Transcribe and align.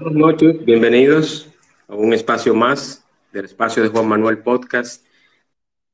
Buenas 0.00 0.18
noches, 0.18 0.64
bienvenidos 0.64 1.46
a 1.86 1.94
un 1.94 2.14
espacio 2.14 2.54
más 2.54 3.04
del 3.32 3.44
espacio 3.44 3.82
de 3.82 3.90
Juan 3.90 4.08
Manuel 4.08 4.38
Podcast 4.38 5.04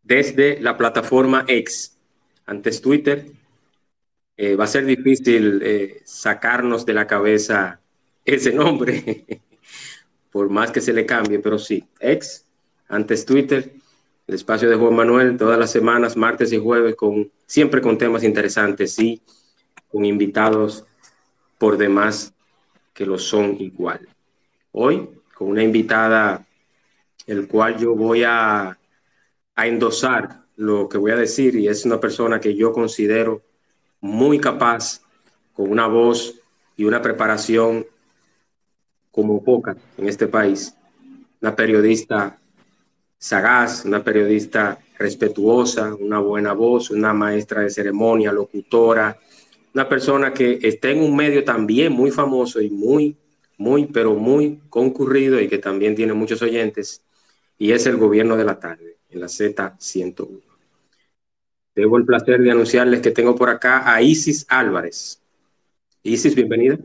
desde 0.00 0.60
la 0.60 0.76
plataforma 0.76 1.44
X, 1.48 1.98
antes 2.46 2.80
Twitter. 2.80 3.26
Eh, 4.36 4.54
va 4.54 4.62
a 4.62 4.68
ser 4.68 4.86
difícil 4.86 5.60
eh, 5.60 6.02
sacarnos 6.04 6.86
de 6.86 6.94
la 6.94 7.08
cabeza 7.08 7.80
ese 8.24 8.52
nombre, 8.52 9.26
por 10.30 10.50
más 10.50 10.70
que 10.70 10.80
se 10.80 10.92
le 10.92 11.04
cambie, 11.04 11.40
pero 11.40 11.58
sí, 11.58 11.82
X, 11.98 12.46
antes 12.86 13.26
Twitter, 13.26 13.72
el 14.28 14.34
espacio 14.36 14.70
de 14.70 14.76
Juan 14.76 14.94
Manuel, 14.94 15.36
todas 15.36 15.58
las 15.58 15.72
semanas, 15.72 16.16
martes 16.16 16.52
y 16.52 16.58
jueves, 16.58 16.94
con, 16.94 17.32
siempre 17.44 17.80
con 17.80 17.98
temas 17.98 18.22
interesantes 18.22 18.96
y 19.00 19.20
con 19.88 20.04
invitados 20.04 20.84
por 21.58 21.76
demás 21.76 22.35
que 22.96 23.04
lo 23.04 23.18
son 23.18 23.56
igual. 23.60 24.08
Hoy, 24.72 25.06
con 25.34 25.48
una 25.48 25.62
invitada, 25.62 26.46
el 27.26 27.46
cual 27.46 27.76
yo 27.76 27.94
voy 27.94 28.24
a, 28.24 28.78
a 29.54 29.66
endosar 29.66 30.40
lo 30.56 30.88
que 30.88 30.96
voy 30.96 31.12
a 31.12 31.16
decir, 31.16 31.54
y 31.56 31.68
es 31.68 31.84
una 31.84 32.00
persona 32.00 32.40
que 32.40 32.56
yo 32.56 32.72
considero 32.72 33.42
muy 34.00 34.40
capaz, 34.40 35.02
con 35.52 35.70
una 35.70 35.86
voz 35.86 36.36
y 36.74 36.84
una 36.84 37.02
preparación 37.02 37.84
como 39.10 39.44
poca 39.44 39.76
en 39.98 40.08
este 40.08 40.26
país. 40.26 40.74
Una 41.42 41.54
periodista 41.54 42.38
sagaz, 43.18 43.84
una 43.84 44.02
periodista 44.02 44.78
respetuosa, 44.98 45.94
una 45.94 46.18
buena 46.18 46.54
voz, 46.54 46.90
una 46.90 47.12
maestra 47.12 47.60
de 47.60 47.70
ceremonia, 47.70 48.32
locutora, 48.32 49.18
una 49.76 49.90
persona 49.90 50.32
que 50.32 50.58
está 50.62 50.88
en 50.88 51.02
un 51.02 51.14
medio 51.14 51.44
también 51.44 51.92
muy 51.92 52.10
famoso 52.10 52.62
y 52.62 52.70
muy, 52.70 53.14
muy, 53.58 53.84
pero 53.84 54.14
muy 54.14 54.58
concurrido 54.70 55.38
y 55.38 55.48
que 55.48 55.58
también 55.58 55.94
tiene 55.94 56.14
muchos 56.14 56.40
oyentes, 56.40 57.04
y 57.58 57.72
es 57.72 57.84
el 57.84 57.98
gobierno 57.98 58.38
de 58.38 58.44
la 58.44 58.58
tarde, 58.58 58.96
en 59.10 59.20
la 59.20 59.26
Z101. 59.26 60.40
Tengo 61.74 61.98
el 61.98 62.06
placer 62.06 62.40
de 62.40 62.50
anunciarles 62.50 63.02
que 63.02 63.10
tengo 63.10 63.36
por 63.36 63.50
acá 63.50 63.92
a 63.92 64.00
Isis 64.00 64.46
Álvarez. 64.48 65.20
Isis, 66.02 66.34
bienvenida. 66.34 66.78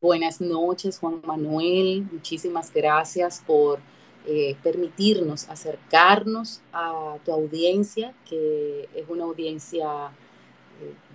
Buenas 0.00 0.40
noches, 0.40 0.98
Juan 0.98 1.22
Manuel. 1.24 2.04
Muchísimas 2.10 2.74
gracias 2.74 3.44
por 3.46 3.78
eh, 4.26 4.56
permitirnos 4.64 5.48
acercarnos 5.48 6.62
a 6.72 7.16
tu 7.24 7.30
audiencia, 7.30 8.12
que 8.28 8.88
es 8.92 9.08
una 9.08 9.22
audiencia 9.22 10.10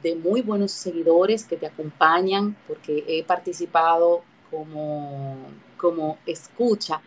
de 0.02 0.16
muy 0.16 0.42
buenos 0.42 0.72
seguidores 0.72 1.46
que 1.46 1.58
te 1.58 1.66
acompañan, 1.66 2.56
porque 2.68 3.04
he 3.08 3.24
participado 3.24 4.24
como, 4.52 5.38
como 5.78 6.18
escucha 6.26 7.02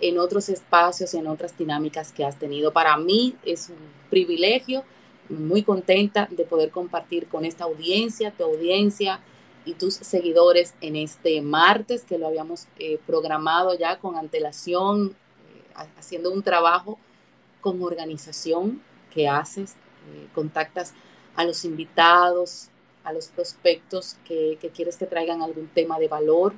en 0.00 0.18
otros 0.18 0.48
espacios, 0.48 1.14
en 1.14 1.26
otras 1.26 1.56
dinámicas 1.56 2.12
que 2.12 2.24
has 2.24 2.38
tenido. 2.38 2.72
Para 2.72 2.96
mí 2.96 3.36
es 3.44 3.68
un 3.68 3.76
privilegio, 4.08 4.84
muy 5.28 5.62
contenta 5.62 6.26
de 6.30 6.44
poder 6.44 6.70
compartir 6.70 7.28
con 7.28 7.44
esta 7.44 7.64
audiencia, 7.64 8.32
tu 8.32 8.44
audiencia 8.44 9.20
y 9.64 9.74
tus 9.74 9.94
seguidores 9.94 10.74
en 10.80 10.96
este 10.96 11.40
martes 11.42 12.04
que 12.04 12.18
lo 12.18 12.26
habíamos 12.26 12.66
eh, 12.78 12.98
programado 13.06 13.78
ya 13.78 13.98
con 13.98 14.16
antelación, 14.16 15.14
eh, 15.78 15.86
haciendo 15.98 16.32
un 16.32 16.42
trabajo 16.42 16.98
con 17.60 17.80
organización 17.82 18.82
que 19.14 19.28
haces, 19.28 19.72
eh, 20.12 20.26
contactas 20.34 20.94
a 21.36 21.44
los 21.44 21.64
invitados, 21.64 22.68
a 23.04 23.12
los 23.12 23.28
prospectos 23.28 24.16
que, 24.26 24.58
quieres 24.74 24.96
que 24.96 25.06
traigan 25.06 25.42
algún 25.42 25.68
tema 25.68 25.98
de 25.98 26.08
valor 26.08 26.54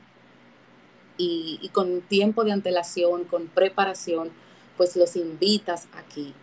y, 1.17 1.71
con 1.73 2.01
tiempo 2.03 2.45
de 2.45 2.53
antelación, 2.53 3.25
con 3.25 3.47
preparación, 3.47 4.31
pues 4.77 4.97
los 4.97 5.15
invitas 5.15 5.87
aquí. 5.95 6.35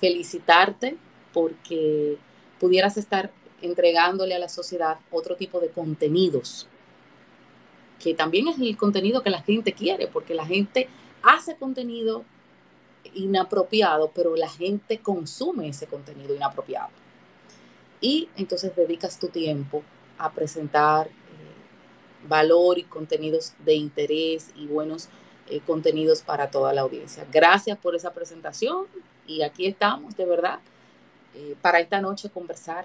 Felicitarte 0.00 0.96
porque 1.34 2.16
pudieras 2.58 2.96
estar 2.96 3.30
entregándole 3.60 4.34
a 4.34 4.38
la 4.38 4.48
sociedad 4.48 4.98
otro 5.10 5.36
tipo 5.36 5.60
de 5.60 5.68
contenidos, 5.68 6.66
que 8.02 8.14
también 8.14 8.48
es 8.48 8.58
el 8.58 8.78
contenido 8.78 9.22
que 9.22 9.28
la 9.28 9.42
gente 9.42 9.74
quiere, 9.74 10.06
porque 10.06 10.34
la 10.34 10.46
gente 10.46 10.88
hace 11.22 11.56
contenido 11.56 12.24
inapropiado, 13.14 14.10
pero 14.14 14.34
la 14.36 14.48
gente 14.48 14.98
consume 15.00 15.68
ese 15.68 15.86
contenido 15.86 16.34
inapropiado 16.34 16.88
y 18.00 18.28
entonces 18.36 18.74
dedicas 18.74 19.18
tu 19.18 19.28
tiempo 19.28 19.82
a 20.18 20.32
presentar 20.32 21.08
eh, 21.08 21.10
valor 22.28 22.78
y 22.78 22.84
contenidos 22.84 23.54
de 23.64 23.74
interés 23.74 24.50
y 24.56 24.66
buenos 24.66 25.08
eh, 25.48 25.60
contenidos 25.66 26.22
para 26.22 26.50
toda 26.50 26.72
la 26.72 26.82
audiencia. 26.82 27.26
Gracias 27.30 27.78
por 27.78 27.94
esa 27.94 28.12
presentación 28.12 28.86
y 29.26 29.42
aquí 29.42 29.66
estamos 29.66 30.16
de 30.16 30.26
verdad 30.26 30.60
eh, 31.34 31.56
para 31.60 31.80
esta 31.80 32.00
noche 32.00 32.30
conversar 32.30 32.84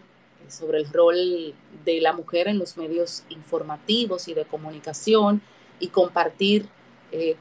sobre 0.50 0.78
el 0.78 0.92
rol 0.92 1.56
de 1.86 2.02
la 2.02 2.14
mujer 2.14 2.48
en 2.48 2.60
los 2.60 2.78
medios 2.78 3.24
informativos 3.30 4.28
y 4.28 4.34
de 4.34 4.46
comunicación 4.46 5.42
y 5.80 5.88
compartir 5.88 6.68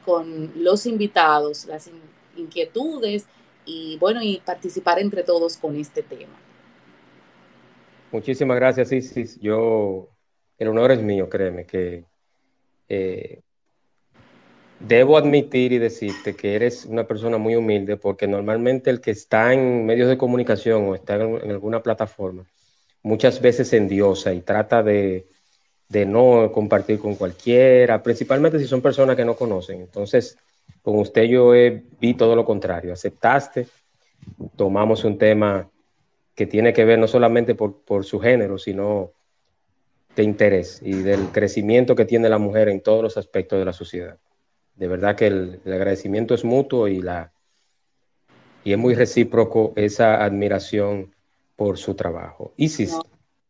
con 0.05 0.53
los 0.55 0.85
invitados 0.85 1.65
las 1.65 1.89
inquietudes 2.37 3.25
y 3.65 3.97
bueno, 3.97 4.21
y 4.21 4.37
participar 4.37 4.99
entre 4.99 5.23
todos 5.23 5.57
con 5.57 5.75
este 5.75 6.01
tema. 6.01 6.35
Muchísimas 8.15 8.55
gracias, 8.55 8.93
Isis. 8.93 9.37
Yo, 9.41 10.07
el 10.57 10.69
honor 10.69 10.91
es 10.91 11.01
mío, 11.01 11.27
créeme, 11.29 11.65
que 11.65 12.05
eh, 12.87 13.41
debo 14.79 15.17
admitir 15.17 15.73
y 15.73 15.79
decirte 15.79 16.33
que 16.33 16.55
eres 16.55 16.85
una 16.85 17.05
persona 17.05 17.37
muy 17.37 17.57
humilde, 17.57 17.97
porque 17.97 18.25
normalmente 18.25 18.89
el 18.89 19.01
que 19.01 19.11
está 19.11 19.51
en 19.51 19.85
medios 19.85 20.07
de 20.07 20.17
comunicación 20.17 20.87
o 20.87 20.95
está 20.95 21.15
en, 21.15 21.51
alguna 21.51 21.83
plataforma, 21.83 22.45
muchas 23.03 23.41
veces 23.41 23.73
endiosa 23.73 24.33
y 24.33 24.39
trata 24.39 24.81
de, 24.81 25.27
de 25.89 26.05
no 26.05 26.49
compartir 26.53 26.99
con 26.99 27.15
cualquiera, 27.15 28.01
principalmente 28.01 28.59
si 28.59 28.65
son 28.65 28.81
personas 28.81 29.17
que 29.17 29.25
no 29.25 29.35
conocen. 29.35 29.81
Entonces, 29.81 30.37
con 30.81 30.99
usted 30.99 31.23
yo 31.23 31.51
vi 31.99 32.13
todo 32.13 32.33
lo 32.33 32.45
contrario, 32.45 32.93
aceptaste, 32.93 33.67
tomamos 34.55 35.03
un 35.03 35.17
tema 35.17 35.69
que 36.35 36.45
tiene 36.45 36.73
que 36.73 36.85
ver 36.85 36.99
no 36.99 37.07
solamente 37.07 37.55
por, 37.55 38.05
su 38.05 38.19
género, 38.19 38.57
sino 38.57 39.11
de 40.15 40.23
interés 40.23 40.81
y 40.83 40.93
del 40.93 41.31
crecimiento 41.31 41.95
que 41.95 42.05
tiene 42.05 42.29
la 42.29 42.37
mujer 42.37 42.69
en 42.69 42.81
todos 42.81 43.01
los 43.01 43.17
aspectos 43.17 43.57
de 43.57 43.65
la 43.65 43.73
sociedad. 43.73 44.17
De 44.75 44.87
verdad 44.87 45.15
que 45.15 45.27
el, 45.27 45.61
agradecimiento 45.65 46.33
es 46.33 46.43
mutuo 46.43 46.89
y, 46.89 47.01
la, 47.01 47.31
y 48.65 48.73
es 48.73 48.77
muy 48.77 48.93
recíproco 48.93 49.71
esa 49.77 50.23
admiración 50.23 51.15
por 51.55 51.77
su 51.77 51.95
trabajo. 51.95 52.51
Isis. 52.57 52.97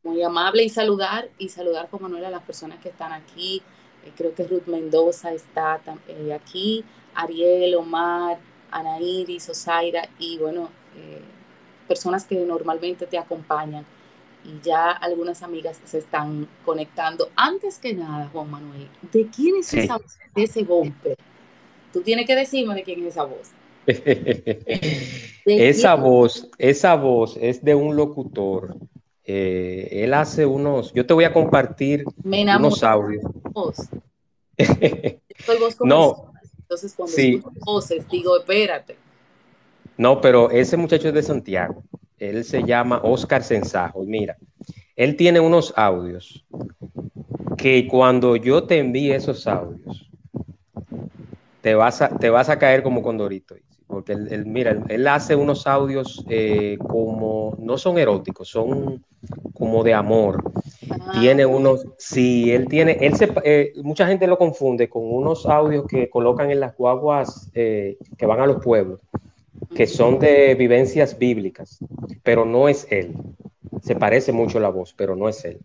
muy 0.04 0.22
amable 0.22 0.64
y 0.64 0.70
saludar 0.70 1.30
y 1.40 1.50
saludar 1.50 1.90
como 1.90 2.08
no 2.08 2.18
a 2.18 2.30
las 2.30 2.44
personas 2.44 2.80
que 2.80 2.90
están 2.90 3.12
aquí. 3.12 3.64
Eh, 4.06 4.12
creo 4.16 4.36
que 4.36 4.44
Ruth 4.44 4.68
Mendoza 4.68 5.34
está 5.34 5.82
eh, 6.08 6.34
aquí, 6.34 6.86
Ariel, 7.16 7.74
Omar, 7.76 8.38
Ana 8.70 9.00
Iris, 9.00 9.50
Osaira 9.50 10.08
y 10.20 10.38
bueno, 10.38 10.70
eh, 10.96 11.22
personas 11.88 12.26
que 12.26 12.36
normalmente 12.46 13.06
te 13.06 13.18
acompañan 13.18 13.86
y 14.44 14.64
ya 14.64 14.92
algunas 14.92 15.42
amigas 15.44 15.80
se 15.84 15.98
están 15.98 16.48
conectando. 16.64 17.30
Antes 17.36 17.80
que 17.80 17.94
nada, 17.94 18.30
Juan 18.32 18.50
Manuel, 18.50 18.88
¿de 19.12 19.28
quién 19.28 19.58
es 19.58 19.74
esa 19.74 19.98
voz, 19.98 20.18
ese 20.36 20.64
bumper? 20.64 21.18
Tú 21.92 22.02
tienes 22.02 22.28
que 22.28 22.36
decirme 22.36 22.76
de 22.76 22.84
quién 22.84 23.02
es 23.02 23.14
esa 23.14 23.24
voz. 23.24 23.52
esa 25.46 25.96
voz, 25.96 26.50
esa 26.58 26.96
voz 26.96 27.38
es 27.40 27.64
de 27.64 27.76
un 27.76 27.96
locutor. 27.96 28.76
Eh, 29.24 30.04
él 30.04 30.14
hace 30.14 30.46
unos, 30.46 30.94
yo 30.94 31.06
te 31.06 31.14
voy 31.14 31.24
a 31.24 31.34
compartir 31.34 32.04
unos 32.24 32.84
audios. 32.84 33.24
Voz. 33.52 33.78
voz 35.60 35.78
no. 35.82 36.32
Entonces 36.60 36.94
cuando 36.96 37.16
sí. 37.16 37.42
voces 37.66 38.08
digo, 38.10 38.38
espérate. 38.40 38.98
No, 39.98 40.22
pero 40.22 40.52
ese 40.52 40.78
muchacho 40.78 41.08
es 41.10 41.14
de 41.14 41.24
Santiago. 41.24 41.84
Él 42.18 42.44
se 42.44 42.64
llama 42.64 43.02
Oscar 43.04 43.44
Sensajo. 43.44 44.04
Y 44.04 44.08
mira, 44.08 44.38
él 44.96 45.16
tiene 45.16 45.40
unos 45.40 45.74
audios 45.76 46.46
que 47.58 47.88
cuando 47.88 48.36
yo 48.36 48.64
te 48.64 48.80
envíe 48.80 49.12
esos 49.12 49.48
audios, 49.48 50.10
te 51.62 51.76
vas 51.76 52.02
a, 52.02 52.10
te 52.10 52.30
vas 52.30 52.50
a 52.50 52.60
caer 52.60 52.84
como 52.84 53.02
condorito. 53.02 53.56
Porque 53.88 54.14
él, 54.14 54.46
mira, 54.46 54.76
él, 54.90 55.08
hace 55.08 55.36
unos 55.36 55.68
audios 55.68 56.26
eh, 56.30 56.78
como, 56.80 57.56
no 57.60 57.78
son 57.78 57.98
eróticos, 57.98 58.50
son 58.50 59.04
como 59.54 59.84
de 59.84 59.94
amor. 59.94 60.44
Ah, 60.90 61.20
tiene 61.20 61.46
unos, 61.46 61.86
sí, 61.98 62.52
él 62.52 62.68
tiene, 62.68 62.98
él 63.02 63.16
se, 63.16 63.32
eh, 63.44 63.74
mucha 63.84 64.08
gente 64.08 64.28
lo 64.28 64.38
confunde 64.38 64.90
con 64.90 65.04
unos 65.06 65.46
audios 65.46 65.86
que 65.88 66.10
colocan 66.10 66.52
en 66.52 66.60
las 66.60 66.76
guaguas 66.76 67.50
eh, 67.54 67.98
que 68.18 68.26
van 68.26 68.40
a 68.40 68.48
los 68.48 68.64
pueblos, 68.64 69.00
que 69.76 69.88
son 69.88 70.20
de 70.20 70.56
vivencias 70.56 71.18
bíblicas, 71.18 71.80
pero 72.24 72.46
no 72.46 72.70
es 72.70 72.88
él. 72.90 73.14
Se 73.82 73.96
parece 73.96 74.32
mucho 74.32 74.60
la 74.60 74.70
voz, 74.70 74.94
pero 74.94 75.16
no 75.16 75.28
es 75.30 75.44
él. 75.46 75.60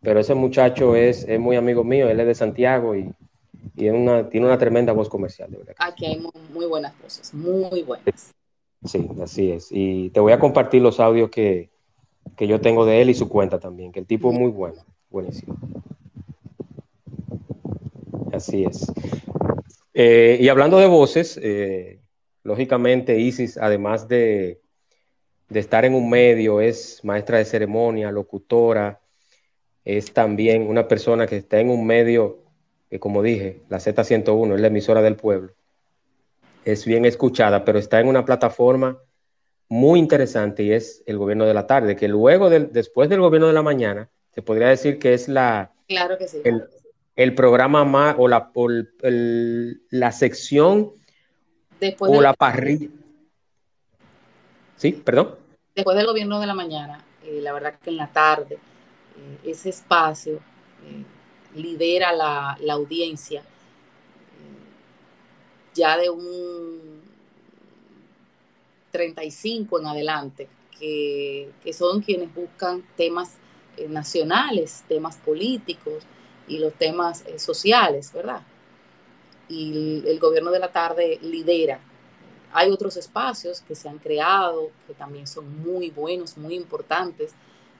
Pero 0.00 0.20
ese 0.20 0.34
muchacho 0.34 0.96
es, 0.96 1.24
es 1.24 1.40
muy 1.40 1.56
amigo 1.56 1.84
mío, 1.84 2.08
él 2.08 2.20
es 2.20 2.26
de 2.26 2.34
Santiago 2.34 2.94
y 2.94 3.08
y 3.76 3.88
una, 3.88 4.28
tiene 4.28 4.46
una 4.46 4.58
tremenda 4.58 4.92
voz 4.92 5.08
comercial, 5.08 5.50
de 5.50 5.58
verdad. 5.58 5.74
Aquí 5.78 6.06
hay 6.06 6.20
muy, 6.52 6.66
buenas 6.66 6.94
cosas, 6.94 7.34
muy 7.34 7.82
buenas. 7.82 8.32
Sí, 8.84 9.08
así 9.22 9.50
es. 9.50 9.68
Y 9.70 10.10
te 10.10 10.20
voy 10.20 10.32
a 10.32 10.38
compartir 10.38 10.82
los 10.82 11.00
audios 11.00 11.30
que, 11.30 11.70
yo 12.38 12.60
tengo 12.60 12.84
de 12.84 13.02
él 13.02 13.10
y 13.10 13.14
su 13.14 13.28
cuenta 13.28 13.58
también, 13.58 13.92
que 13.92 14.00
el 14.00 14.06
tipo 14.06 14.32
es 14.32 14.38
muy 14.38 14.50
bueno, 14.50 14.82
buenísimo. 15.10 15.56
Así 18.32 18.64
es. 18.64 18.92
Eh, 19.92 20.38
y 20.40 20.48
hablando 20.48 20.78
de 20.78 20.86
voces, 20.86 21.38
eh, 21.42 22.00
lógicamente 22.44 23.18
Isis, 23.18 23.58
además 23.58 24.06
de, 24.06 24.60
de 25.48 25.60
estar 25.60 25.84
en 25.84 25.94
un 25.94 26.08
medio, 26.08 26.60
es 26.60 27.00
maestra 27.02 27.38
de 27.38 27.44
ceremonia, 27.44 28.12
locutora, 28.12 29.00
es 29.84 30.12
también 30.12 30.68
una 30.68 30.86
persona 30.86 31.26
que 31.26 31.38
está 31.38 31.58
en 31.58 31.70
un 31.70 31.84
medio 31.84 32.44
que 32.94 33.00
como 33.00 33.24
dije, 33.24 33.62
la 33.68 33.78
Z101 33.78 34.54
es 34.54 34.60
la 34.60 34.68
emisora 34.68 35.02
del 35.02 35.16
pueblo, 35.16 35.52
es 36.64 36.84
bien 36.84 37.04
escuchada, 37.04 37.64
pero 37.64 37.80
está 37.80 37.98
en 37.98 38.06
una 38.06 38.24
plataforma 38.24 38.98
muy 39.68 39.98
interesante 39.98 40.62
y 40.62 40.70
es 40.70 41.02
el 41.06 41.18
gobierno 41.18 41.44
de 41.44 41.54
la 41.54 41.66
tarde, 41.66 41.96
que 41.96 42.06
luego, 42.06 42.50
del, 42.50 42.72
después 42.72 43.08
del 43.08 43.18
gobierno 43.18 43.48
de 43.48 43.52
la 43.52 43.62
mañana, 43.62 44.10
se 44.30 44.42
podría 44.42 44.68
decir 44.68 45.00
que 45.00 45.12
es 45.12 45.28
la... 45.28 45.72
Claro 45.88 46.16
que 46.18 46.28
sí. 46.28 46.40
El, 47.16 47.34
programa 47.34 47.84
más 47.84 48.14
o 48.16 48.28
la, 48.28 48.52
la 49.90 50.12
sección 50.12 50.92
o 51.98 52.20
la 52.20 52.34
parrilla. 52.34 52.88
Sí, 54.76 54.92
perdón. 54.92 55.36
Después 55.74 55.96
del 55.96 56.06
gobierno 56.06 56.40
de 56.40 56.46
la 56.46 56.54
mañana, 56.54 57.04
eh, 57.24 57.40
la 57.40 57.52
verdad 57.52 57.78
que 57.82 57.90
en 57.90 57.96
la 57.96 58.12
tarde, 58.12 58.54
eh, 58.54 59.38
ese 59.50 59.70
espacio 59.70 60.34
eh, 60.34 61.04
lidera 61.54 62.12
la, 62.12 62.56
audiencia 62.70 63.42
ya 65.74 65.96
de 65.96 66.08
un 66.08 67.02
35 68.92 69.80
en 69.80 69.86
adelante, 69.86 70.48
que, 70.78 71.50
son 71.72 72.00
quienes 72.00 72.32
buscan 72.32 72.84
temas 72.96 73.38
nacionales, 73.88 74.84
temas 74.86 75.16
políticos 75.16 76.04
y 76.46 76.58
los 76.58 76.74
temas 76.74 77.24
sociales, 77.38 78.12
¿verdad? 78.12 78.42
Y 79.48 80.02
el, 80.06 80.18
gobierno 80.18 80.50
de 80.50 80.58
la 80.58 80.72
tarde 80.72 81.18
lidera. 81.22 81.80
Hay 82.52 82.70
otros 82.70 82.96
espacios 82.96 83.60
que 83.60 83.74
se 83.74 83.88
han 83.88 83.98
creado, 83.98 84.70
que 84.86 84.94
también 84.94 85.26
son 85.26 85.62
muy 85.62 85.90
buenos, 85.90 86.36
muy 86.36 86.54
importantes. 86.54 87.34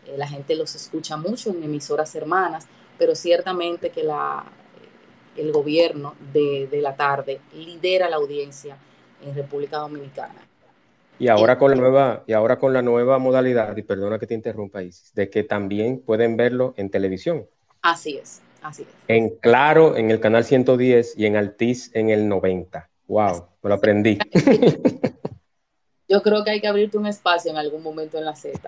Eh, 0.06 0.16
la 0.16 0.26
gente 0.26 0.54
los 0.54 0.74
escucha 0.74 1.16
mucho 1.16 1.50
en 1.50 1.62
emisoras 1.62 2.14
hermanas, 2.14 2.66
pero 2.98 3.14
ciertamente 3.14 3.90
que 3.90 4.02
la, 4.02 4.44
el 5.36 5.52
gobierno 5.52 6.14
de, 6.32 6.68
la 6.80 6.96
tarde 6.96 7.40
lidera 7.54 8.08
la 8.08 8.16
audiencia 8.16 8.76
en 9.22 9.34
República 9.34 9.78
Dominicana. 9.78 10.46
Y 11.18 11.28
ahora 11.28 11.58
con 11.58 11.70
la 11.70 11.76
nueva, 11.76 12.24
y 12.26 12.32
ahora 12.32 12.58
con 12.58 12.72
la 12.72 12.82
nueva 12.82 13.18
modalidad, 13.18 13.76
y 13.76 13.82
perdona 13.82 14.18
que 14.18 14.26
te 14.26 14.34
interrumpa, 14.34 14.82
Isis, 14.82 15.14
de 15.14 15.30
que 15.30 15.44
también 15.44 16.00
pueden 16.00 16.36
verlo 16.36 16.74
en 16.76 16.90
televisión. 16.90 17.46
Así 17.82 18.16
es, 18.16 18.40
así 18.64 18.82
es. 18.82 18.88
En 19.08 19.30
Claro, 19.36 19.96
en 19.96 20.10
el 20.10 20.20
canal 20.20 20.44
110 20.44 21.14
y 21.16 21.26
en 21.26 21.36
Altiz 21.36 21.90
en 21.94 22.10
el 22.10 22.28
90. 22.28 22.88
Wow, 23.06 23.48
me 23.62 23.68
lo 23.68 23.74
aprendí. 23.74 24.18
Yo 26.08 26.22
creo 26.22 26.44
que 26.44 26.50
hay 26.50 26.60
que 26.60 26.68
abrirte 26.68 26.98
un 26.98 27.06
espacio 27.06 27.50
en 27.50 27.56
algún 27.56 27.82
momento 27.82 28.18
en 28.18 28.24
la 28.24 28.34
Z. 28.34 28.58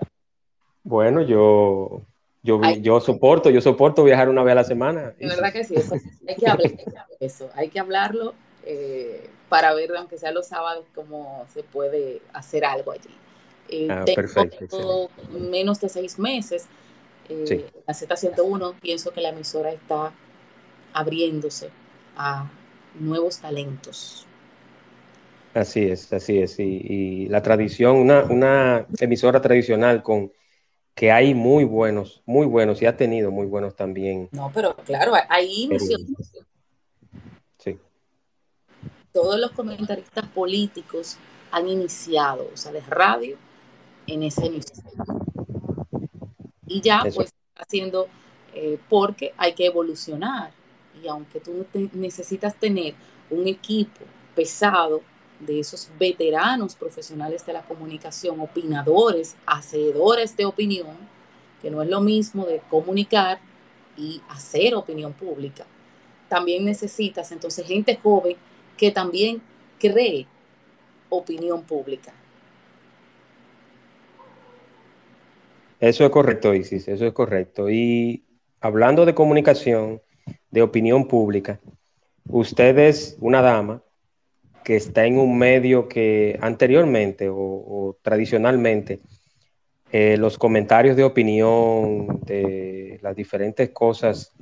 Bueno, 0.83 1.21
yo 1.21 2.01
yo, 2.43 2.61
yo 2.79 2.99
soporto, 3.01 3.49
yo 3.49 3.61
soporto 3.61 4.03
viajar 4.03 4.29
una 4.29 4.41
vez 4.41 4.53
a 4.53 4.55
la 4.55 4.63
semana. 4.63 5.13
De 5.19 5.27
verdad 5.27 5.51
que 5.51 5.65
sí, 5.65 5.75
hay 6.27 6.35
que 6.35 6.47
hablar 6.47 6.71
eso, 7.19 7.49
hay 7.53 7.69
que 7.69 7.79
hablarlo 7.79 8.33
eh, 8.65 9.29
para 9.49 9.73
ver, 9.73 9.95
aunque 9.97 10.17
sea 10.17 10.31
los 10.31 10.47
sábados, 10.47 10.85
cómo 10.95 11.45
se 11.53 11.63
puede 11.63 12.21
hacer 12.33 12.63
algo 12.63 12.91
allí. 12.91 13.09
Eh, 13.69 13.87
ah, 13.91 14.05
tengo 14.05 15.09
menos 15.29 15.81
de 15.81 15.89
seis 15.89 16.17
meses. 16.17 16.67
Eh, 17.29 17.69
La 17.85 17.93
Z101, 17.93 18.79
pienso 18.79 19.11
que 19.11 19.21
la 19.21 19.29
emisora 19.29 19.71
está 19.71 20.13
abriéndose 20.93 21.69
a 22.15 22.49
nuevos 22.99 23.39
talentos. 23.39 24.25
Así 25.53 25.83
es, 25.85 26.11
así 26.13 26.39
es. 26.39 26.59
Y, 26.59 27.27
la 27.27 27.41
tradición, 27.41 27.97
una, 27.97 28.23
una 28.23 28.85
emisora 28.99 29.41
tradicional 29.41 30.03
con 30.03 30.31
que 30.93 31.11
hay 31.11 31.33
muy 31.33 31.63
buenos, 31.63 32.23
muy 32.25 32.47
buenos 32.47 32.81
y 32.81 32.87
ha 32.87 32.97
tenido 32.97 33.31
muy 33.31 33.45
buenos 33.45 33.75
también. 33.75 34.29
No, 34.31 34.51
pero 34.53 34.75
claro, 34.77 35.13
hay 35.29 35.63
inicio. 35.63 35.97
Sí. 37.59 37.77
Todos 39.11 39.39
los 39.39 39.51
comentaristas 39.51 40.27
políticos 40.29 41.17
han 41.51 41.67
iniciado, 41.67 42.49
o 42.51 42.57
sea, 42.57 42.71
de 42.71 42.81
radio, 42.81 43.37
en 44.07 44.23
ese 44.23 44.47
inicio. 44.47 44.83
Y 46.67 46.81
ya, 46.81 47.03
pues, 47.13 47.33
haciendo, 47.55 48.07
eh, 48.53 48.77
porque 48.89 49.33
hay 49.37 49.53
que 49.53 49.65
evolucionar. 49.65 50.51
Y 51.01 51.07
aunque 51.07 51.39
tú 51.39 51.65
necesitas 51.93 52.55
tener 52.55 52.93
un 53.29 53.47
equipo 53.47 54.01
pesado, 54.35 55.01
de 55.39 55.59
esos 55.59 55.89
veteranos 55.99 56.75
profesionales 56.75 57.45
de 57.45 57.53
la 57.53 57.61
comunicación, 57.61 58.39
opinadores, 58.39 59.35
hacedores 59.45 60.35
de 60.35 60.45
opinión, 60.45 60.97
que 61.61 61.69
no 61.69 61.81
es 61.81 61.89
lo 61.89 62.01
mismo 62.01 62.45
de 62.45 62.61
comunicar 62.69 63.39
y 63.95 64.21
hacer 64.29 64.75
opinión 64.75 65.13
pública. 65.13 65.65
También 66.29 66.65
necesitas 66.65 67.31
entonces 67.31 67.65
gente 67.67 67.99
joven 68.01 68.35
que 68.77 68.91
también 68.91 69.41
cree 69.79 70.27
opinión 71.09 71.63
pública. 71.63 72.13
Eso 75.79 76.05
es 76.05 76.09
correcto, 76.09 76.55
Isis, 76.55 76.87
eso 76.87 77.05
es 77.05 77.13
correcto. 77.13 77.69
Y 77.69 78.23
hablando 78.61 79.05
de 79.05 79.13
comunicación, 79.13 80.01
de 80.49 80.61
opinión 80.63 81.07
pública, 81.07 81.59
usted 82.27 82.77
es 82.79 83.15
una 83.19 83.41
dama 83.41 83.83
que 84.63 84.75
está 84.75 85.05
en 85.05 85.19
un 85.19 85.37
medio 85.37 85.87
que 85.87 86.37
anteriormente 86.41 87.29
o, 87.31 87.95
tradicionalmente 88.01 88.99
eh, 89.91 90.17
los 90.17 90.37
comentarios 90.37 90.97
de 90.97 91.03
opinión 91.03 92.21
de 92.25 92.99
las 93.01 93.15
diferentes 93.15 93.69
cosas 93.69 94.33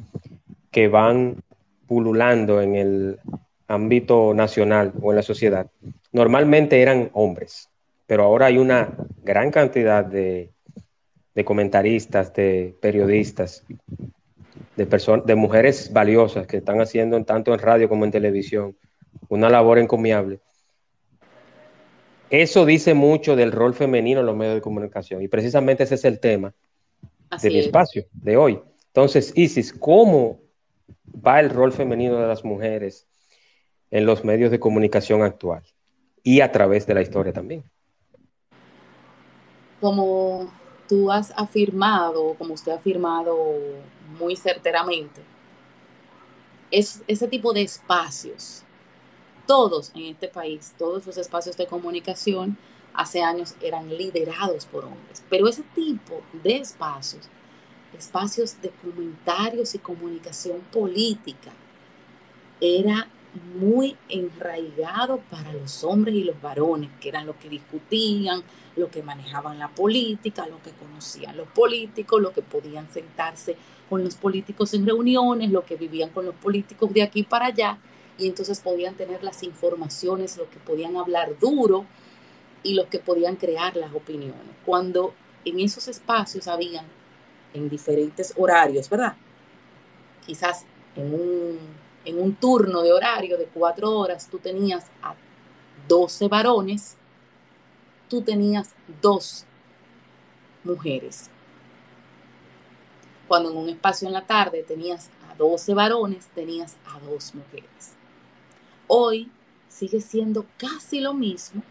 que 0.72 0.88
van 0.88 1.44
pululando 1.86 2.62
en 2.62 2.76
el 2.76 3.20
ámbito 3.68 4.34
nacional 4.34 4.94
o 5.02 5.12
en 5.12 5.18
la 5.18 5.22
sociedad, 5.22 5.68
normalmente 6.12 6.82
eran 6.82 7.10
hombres, 7.14 7.70
pero 8.08 8.24
ahora 8.24 8.48
hay 8.48 8.58
una 8.58 8.96
gran 9.22 9.52
cantidad 9.52 10.04
de, 10.04 10.55
de 11.36 11.44
comentaristas, 11.44 12.34
de 12.34 12.74
periodistas, 12.82 13.64
de, 14.78 14.86
de 15.26 15.36
mujeres 15.36 15.92
valiosas 15.92 16.48
que 16.48 16.58
están 16.58 16.82
haciendo 16.82 17.22
tanto 17.26 17.54
en 17.54 17.60
radio 17.60 17.90
como 17.90 18.06
en 18.06 18.12
televisión 18.12 18.76
una 19.28 19.50
labor 19.50 19.78
encomiable. 19.78 20.40
Eso 22.30 22.66
dice 22.66 22.94
mucho 22.94 23.36
del 23.36 23.52
rol 23.52 23.74
femenino 23.74 24.22
en 24.22 24.26
los 24.26 24.36
medios 24.36 24.56
de 24.56 24.62
comunicación 24.62 25.22
y 25.22 25.28
precisamente 25.28 25.84
ese 25.84 25.96
es 25.96 26.06
el 26.06 26.20
tema 26.20 26.54
del 27.42 27.58
espacio 27.58 28.06
de 28.14 28.38
hoy. 28.38 28.60
Entonces, 28.88 29.34
Isis, 29.36 29.74
¿cómo 29.74 30.40
va 31.26 31.40
el 31.40 31.50
rol 31.50 31.72
femenino 31.74 32.20
de 32.20 32.28
las 32.28 32.44
mujeres 32.44 33.08
en 33.92 34.06
los 34.06 34.24
medios 34.24 34.52
de 34.52 34.60
comunicación 34.60 35.22
actual 35.22 35.64
y 36.24 36.42
a 36.42 36.52
través 36.52 36.88
de 36.88 36.94
la 36.94 37.02
historia 37.02 37.34
también? 37.34 37.64
Como 39.82 40.50
tú 40.88 41.12
has 41.12 41.32
afirmado, 41.36 42.36
como 42.38 42.54
usted 42.54 42.72
ha 42.72 42.76
afirmado 42.76 43.36
muy 44.20 44.36
certeramente, 44.36 45.22
es 46.72 47.04
ese 47.08 47.28
tipo 47.28 47.54
de 47.54 47.62
espacios 47.62 48.64
todos 49.46 49.92
en 49.96 50.06
este 50.06 50.28
país, 50.28 50.74
todos 50.78 51.06
los 51.06 51.18
espacios 51.18 51.56
de 51.58 51.68
comunicación 51.68 52.58
hace 52.94 53.22
años 53.22 53.56
eran 53.62 53.90
liderados 53.90 54.66
por 54.66 54.86
hombres. 54.86 55.24
Pero 55.30 55.48
ese 55.48 55.64
tipo 55.76 56.22
de 56.44 56.58
espacios, 56.58 57.30
espacios 57.98 58.60
de 58.62 58.70
comentarios 58.70 59.76
y 59.76 59.80
comunicación 59.80 60.62
política, 60.72 61.52
era 62.62 63.08
muy 63.36 63.98
enraigado 64.10 65.20
para 65.30 65.54
los 65.54 65.84
hombres 65.84 66.16
y 66.16 66.24
los 66.24 66.42
varones, 66.42 66.90
que 67.00 67.10
eran 67.10 67.26
los 67.26 67.36
que 67.36 67.50
discutían, 67.50 68.42
los 68.76 68.90
que 68.90 69.04
manejaban 69.04 69.60
la 69.60 69.68
política, 69.70 70.48
los 70.48 70.60
que 70.62 70.72
conocían 70.72 71.38
los 71.38 71.48
políticos, 71.50 72.22
los 72.22 72.32
que 72.32 72.42
podían 72.42 72.90
sentarse 72.90 73.56
con 73.90 74.04
los 74.04 74.16
políticos 74.16 74.74
en 74.74 74.86
reuniones, 74.86 75.52
los 75.52 75.64
que 75.64 75.76
vivían 75.76 76.10
con 76.10 76.26
los 76.26 76.36
políticos 76.36 76.92
de 76.94 77.04
aquí 77.04 77.24
para 77.24 77.48
allá, 77.48 77.78
y 78.18 78.28
entonces 78.28 78.62
podían 78.62 78.96
tener 78.96 79.24
las 79.24 79.44
informaciones, 79.44 80.38
los 80.38 80.48
que 80.48 80.60
podían 80.60 80.96
hablar 80.96 81.38
duro 81.40 81.86
y 82.64 82.74
los 82.74 82.88
que 82.88 83.00
podían 83.00 83.36
crear 83.36 83.76
las 83.76 83.94
opiniones. 83.94 84.56
Cuando 84.66 85.14
en 85.44 85.60
esos 85.60 85.88
espacios 85.88 86.48
habían, 86.48 86.86
en 87.54 87.70
diferentes 87.70 88.34
horarios, 88.38 88.90
¿verdad? 88.90 89.16
Quizás 90.26 90.66
en 90.96 91.14
un 91.14 91.85
en 92.06 92.22
un 92.22 92.36
turno 92.36 92.82
de 92.82 92.94
horario 92.94 93.38
de 93.38 93.46
cuatro 93.46 93.92
horas, 93.92 94.28
tú 94.30 94.38
tenías 94.38 94.86
a 95.02 95.16
12 95.88 96.28
varones, 96.28 96.98
tú 98.10 98.22
tenías 98.22 98.74
dos 99.02 99.46
mujeres. 100.64 101.30
Cuando 103.28 103.50
en 103.50 103.58
un 103.58 103.70
espacio 103.70 104.08
en 104.08 104.14
la 104.14 104.26
tarde 104.26 104.64
tenías 104.64 105.10
a 105.30 105.36
12 105.36 105.74
varones, 105.74 106.28
tenías 106.36 106.78
a 106.86 107.00
dos 107.00 107.34
mujeres. 107.34 107.94
Hoy 108.88 109.32
sigue 109.68 110.00
siendo 110.00 110.46
casi 110.58 111.00
lo 111.02 111.14
mismo, 111.14 111.64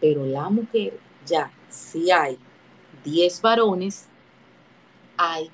pero 0.00 0.24
la 0.24 0.48
mujer 0.48 0.98
ya, 1.26 1.50
si 1.68 2.10
hay 2.10 2.38
10 3.04 3.42
varones, 3.42 4.06
hay 5.16 5.50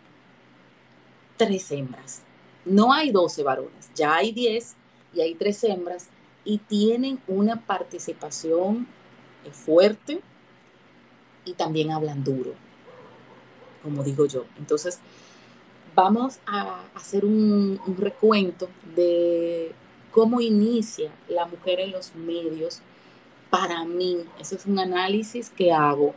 tres 1.37 1.71
hembras. 1.73 2.26
No 2.67 2.93
hay 2.93 3.13
12 3.13 3.45
varones, 3.45 3.91
ya 3.95 4.17
hay 4.17 4.33
10 4.33 4.75
y 5.15 5.21
hay 5.21 5.35
tres 5.37 5.63
hembras 5.63 6.09
y 6.45 6.59
tienen 6.59 7.21
una 7.29 7.65
participación 7.65 8.89
eh, 9.45 9.51
fuerte 9.53 10.21
y 11.45 11.53
también 11.53 11.93
hablan 11.93 12.25
duro, 12.25 12.55
como 13.85 14.03
digo 14.03 14.27
yo. 14.27 14.47
Entonces, 14.59 14.99
vamos 15.95 16.41
a 16.45 16.83
hacer 16.97 17.25
un, 17.25 17.81
un 17.87 17.97
recuento 17.97 18.69
de 18.97 19.73
cómo 20.11 20.41
inicia 20.41 21.13
la 21.29 21.47
mujer 21.47 21.79
en 21.79 21.93
los 21.93 22.17
medios. 22.17 22.81
Para 23.49 23.85
mí, 23.85 24.25
eso 24.41 24.57
es 24.57 24.67
un 24.67 24.81
análisis 24.81 25.51
que 25.51 25.73
hago 25.73 26.15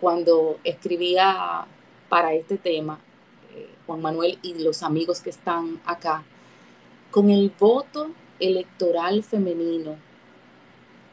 cuando 0.00 0.58
escribía 0.64 1.66
para 2.08 2.34
este 2.34 2.58
tema 2.58 2.98
Juan 3.86 4.02
Manuel 4.02 4.38
y 4.42 4.54
los 4.54 4.82
amigos 4.82 5.20
que 5.20 5.30
están 5.30 5.80
acá, 5.84 6.24
con 7.10 7.30
el 7.30 7.52
voto 7.58 8.10
electoral 8.40 9.22
femenino 9.22 9.96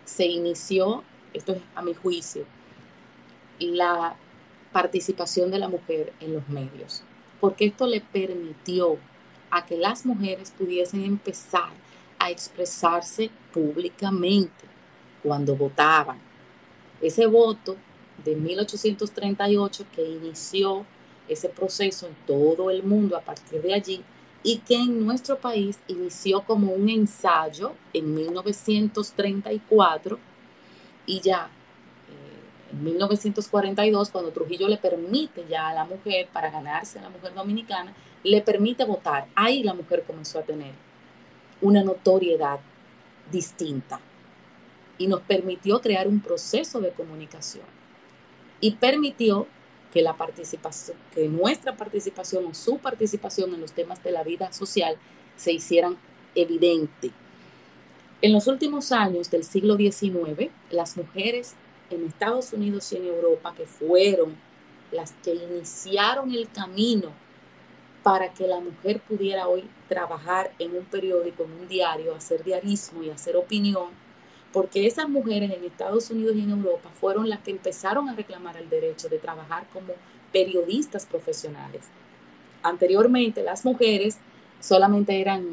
se 0.05 0.25
inició, 0.25 1.03
esto 1.33 1.53
es 1.53 1.61
a 1.75 1.81
mi 1.81 1.93
juicio, 1.93 2.45
la 3.59 4.15
participación 4.71 5.51
de 5.51 5.59
la 5.59 5.69
mujer 5.69 6.13
en 6.19 6.33
los 6.33 6.47
medios, 6.49 7.03
porque 7.39 7.65
esto 7.65 7.87
le 7.87 8.01
permitió 8.01 8.97
a 9.49 9.65
que 9.65 9.77
las 9.77 10.05
mujeres 10.05 10.51
pudiesen 10.51 11.03
empezar 11.03 11.69
a 12.19 12.31
expresarse 12.31 13.29
públicamente 13.53 14.65
cuando 15.21 15.55
votaban. 15.55 16.17
Ese 17.01 17.27
voto 17.27 17.75
de 18.23 18.35
1838 18.35 19.85
que 19.95 20.03
inició 20.03 20.85
ese 21.33 21.49
proceso 21.49 22.07
en 22.07 22.15
todo 22.25 22.71
el 22.71 22.83
mundo 22.83 23.17
a 23.17 23.21
partir 23.21 23.61
de 23.61 23.73
allí 23.73 24.03
y 24.43 24.59
que 24.59 24.75
en 24.75 25.05
nuestro 25.05 25.37
país 25.37 25.79
inició 25.87 26.43
como 26.43 26.73
un 26.73 26.89
ensayo 26.89 27.73
en 27.93 28.13
1934 28.13 30.19
y 31.05 31.21
ya 31.21 31.49
eh, 32.09 32.71
en 32.73 32.83
1942, 32.83 34.09
cuando 34.09 34.31
Trujillo 34.31 34.67
le 34.67 34.77
permite 34.77 35.45
ya 35.49 35.69
a 35.69 35.73
la 35.73 35.85
mujer, 35.85 36.27
para 36.31 36.51
ganarse 36.51 36.99
a 36.99 37.03
la 37.03 37.09
mujer 37.09 37.33
dominicana, 37.33 37.93
le 38.23 38.41
permite 38.41 38.83
votar, 38.83 39.27
ahí 39.35 39.63
la 39.63 39.73
mujer 39.73 40.03
comenzó 40.05 40.39
a 40.39 40.43
tener 40.43 40.73
una 41.61 41.83
notoriedad 41.83 42.59
distinta 43.31 43.99
y 44.97 45.07
nos 45.07 45.21
permitió 45.21 45.81
crear 45.81 46.07
un 46.07 46.19
proceso 46.19 46.81
de 46.81 46.91
comunicación 46.91 47.65
y 48.59 48.71
permitió 48.71 49.47
que 49.93 50.01
la 50.01 50.17
participación, 50.17 50.97
que 51.13 51.27
nuestra 51.27 51.77
participación 51.77 52.47
o 52.47 52.53
su 52.55 52.79
participación 52.79 53.53
en 53.53 53.61
los 53.61 53.73
temas 53.73 54.03
de 54.03 54.11
la 54.11 54.23
vida 54.23 54.51
social 54.51 54.97
se 55.37 55.53
hicieran 55.53 55.97
evidente. 56.33 57.11
En 58.23 58.33
los 58.33 58.47
últimos 58.47 58.91
años 58.91 59.29
del 59.29 59.43
siglo 59.43 59.77
XIX, 59.77 60.49
las 60.71 60.97
mujeres 60.97 61.53
en 61.91 62.05
Estados 62.05 62.53
Unidos 62.53 62.91
y 62.91 62.97
en 62.97 63.05
Europa, 63.05 63.53
que 63.55 63.67
fueron 63.67 64.35
las 64.91 65.11
que 65.23 65.35
iniciaron 65.35 66.33
el 66.33 66.49
camino 66.49 67.11
para 68.01 68.33
que 68.33 68.47
la 68.47 68.59
mujer 68.59 68.99
pudiera 68.99 69.47
hoy 69.47 69.63
trabajar 69.87 70.53
en 70.57 70.75
un 70.75 70.85
periódico, 70.85 71.43
en 71.43 71.51
un 71.51 71.67
diario, 71.67 72.15
hacer 72.15 72.43
diarismo 72.43 73.03
y 73.03 73.11
hacer 73.11 73.35
opinión, 73.35 73.89
porque 74.53 74.85
esas 74.85 75.09
mujeres 75.09 75.51
en 75.51 75.65
Estados 75.65 76.11
Unidos 76.11 76.35
y 76.35 76.41
en 76.41 76.51
Europa 76.51 76.89
fueron 76.93 77.27
las 77.27 77.39
que 77.39 77.51
empezaron 77.51 78.07
a 78.07 78.15
reclamar 78.15 78.55
el 78.55 78.69
derecho 78.69 79.09
de 79.09 79.17
trabajar 79.17 79.65
como 79.73 79.93
periodistas 80.31 81.07
profesionales. 81.07 81.81
Anteriormente 82.61 83.41
las 83.41 83.65
mujeres 83.65 84.19
solamente 84.59 85.19
eran 85.19 85.43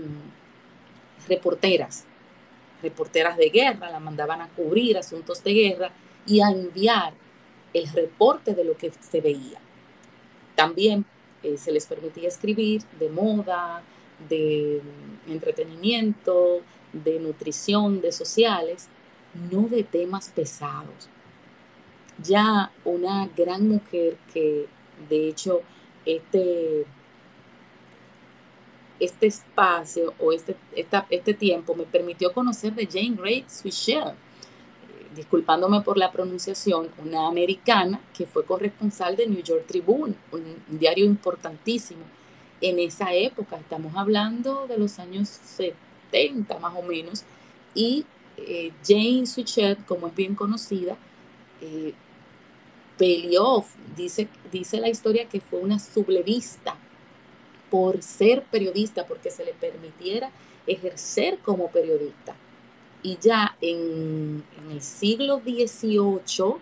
reporteras, 1.27 2.05
reporteras 2.83 3.37
de 3.39 3.49
guerra, 3.49 3.91
la 3.91 4.01
mandaban 4.01 4.43
a 4.43 4.49
cubrir 4.49 4.99
asuntos 4.99 5.43
de 5.43 5.55
guerra 5.55 5.91
y 6.27 6.41
a 6.43 6.51
enviar 6.51 7.15
el 7.73 7.89
reporte 7.89 8.55
de 8.55 8.65
lo 8.65 8.77
que 8.77 8.93
se 9.01 9.21
veía. 9.21 9.61
También 10.55 11.07
eh, 11.43 11.57
se 11.57 11.73
les 11.73 11.87
permitía 11.87 12.29
escribir 12.29 12.83
de 12.99 13.09
moda, 13.09 13.83
de 14.29 14.83
entretenimiento, 15.27 16.61
de 16.93 17.19
nutrición, 17.19 18.01
de 18.01 18.13
sociales, 18.13 18.89
no 19.51 19.63
de 19.69 19.85
temas 19.85 20.31
pesados. 20.31 21.09
Ya 22.23 22.71
una 22.85 23.29
gran 23.37 23.69
mujer 23.69 24.17
que 24.33 24.67
de 25.09 25.29
hecho 25.29 25.63
este, 26.05 26.85
este 28.99 29.27
espacio 29.27 30.15
o 30.19 30.33
este, 30.33 30.57
este 30.75 31.35
tiempo 31.35 31.75
me 31.75 31.85
permitió 31.85 32.33
conocer 32.33 32.75
de 32.75 32.87
Jane 32.87 33.17
Grey 33.17 33.45
Swisher, 33.49 34.09
eh, 34.09 34.13
disculpándome 35.17 35.81
por 35.81 35.97
la 35.97 36.13
pronunciación, 36.13 36.91
una 36.99 37.27
americana 37.27 38.01
que 38.17 38.27
fue 38.27 38.45
corresponsal 38.45 39.17
de 39.17 39.27
New 39.27 39.43
York 39.43 39.65
Tribune, 39.67 40.15
un 40.33 40.57
diario 40.69 41.07
importantísimo 41.07 42.05
en 42.61 42.79
esa 42.79 43.15
época, 43.15 43.57
estamos 43.57 43.97
hablando 43.97 44.67
de 44.67 44.77
los 44.77 44.99
años 44.99 45.29
70 45.29 45.90
más 46.61 46.75
o 46.77 46.83
menos, 46.83 47.25
y 47.75 48.05
eh, 48.37 48.73
Jane 48.87 49.27
Switchett, 49.27 49.85
como 49.87 50.09
es 50.09 50.15
bien 50.15 50.35
conocida, 50.35 50.97
eh, 51.61 51.95
dice, 53.97 54.29
dice 54.53 54.81
la 54.81 54.89
historia 54.89 55.29
que 55.29 55.41
fue 55.41 55.61
una 55.61 55.79
sublevista 55.79 56.77
por 57.71 58.03
ser 58.03 58.43
periodista, 58.45 59.07
porque 59.07 59.31
se 59.31 59.45
le 59.45 59.53
permitiera 59.55 60.31
ejercer 60.67 61.39
como 61.39 61.71
periodista. 61.71 62.35
Y 63.03 63.17
ya 63.19 63.57
en, 63.61 64.45
el 64.71 64.83
siglo 64.83 65.41
XVIII, 65.41 66.57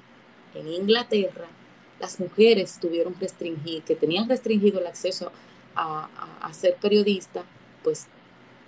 en 0.54 0.68
Inglaterra, 0.68 1.48
las 1.98 2.20
mujeres 2.20 2.78
tuvieron 2.80 3.16
restringir, 3.18 3.82
que 3.82 3.96
tenían 3.96 4.28
restringido 4.28 4.78
el 4.80 4.86
acceso 4.86 5.32
a, 5.74 6.08
a 6.40 6.52
ser 6.52 6.76
periodista, 6.76 7.42
pues 7.82 8.06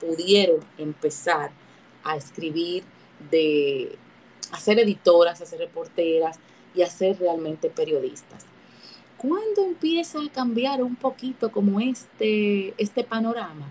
pudieron 0.01 0.61
empezar 0.79 1.51
a 2.03 2.17
escribir, 2.17 2.83
de 3.31 3.97
a 4.51 4.59
ser 4.59 4.79
editoras, 4.79 5.41
a 5.41 5.47
ser 5.47 5.61
reporteras 5.61 6.39
y 6.75 6.83
a 6.83 6.91
ser 6.91 7.19
realmente 7.19 7.71
periodistas. 7.71 8.47
¿Cuándo 9.17 9.63
empieza 9.65 10.19
a 10.19 10.33
cambiar 10.33 10.83
un 10.83 10.97
poquito 10.97 11.53
como 11.53 11.79
este, 11.79 12.75
este 12.79 13.05
panorama? 13.05 13.71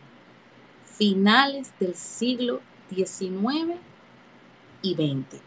Finales 0.86 1.74
del 1.80 1.96
siglo 1.96 2.62
XIX 2.94 3.80
y 4.82 4.94
XX. 4.94 5.42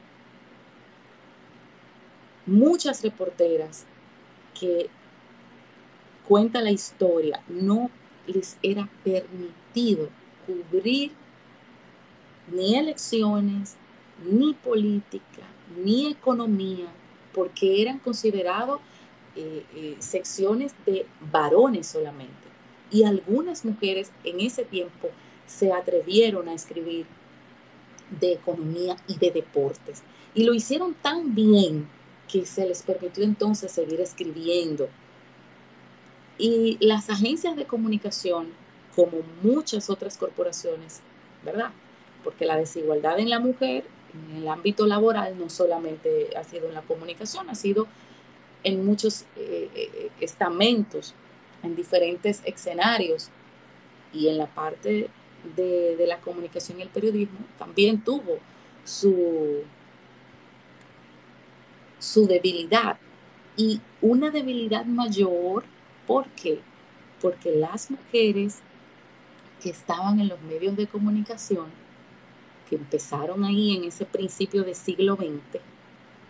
Muchas 2.46 3.02
reporteras 3.02 3.84
que 4.58 4.90
cuentan 6.26 6.64
la 6.64 6.72
historia 6.72 7.42
no 7.48 7.90
les 8.26 8.58
era 8.62 8.88
permitido 9.04 10.08
cubrir 10.46 11.12
ni 12.50 12.76
elecciones, 12.76 13.76
ni 14.30 14.54
política, 14.54 15.42
ni 15.82 16.10
economía, 16.10 16.86
porque 17.32 17.82
eran 17.82 17.98
considerados 17.98 18.80
eh, 19.34 19.64
eh, 19.74 19.96
secciones 19.98 20.74
de 20.84 21.06
varones 21.32 21.86
solamente. 21.86 22.32
Y 22.90 23.04
algunas 23.04 23.64
mujeres 23.64 24.12
en 24.24 24.40
ese 24.40 24.64
tiempo 24.64 25.08
se 25.46 25.72
atrevieron 25.72 26.48
a 26.48 26.54
escribir 26.54 27.06
de 28.20 28.32
economía 28.32 28.96
y 29.08 29.16
de 29.16 29.30
deportes. 29.30 30.02
Y 30.34 30.44
lo 30.44 30.54
hicieron 30.54 30.94
tan 30.94 31.34
bien 31.34 31.88
que 32.30 32.46
se 32.46 32.66
les 32.66 32.82
permitió 32.82 33.24
entonces 33.24 33.72
seguir 33.72 34.00
escribiendo. 34.00 34.88
Y 36.38 36.78
las 36.80 37.10
agencias 37.10 37.56
de 37.56 37.66
comunicación, 37.66 38.48
como 38.94 39.18
muchas 39.42 39.90
otras 39.90 40.16
corporaciones, 40.18 41.00
¿verdad? 41.44 41.70
Porque 42.24 42.44
la 42.44 42.56
desigualdad 42.56 43.18
en 43.18 43.30
la 43.30 43.40
mujer, 43.40 43.84
en 44.12 44.42
el 44.42 44.48
ámbito 44.48 44.86
laboral, 44.86 45.38
no 45.38 45.48
solamente 45.48 46.36
ha 46.36 46.44
sido 46.44 46.68
en 46.68 46.74
la 46.74 46.82
comunicación, 46.82 47.48
ha 47.48 47.54
sido 47.54 47.86
en 48.64 48.84
muchos 48.84 49.22
eh, 49.36 49.70
eh, 49.74 50.10
estamentos, 50.20 51.14
en 51.62 51.76
diferentes 51.76 52.42
escenarios 52.44 53.30
y 54.12 54.28
en 54.28 54.38
la 54.38 54.46
parte 54.46 55.08
de, 55.56 56.04
la 56.06 56.18
comunicación 56.18 56.78
y 56.78 56.82
el 56.82 56.88
periodismo 56.88 57.38
también 57.58 58.02
tuvo 58.02 58.38
su, 58.84 59.62
su 61.98 62.26
debilidad 62.26 62.98
y 63.56 63.80
una 64.00 64.30
debilidad 64.30 64.84
mayor, 64.84 65.64
¿por 66.06 66.26
qué? 66.30 66.60
Porque 67.20 67.54
las 67.54 67.90
mujeres 67.90 68.60
que 69.62 69.70
estaban 69.70 70.18
en 70.18 70.28
los 70.28 70.40
medios 70.42 70.76
de 70.76 70.88
comunicación, 70.88 71.66
que 72.68 72.76
empezaron 72.76 73.44
ahí 73.44 73.76
en 73.76 73.84
ese 73.84 74.04
principio 74.04 74.64
del 74.64 74.74
siglo 74.74 75.16
XX, 75.16 75.62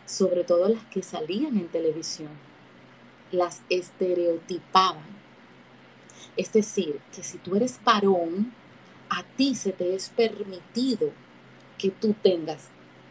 sobre 0.04 0.44
todo 0.44 0.68
las 0.68 0.84
que 0.84 1.02
salían 1.02 1.56
en 1.56 1.68
televisión, 1.68 2.30
las 3.30 3.62
estereotipaban. 3.70 5.22
Es 6.36 6.52
decir, 6.52 7.00
que 7.14 7.22
si 7.22 7.38
tú 7.38 7.56
eres 7.56 7.80
varón, 7.82 8.52
a 9.08 9.22
ti 9.22 9.54
se 9.54 9.72
te 9.72 9.94
es 9.94 10.10
permitido 10.10 11.10
que 11.78 11.90
tú 11.90 12.14
tengas 12.22 12.68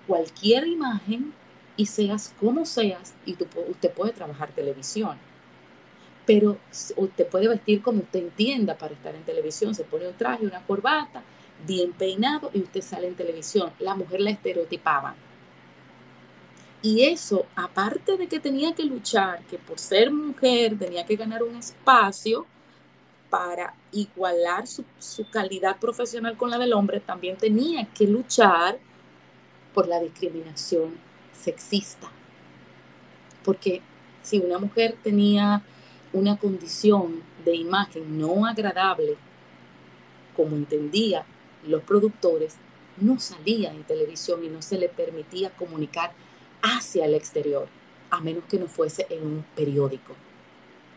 cualquier 0.08 0.68
imagen 0.68 1.34
y 1.78 1.88
seas 1.88 2.34
como 2.40 2.66
seas 2.66 3.14
y 3.26 3.34
tú, 3.34 3.48
usted 3.70 3.92
puede 3.92 4.14
trabajar 4.14 4.52
televisión. 4.52 5.18
Pero 6.32 6.58
usted 6.96 7.28
puede 7.28 7.50
vestir 7.50 7.82
como 7.82 8.00
usted 8.00 8.20
entienda 8.20 8.78
para 8.78 8.94
estar 8.94 9.14
en 9.14 9.24
televisión. 9.24 9.76
Se 9.76 9.84
pone 9.84 10.08
un 10.08 10.14
traje, 10.14 10.46
una 10.46 10.66
corbata, 10.66 11.24
bien 11.68 11.92
peinado 11.92 12.50
y 12.54 12.62
usted 12.62 12.82
sale 12.82 13.08
en 13.08 13.16
televisión. 13.16 13.70
La 13.80 13.96
mujer 13.96 14.22
la 14.22 14.30
estereotipaba. 14.30 15.14
Y 16.82 17.04
eso, 17.04 17.48
aparte 17.54 18.16
de 18.16 18.28
que 18.28 18.40
tenía 18.40 18.74
que 18.74 18.86
luchar, 18.86 19.42
que 19.48 19.58
por 19.58 19.78
ser 19.78 20.10
mujer 20.10 20.80
tenía 20.80 21.06
que 21.06 21.18
ganar 21.18 21.44
un 21.44 21.58
espacio, 21.58 22.46
para 23.30 23.74
igualar 23.92 24.68
su, 24.68 24.86
calidad 25.32 25.80
profesional 25.80 26.38
con 26.38 26.50
la 26.50 26.58
del 26.58 26.72
hombre, 26.72 27.02
también 27.02 27.36
tenía 27.36 27.86
que 27.94 28.08
luchar 28.08 28.80
por 29.74 29.86
la 29.86 30.00
discriminación 30.00 30.96
sexista. 31.34 32.10
Porque 33.44 33.82
si 34.24 34.40
una 34.40 34.60
mujer 34.60 34.96
tenía 35.04 35.62
una 36.14 36.38
condición 36.38 37.22
de 37.46 37.56
imagen 37.56 38.20
no 38.20 38.46
agradable, 38.46 39.18
como 40.36 40.56
entendía 40.56 41.26
los 41.68 41.84
productores, 41.84 42.58
no 42.98 43.20
salía 43.20 43.72
en 43.72 43.84
televisión 43.84 44.44
y 44.44 44.50
no 44.50 44.62
se 44.62 44.78
le 44.78 44.90
permitía 44.90 45.50
comunicar 45.52 46.12
hacia 46.62 47.06
el 47.06 47.16
exterior, 47.16 47.68
a 48.10 48.20
menos 48.20 48.44
que 48.46 48.60
no 48.60 48.68
fuese 48.68 49.08
en 49.10 49.26
un 49.26 49.46
periódico. 49.56 50.16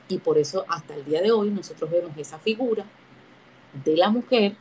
Y 0.09 0.19
por 0.19 0.39
eso 0.39 0.65
hasta 0.69 0.95
el 0.95 1.05
día 1.05 1.23
de 1.23 1.33
hoy 1.33 1.51
nosotros 1.51 1.91
vemos 1.91 2.17
esa 2.17 2.39
figura 2.39 2.85
de 3.85 3.97
la 3.97 4.11
mujer 4.11 4.57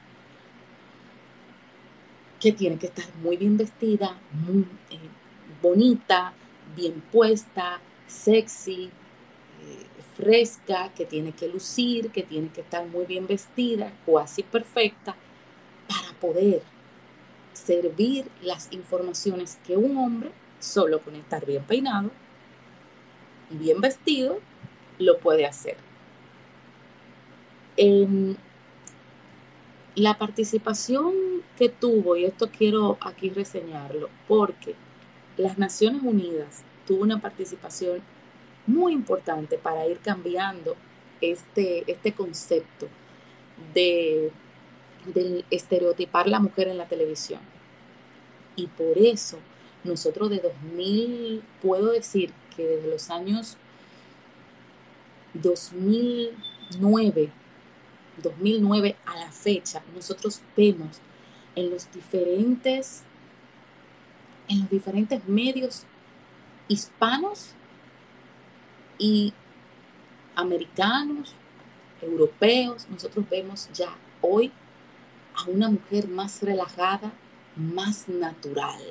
que 2.39 2.51
tiene 2.51 2.77
que 2.77 2.87
estar 2.87 3.05
muy 3.21 3.37
bien 3.37 3.57
vestida, 3.57 4.17
eh, 4.89 4.97
bonita, 5.61 6.33
bien 6.75 7.01
puesta, 7.11 7.79
sexy, 8.07 8.91
fresca, 10.15 10.91
que 10.95 11.05
tiene 11.05 11.31
que 11.31 11.47
lucir, 11.47 12.11
que 12.11 12.23
tiene 12.23 12.49
que 12.49 12.61
estar 12.61 12.85
muy 12.85 13.05
bien 13.05 13.27
vestida, 13.27 13.91
cuasi 14.05 14.43
perfecta, 14.43 15.15
para 15.87 16.13
poder 16.19 16.61
servir 17.53 18.27
las 18.41 18.71
informaciones 18.71 19.57
que 19.65 19.77
un 19.77 19.97
hombre, 19.97 20.31
solo 20.59 21.01
con 21.01 21.15
estar 21.15 21.45
bien 21.45 21.63
peinado 21.63 22.11
y 23.51 23.57
bien 23.57 23.81
vestido, 23.81 24.39
lo 24.99 25.17
puede 25.19 25.45
hacer. 25.45 25.77
la 29.95 30.17
participación 30.17 31.13
que 31.57 31.69
tuvo, 31.69 32.15
y 32.15 32.25
esto 32.25 32.49
quiero 32.55 32.97
aquí 33.01 33.29
reseñarlo, 33.29 34.09
porque 34.27 34.75
las 35.37 35.57
Naciones 35.57 36.01
Unidas 36.03 36.63
tuvo 36.87 37.03
una 37.03 37.19
participación 37.19 38.01
muy 38.65 38.93
importante 38.93 39.57
para 39.57 39.85
ir 39.87 39.99
cambiando 39.99 40.75
este, 41.21 41.89
este 41.91 42.13
concepto 42.13 42.87
de, 43.73 44.31
de 45.13 45.45
estereotipar 45.49 46.27
la 46.27 46.39
mujer 46.39 46.67
en 46.67 46.77
la 46.77 46.87
televisión. 46.87 47.41
Y 48.55 48.67
por 48.67 48.97
eso 48.97 49.39
nosotros 49.83 50.29
de 50.29 50.39
2000, 50.39 51.43
puedo 51.61 51.91
decir 51.91 52.31
que 52.55 52.65
desde 52.65 52.89
los 52.89 53.09
años 53.09 53.57
2009, 55.33 57.31
2009 58.21 58.95
a 59.05 59.17
la 59.17 59.31
fecha, 59.31 59.81
nosotros 59.93 60.41
vemos 60.55 61.01
en 61.55 61.69
los 61.69 61.91
diferentes, 61.91 63.03
en 64.47 64.61
los 64.61 64.69
diferentes 64.69 65.27
medios 65.27 65.83
hispanos 66.67 67.53
y 69.03 69.33
americanos, 70.33 71.35
europeos, 72.01 72.87
nosotros 72.89 73.29
vemos 73.29 73.69
ya 73.73 73.93
hoy 74.21 74.49
a 75.35 75.49
una 75.49 75.69
mujer 75.69 76.07
más 76.07 76.41
relajada, 76.41 77.11
más 77.57 78.07
natural. 78.07 78.81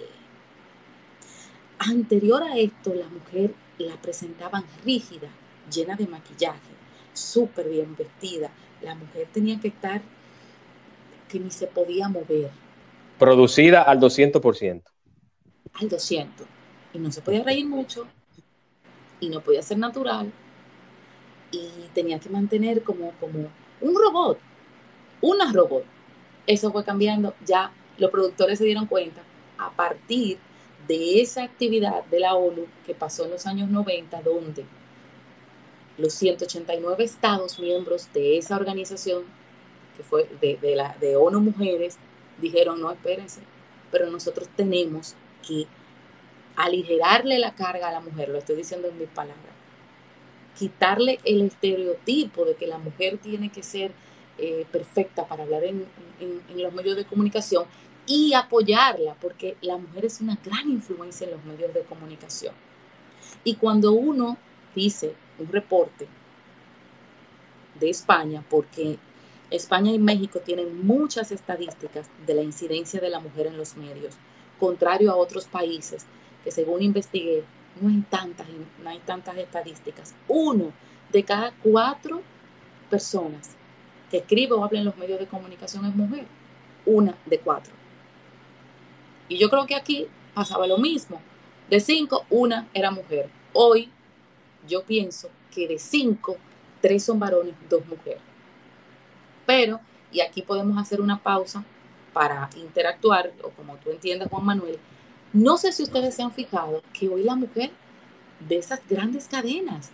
Anterior 1.79 2.42
a 2.42 2.59
esto, 2.59 2.92
la 2.92 3.09
mujer 3.09 3.55
la 3.79 3.96
presentaban 3.96 4.64
rígida, 4.85 5.29
llena 5.72 5.96
de 5.96 6.07
maquillaje, 6.07 6.72
súper 7.14 7.70
bien 7.70 7.96
vestida. 7.96 8.51
La 8.83 8.94
mujer 8.94 9.29
tenía 9.33 9.59
que 9.59 9.68
estar 9.68 10.03
que 11.27 11.40
ni 11.40 11.51
se 11.51 11.68
podía 11.68 12.11
mover. 12.11 12.51
Producida 13.18 13.81
al 13.81 13.98
200%. 13.98 14.83
Al 15.72 15.88
200. 15.88 16.46
Y 16.92 16.98
no 16.98 17.11
se 17.11 17.22
podía 17.22 17.42
reír 17.42 17.66
mucho. 17.66 18.07
Y 19.22 19.30
no 19.30 19.40
podía 19.40 19.62
ser 19.62 19.78
natural. 19.78 20.30
Y 21.50 21.88
tenía 21.94 22.18
que 22.18 22.28
mantener 22.28 22.82
como, 22.82 23.12
como 23.12 23.48
un 23.80 23.94
robot. 23.94 24.38
Una 25.22 25.50
robot. 25.50 25.85
Eso 26.46 26.70
fue 26.70 26.85
cambiando. 26.85 27.35
Ya 27.46 27.72
los 27.96 28.11
productores 28.11 28.58
se 28.58 28.64
dieron 28.64 28.87
cuenta 28.87 29.22
a 29.56 29.70
partir 29.70 30.38
de 30.87 31.20
esa 31.22 31.44
actividad 31.44 32.04
de 32.06 32.20
la 32.20 32.35
ONU 32.35 32.66
que 32.85 32.94
pasó 32.94 33.24
en 33.24 33.30
los 33.30 33.46
años 33.46 33.70
90, 33.70 34.20
donde 34.22 34.64
los 35.98 36.12
189 36.14 37.04
estados 37.04 37.58
miembros 37.58 38.12
de 38.12 38.38
esa 38.38 38.56
organización, 38.56 39.22
que 39.96 40.02
fue 40.02 40.28
de, 40.40 40.76
la, 40.76 40.96
de 41.00 41.16
ONU 41.16 41.40
Mujeres, 41.40 41.98
dijeron, 42.38 42.80
no, 42.80 42.90
espérense, 42.90 43.40
pero 43.90 44.11
nosotros 44.11 44.48
tenemos 44.56 45.14
que 45.46 45.66
aligerarle 46.56 47.38
la 47.38 47.54
carga 47.54 47.88
a 47.88 47.92
la 47.92 48.00
mujer, 48.00 48.28
lo 48.28 48.38
estoy 48.38 48.56
diciendo 48.56 48.88
en 48.88 48.98
mis 48.98 49.08
palabras, 49.08 49.54
quitarle 50.58 51.18
el 51.24 51.42
estereotipo 51.42 52.44
de 52.44 52.54
que 52.54 52.66
la 52.66 52.78
mujer 52.78 53.18
tiene 53.18 53.50
que 53.50 53.62
ser 53.62 53.92
eh, 54.38 54.66
perfecta 54.70 55.26
para 55.26 55.44
hablar 55.44 55.64
en, 55.64 55.86
en 56.20 56.62
los 56.62 56.72
medios 56.72 56.96
de 56.96 57.04
comunicación 57.04 57.64
y 58.06 58.34
apoyarla, 58.34 59.14
porque 59.20 59.56
la 59.60 59.76
mujer 59.76 60.04
es 60.04 60.20
una 60.20 60.38
gran 60.44 60.68
influencia 60.68 61.26
en 61.26 61.32
los 61.32 61.44
medios 61.44 61.72
de 61.72 61.82
comunicación. 61.82 62.54
Y 63.44 63.54
cuando 63.54 63.92
uno 63.92 64.36
dice, 64.74 65.14
un 65.38 65.48
reporte 65.48 66.06
de 67.78 67.90
España, 67.90 68.44
porque 68.48 68.98
España 69.50 69.92
y 69.92 69.98
México 69.98 70.40
tienen 70.40 70.84
muchas 70.86 71.32
estadísticas 71.32 72.08
de 72.26 72.34
la 72.34 72.42
incidencia 72.42 73.00
de 73.00 73.10
la 73.10 73.20
mujer 73.20 73.46
en 73.46 73.56
los 73.56 73.76
medios, 73.76 74.14
contrario 74.58 75.10
a 75.10 75.16
otros 75.16 75.46
países 75.46 76.06
que 76.44 76.50
según 76.50 76.83
investigué 76.83 77.44
no 77.81 77.88
hay 77.88 78.02
tantas, 78.11 78.46
no 78.83 78.90
hay 78.90 78.98
tantas 79.00 79.37
estadísticas. 79.37 80.14
Uno 80.28 80.72
de 81.11 81.24
cada 81.24 81.52
cuatro 81.62 82.22
personas 82.90 83.57
que 84.11 84.18
escribe 84.18 84.52
o 84.52 84.64
habla 84.64 84.81
en 84.81 84.85
los 84.85 84.96
medios 84.96 85.18
de 85.18 85.26
comunicación 85.26 85.85
es 85.87 85.94
mujer. 85.94 86.26
Una 86.85 87.16
de 87.26 87.38
cuatro. 87.38 87.72
Y 89.28 89.38
yo 89.38 89.48
creo 89.48 89.66
que 89.66 89.74
aquí 89.74 90.09
pasaba 90.35 90.66
lo 90.66 90.78
mismo 90.78 91.20
De 91.70 91.81
cinco, 91.81 92.26
una 92.28 92.68
era 92.74 92.90
mujer. 92.90 93.31
Hoy 93.55 93.90
yo 94.68 94.85
pienso 94.85 95.31
que 95.50 95.66
de 95.66 95.78
cinco, 95.78 96.37
tres 96.83 97.05
son 97.05 97.18
varones, 97.18 97.55
dos 97.70 97.87
mujeres. 97.87 98.20
Pero, 99.46 99.81
y 100.11 100.20
aquí 100.20 100.42
podemos 100.42 100.76
hacer 100.76 101.00
una 101.00 101.22
pausa 101.22 101.64
para 102.12 102.50
interactuar, 102.57 103.33
o 103.42 103.48
como 103.50 103.76
tú 103.76 103.90
entiendes, 103.90 104.28
Juan 104.28 104.44
Manuel, 104.44 104.78
no 105.33 105.57
sé 105.57 105.73
si 105.73 105.83
ustedes 105.83 106.14
se 106.14 106.23
han 106.23 106.33
fijado 106.33 106.83
que 106.92 107.09
hoy 107.09 107.23
la 107.23 107.35
mujer 107.35 107.71
de 108.49 108.57
esas 108.57 108.81
grandes 108.88 109.29
cadenas, 109.29 109.90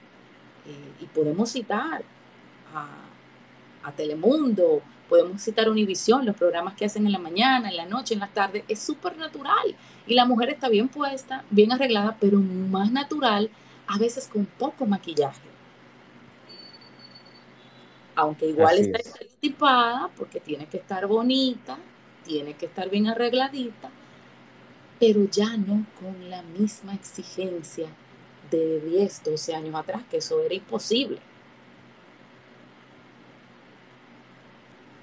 eh, 0.66 0.92
y 1.00 1.06
podemos 1.06 1.50
citar 1.50 2.02
a, 2.74 2.88
a 3.82 3.92
Telemundo, 3.92 4.82
podemos 5.08 5.42
citar 5.42 5.68
Univisión, 5.68 6.26
los 6.26 6.36
programas 6.36 6.74
que 6.74 6.84
hacen 6.84 7.06
en 7.06 7.12
la 7.12 7.18
mañana, 7.18 7.70
en 7.70 7.76
la 7.76 7.86
noche, 7.86 8.14
en 8.14 8.20
la 8.20 8.28
tarde, 8.28 8.64
es 8.68 8.78
súper 8.78 9.16
natural. 9.16 9.74
Y 10.06 10.14
la 10.14 10.24
mujer 10.24 10.50
está 10.50 10.68
bien 10.68 10.88
puesta, 10.88 11.44
bien 11.50 11.72
arreglada, 11.72 12.16
pero 12.20 12.38
más 12.38 12.92
natural, 12.92 13.50
a 13.86 13.98
veces 13.98 14.28
con 14.28 14.44
poco 14.44 14.86
maquillaje. 14.86 15.48
Aunque 18.14 18.46
igual 18.46 18.78
está 18.78 18.98
estereotipada, 18.98 20.10
porque 20.16 20.40
tiene 20.40 20.66
que 20.66 20.78
estar 20.78 21.06
bonita, 21.06 21.78
tiene 22.24 22.54
que 22.54 22.66
estar 22.66 22.90
bien 22.90 23.06
arregladita, 23.06 23.90
pero 24.98 25.24
ya 25.30 25.56
no 25.56 25.86
con 26.00 26.30
la 26.30 26.42
misma 26.42 26.94
exigencia 26.94 27.88
de 28.50 28.80
10, 28.80 29.22
12 29.24 29.54
años 29.54 29.74
atrás, 29.74 30.04
que 30.10 30.18
eso 30.18 30.42
era 30.42 30.54
imposible. 30.54 31.20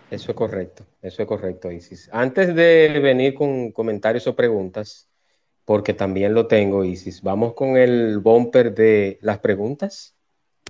Eso 0.10 0.32
es 0.32 0.38
correcto, 0.38 0.88
eso 1.02 1.22
es 1.24 1.28
correcto, 1.28 1.72
Isis. 1.72 2.10
Antes 2.12 2.56
de 2.56 3.00
venir 3.02 3.34
con 3.34 3.72
comentarios 3.72 4.28
o 4.28 4.36
preguntas, 4.36 5.10
porque 5.66 5.94
también 5.94 6.34
lo 6.34 6.48
tengo, 6.48 6.84
Isis, 6.86 7.22
vamos 7.22 7.54
con 7.56 7.78
el 7.78 8.20
bumper 8.20 8.74
de 8.76 9.18
las 9.22 9.40
preguntas. 9.40 10.15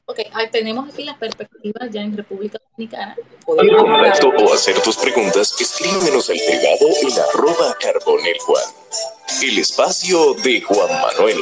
Ok, 0.08 0.20
tenemos 0.52 0.88
aquí 0.94 1.04
las 1.04 1.18
perspectivas 1.18 1.90
ya 1.90 2.02
en 2.02 2.16
República 2.16 2.60
Dominicana. 2.72 3.16
Contacto 3.44 4.30
o 4.30 4.54
hacer 4.54 4.80
tus 4.82 4.98
preguntas, 4.98 5.56
escríbenos 5.60 6.30
al 6.30 6.38
privado 6.38 6.88
en 7.02 7.20
arroba 7.20 7.76
carbonel 7.80 8.38
Juan. 8.40 8.64
El 9.42 9.58
espacio 9.58 10.36
de 10.36 10.62
Juan 10.62 10.90
Manuel. 11.02 11.38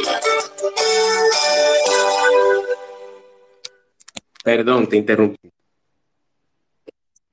Perdón, 4.43 4.87
te 4.87 4.95
interrumpí. 4.95 5.51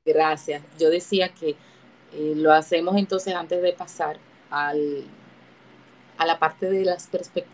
Gracias. 0.04 0.62
Yo 0.80 0.90
decía 0.90 1.28
que 1.28 1.50
eh, 1.50 2.32
lo 2.34 2.52
hacemos 2.52 2.96
entonces 2.96 3.34
antes 3.34 3.62
de 3.62 3.72
pasar 3.72 4.18
al, 4.50 5.04
a 6.20 6.26
la 6.26 6.38
parte 6.38 6.68
de 6.68 6.84
las 6.84 7.08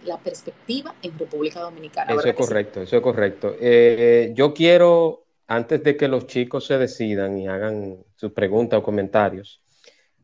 la 0.05 0.18
perspectiva 0.18 0.92
en 1.00 1.16
República 1.16 1.61
Dominicana. 1.61 2.12
Eso 2.12 2.29
es 2.29 2.35
correcto, 2.35 2.83
eso 2.83 2.96
es 2.96 3.02
correcto. 3.02 3.55
Eh, 3.61 4.33
yo 4.35 4.52
quiero, 4.52 5.24
antes 5.46 5.85
de 5.85 5.96
que 5.96 6.09
los 6.09 6.26
chicos 6.26 6.66
se 6.66 6.76
decidan 6.76 7.38
y 7.38 7.46
hagan 7.46 7.98
sus 8.16 8.33
preguntas 8.33 8.81
o 8.81 8.83
comentarios, 8.83 9.62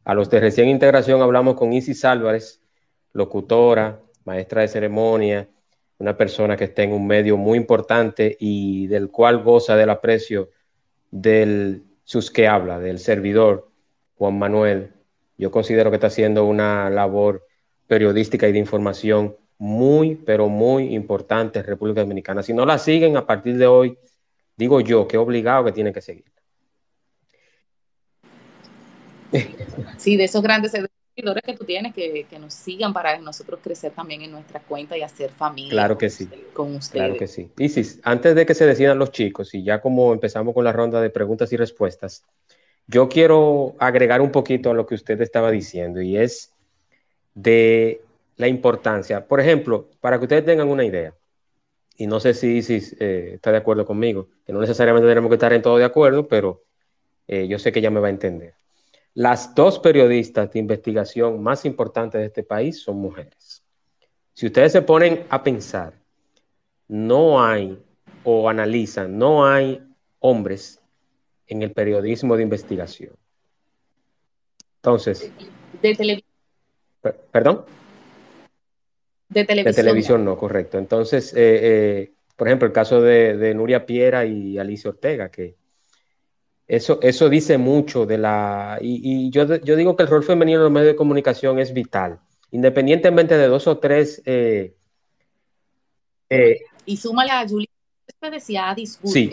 a 0.05 0.13
los 0.13 0.29
de 0.29 0.41
recién 0.41 0.69
integración 0.69 1.23
hablamos 1.23 1.55
con 1.55 1.73
Isis 1.73 2.05
Álvarez, 2.05 2.61
locutora, 3.13 4.01
maestra 4.25 4.63
de 4.63 4.69
ceremonia, 4.69 5.49
una 5.99 6.17
persona 6.17 6.57
que 6.57 6.65
está 6.65 6.83
en 6.83 6.95
un 6.95 7.07
medio 7.07 7.37
muy 7.37 7.57
importante 7.57 8.37
y 8.41 8.89
del 8.89 9.09
cual 9.09 9.45
goza 9.45 9.77
del 9.77 9.91
aprecio 9.91 10.51
del 11.13 11.85
sus 12.03 12.33
que 12.33 12.49
habla, 12.49 12.81
del 12.81 12.99
servidor 12.99 13.71
Juan 14.17 14.37
Manuel. 14.37 14.95
Yo 15.39 15.53
considero 15.53 15.91
que 15.91 15.97
está 15.97 16.09
haciendo 16.09 16.45
una 16.45 16.91
labor 16.91 17.47
periodística 17.93 18.49
y 18.49 18.53
de 18.53 18.59
información 18.59 19.37
muy, 19.59 20.15
pero 20.17 20.49
muy 20.49 20.95
importante 20.95 21.59
en 21.59 21.67
República 21.67 22.01
Dominicana. 22.01 22.43
Si 22.43 22.55
no 22.55 22.65
la 22.65 22.79
siguen 22.79 23.19
a 23.19 23.27
partir 23.27 23.59
de 23.59 23.67
hoy, 23.67 23.99
digo 24.57 24.81
yo 24.81 25.07
que 25.07 25.19
obligado 25.19 25.67
que 25.67 25.73
tienen 25.73 25.93
que 25.93 26.01
seguir. 26.01 26.25
Sí, 29.99 30.17
de 30.17 30.25
esos 30.25 30.43
grandes 30.43 30.73
seguidores 30.73 31.43
que 31.45 31.53
tú 31.53 31.67
tienes, 31.67 31.93
que, 31.93 32.27
nos 32.41 32.55
sigan 32.55 32.95
para 32.95 33.19
nosotros 33.19 33.61
crecer 33.63 33.93
también 33.93 34.23
en 34.23 34.31
nuestra 34.31 34.61
cuenta 34.61 34.97
y 34.97 35.03
hacer 35.03 35.31
familia. 35.31 35.73
Claro 35.73 35.99
que 35.99 36.09
sí. 36.09 36.31
Con 36.55 36.75
ustedes. 36.77 36.93
Claro 36.93 37.19
que 37.19 37.27
sí. 37.27 37.51
Isis, 37.59 38.01
antes 38.05 38.35
de 38.35 38.47
que 38.47 38.55
se 38.55 38.65
decidan 38.65 38.99
los 38.99 39.13
chicos, 39.13 39.53
y 39.53 39.65
ya 39.65 39.83
como 39.83 40.15
empezamos 40.15 40.55
con 40.55 40.65
la 40.65 40.73
ronda 40.73 40.99
de 41.03 41.11
preguntas 41.11 41.53
y 41.53 41.59
respuestas, 41.59 42.25
yo 42.87 43.11
quiero 43.11 43.77
agregar 43.79 44.23
un 44.23 44.33
poquito 44.33 44.71
a 44.71 44.75
lo 44.75 44.87
que 44.87 44.95
usted 44.95 45.21
estaba 45.21 45.51
diciendo, 45.51 46.01
y 46.01 46.17
es 46.17 46.52
de 47.35 48.03
la 48.37 48.49
importancia. 48.49 49.27
Por 49.27 49.41
ejemplo, 49.41 49.89
para 50.01 50.19
que 50.19 50.25
ustedes 50.25 50.45
tengan 50.45 50.69
una 50.69 50.85
idea, 50.85 51.15
y 51.97 52.07
no 52.07 52.21
sé 52.21 52.35
si, 52.35 52.63
si 52.63 52.81
eh, 53.01 53.33
está 53.35 53.53
de 53.53 53.59
acuerdo 53.59 53.85
conmigo, 53.85 54.29
que 54.45 54.53
no 54.53 54.61
necesariamente 54.61 55.09
tenemos 55.09 55.29
que 55.29 55.37
estar 55.37 55.53
en 55.53 55.63
todo 55.63 55.77
de 55.77 55.85
acuerdo, 55.85 56.27
pero 56.27 56.63
eh, 57.29 57.47
yo 57.47 57.59
sé 57.59 57.71
que 57.73 57.79
ella 57.79 57.91
me 57.91 58.01
va 58.01 58.09
a 58.09 58.11
entender. 58.11 58.55
Las 59.15 59.55
dos 59.55 59.79
periodistas 59.79 60.51
de 60.53 60.59
investigación 60.59 61.43
más 61.43 61.65
importantes 61.65 62.21
de 62.21 62.27
este 62.27 62.43
país 62.43 62.81
son 62.81 62.97
mujeres. 62.97 63.63
Si 64.33 64.47
ustedes 64.47 64.73
se 64.73 64.83
ponen 64.83 65.27
a 65.29 65.43
pensar, 65.43 65.93
no 66.89 67.45
hay 67.45 67.79
o 68.25 68.49
analizan, 68.49 69.19
no 69.19 69.47
hay 69.47 69.83
hombres 70.19 70.81
en 71.47 71.63
el 71.63 71.73
periodismo 71.73 72.37
de 72.37 72.43
investigación. 72.43 73.15
Entonces, 74.77 75.31
¿Perdón? 77.03 77.65
De 79.29 79.45
televisión. 79.45 79.65
De 79.65 79.83
televisión 79.83 80.25
no, 80.25 80.37
correcto. 80.37 80.79
Entonces, 80.79 81.33
eh, 81.35 81.61
eh, 81.63 82.13
por 82.37 82.49
ejemplo, 82.49 82.67
el 82.67 82.73
caso 82.73 83.01
de, 83.01 83.55
Nuria 83.55 83.85
Piera 83.87 84.25
y 84.25 84.59
Alicia 84.59 84.91
Ortega, 84.91 85.31
que 85.31 85.57
eso, 86.67 87.01
eso 87.03 87.29
dice 87.29 87.59
mucho 87.59 88.07
de 88.07 88.19
la... 88.19 88.79
Y, 88.81 89.31
yo, 89.31 89.47
digo 89.47 89.97
que 89.97 90.03
el 90.03 90.09
rol 90.09 90.23
femenino 90.23 90.59
en 90.59 90.65
los 90.65 90.73
medios 90.73 90.93
de 90.93 90.97
comunicación 90.97 91.59
es 91.59 91.73
vital, 91.73 92.21
independientemente 92.51 93.37
de 93.37 93.49
dos 93.49 93.67
o 93.67 93.79
tres... 93.79 94.23
Eh, 94.25 94.75
y 96.87 96.97
súmale 96.97 97.31
a 97.31 97.47
Julia, 97.47 97.69
decía 98.31 98.71
Adis 98.71 98.99
sí, 99.05 99.31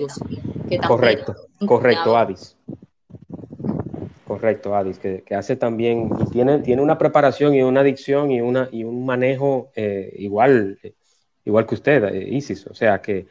correcto, 0.85 1.33
correcto, 1.65 2.17
Adis. 2.17 2.57
Correcto, 4.29 4.75
Adis, 4.75 4.99
que, 4.99 5.23
hace 5.33 5.55
también, 5.55 6.07
tiene, 6.31 6.59
tiene 6.59 6.83
una 6.83 6.99
preparación 6.99 7.55
y 7.55 7.63
una 7.63 7.79
adicción 7.79 8.29
y, 8.29 8.41
una, 8.41 8.69
y 8.71 8.83
un 8.83 9.03
manejo 9.03 9.71
eh, 9.75 10.13
igual, 10.19 10.77
igual 11.45 11.65
que 11.65 11.73
usted, 11.73 12.03
eh, 12.03 12.29
Isis. 12.29 12.67
O 12.67 12.75
sea 12.75 13.01
que 13.01 13.25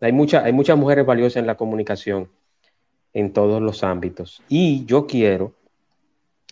hay, 0.00 0.10
mucha, 0.10 0.42
hay 0.42 0.52
muchas 0.52 0.76
mujeres 0.76 1.06
valiosas 1.06 1.36
en 1.36 1.46
la 1.46 1.54
comunicación 1.54 2.28
en 3.12 3.32
todos 3.32 3.62
los 3.62 3.84
ámbitos. 3.84 4.42
Y 4.48 4.84
yo 4.84 5.06
quiero 5.06 5.54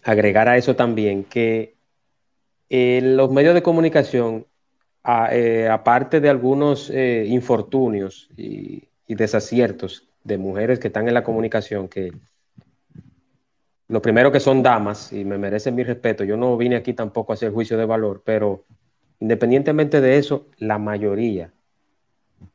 agregar 0.05 0.49
a 0.49 0.57
eso 0.57 0.77
también 0.77 1.25
que 1.25 1.75
eh, 2.69 3.01
los 3.03 3.33
medios 3.33 3.55
de 3.55 3.63
comunicación, 3.65 4.47
aparte 5.03 6.21
de 6.21 6.29
algunos 6.29 6.91
infortunios 6.91 8.31
y, 8.37 8.85
y 9.09 9.17
desaciertos 9.17 10.07
de 10.23 10.39
mujeres 10.39 10.79
que 10.79 10.87
están 10.87 11.09
en 11.09 11.15
la 11.15 11.25
comunicación, 11.25 11.89
que 11.89 12.13
lo 13.91 14.01
primero 14.01 14.31
que 14.31 14.39
son 14.39 14.63
damas 14.63 15.13
y 15.13 15.25
me 15.25 15.37
merecen 15.37 15.75
mi 15.75 15.83
respeto. 15.83 16.23
Yo 16.23 16.37
no 16.37 16.57
vine 16.57 16.77
aquí 16.77 16.95
tampoco 16.95 17.33
a 17.33 17.35
hacer 17.35 17.53
juicio 17.53 17.77
de 17.77 17.87
valor, 17.87 18.23
pero 18.25 18.65
independientemente 19.19 20.01
de 20.01 20.17
eso, 20.17 20.47
la 20.59 20.79
mayoría, 20.79 21.53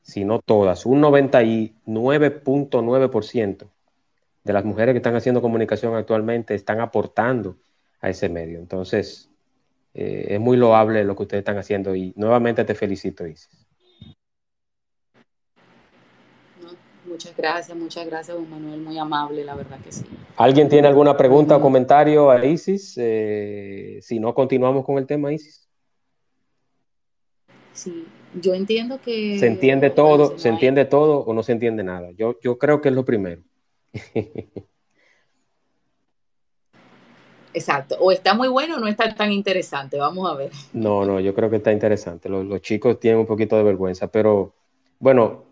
si 0.02 0.24
no 0.24 0.40
todas, 0.40 0.86
un 0.86 1.02
99.9% 1.02 3.68
de 4.46 4.54
las 4.54 4.64
mujeres 4.64 4.94
que 4.94 4.98
están 4.98 5.16
haciendo 5.16 5.42
comunicación 5.42 5.94
actualmente 5.96 6.56
están 6.56 6.80
aportando 6.80 7.58
a 8.00 8.10
ese 8.10 8.30
medio. 8.30 8.60
Entonces, 8.60 9.30
eh, 9.94 10.28
es 10.30 10.40
muy 10.40 10.56
loable 10.56 11.04
lo 11.04 11.18
que 11.18 11.24
ustedes 11.24 11.42
están 11.42 11.58
haciendo 11.58 11.96
y 11.96 12.14
nuevamente 12.16 12.64
te 12.64 12.76
felicito, 12.76 13.28
Isis. 13.28 13.65
Muchas 17.16 17.38
gracias, 17.38 17.78
muchas 17.78 18.06
gracias, 18.06 18.36
don 18.36 18.50
Manuel, 18.50 18.82
muy 18.82 18.98
amable, 18.98 19.46
la 19.46 19.56
verdad 19.56 19.80
que 19.80 19.90
sí. 19.90 20.04
¿Alguien 20.36 20.68
tiene 20.68 20.90
alguna 20.90 21.16
pregunta 21.16 21.56
o 21.56 21.62
comentario 21.62 22.30
a 22.30 22.46
Isis? 22.46 22.96
Eh, 22.98 24.00
si 24.02 24.20
no, 24.20 24.34
continuamos 24.36 24.84
con 24.84 24.98
el 24.98 25.06
tema, 25.06 25.32
Isis. 25.32 25.66
Sí, 27.72 28.06
yo 28.34 28.54
entiendo 28.54 29.00
que... 29.00 29.40
¿Se 29.40 29.48
entiende 29.48 29.92
todo, 29.92 30.38
se 30.38 30.50
entiende 30.50 30.84
todo 30.84 31.20
o 31.20 31.34
no 31.34 31.42
se 31.42 31.54
entiende 31.54 31.86
nada? 31.86 32.12
Yo, 32.12 32.38
yo 32.42 32.58
creo 32.58 32.82
que 32.82 32.90
es 32.90 32.96
lo 32.96 33.06
primero. 33.06 33.42
Exacto, 37.54 37.96
o 38.02 38.12
está 38.12 38.34
muy 38.34 38.50
bueno 38.50 38.76
o 38.76 38.80
no 38.80 38.90
está 38.90 39.16
tan 39.16 39.32
interesante, 39.32 39.98
vamos 39.98 40.30
a 40.30 40.36
ver. 40.36 40.52
No, 40.74 41.06
no, 41.06 41.22
yo 41.22 41.34
creo 41.34 41.50
que 41.50 41.56
está 41.56 41.72
interesante. 41.72 42.28
Los, 42.28 42.46
los 42.46 42.60
chicos 42.60 43.00
tienen 43.00 43.22
un 43.22 43.26
poquito 43.26 43.56
de 43.56 43.64
vergüenza, 43.64 44.12
pero 44.12 44.54
bueno, 45.00 45.45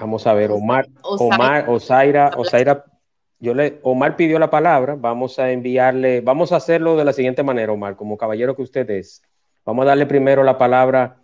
Vamos 0.00 0.26
a 0.26 0.32
ver, 0.32 0.50
Omar, 0.50 0.88
Omar, 1.02 1.68
Osaira, 1.68 2.30
Osaira, 2.34 2.86
yo 3.38 3.52
le, 3.52 3.80
Omar 3.82 4.16
pidió 4.16 4.38
la 4.38 4.48
palabra, 4.48 4.96
vamos 4.98 5.38
a 5.38 5.50
enviarle, 5.50 6.22
vamos 6.22 6.52
a 6.52 6.56
hacerlo 6.56 6.96
de 6.96 7.04
la 7.04 7.12
siguiente 7.12 7.42
manera, 7.42 7.70
Omar, 7.70 7.96
como 7.96 8.16
caballero 8.16 8.56
que 8.56 8.62
usted 8.62 8.88
es. 8.88 9.22
Vamos 9.62 9.82
a 9.82 9.88
darle 9.88 10.06
primero 10.06 10.42
la 10.42 10.56
palabra 10.56 11.18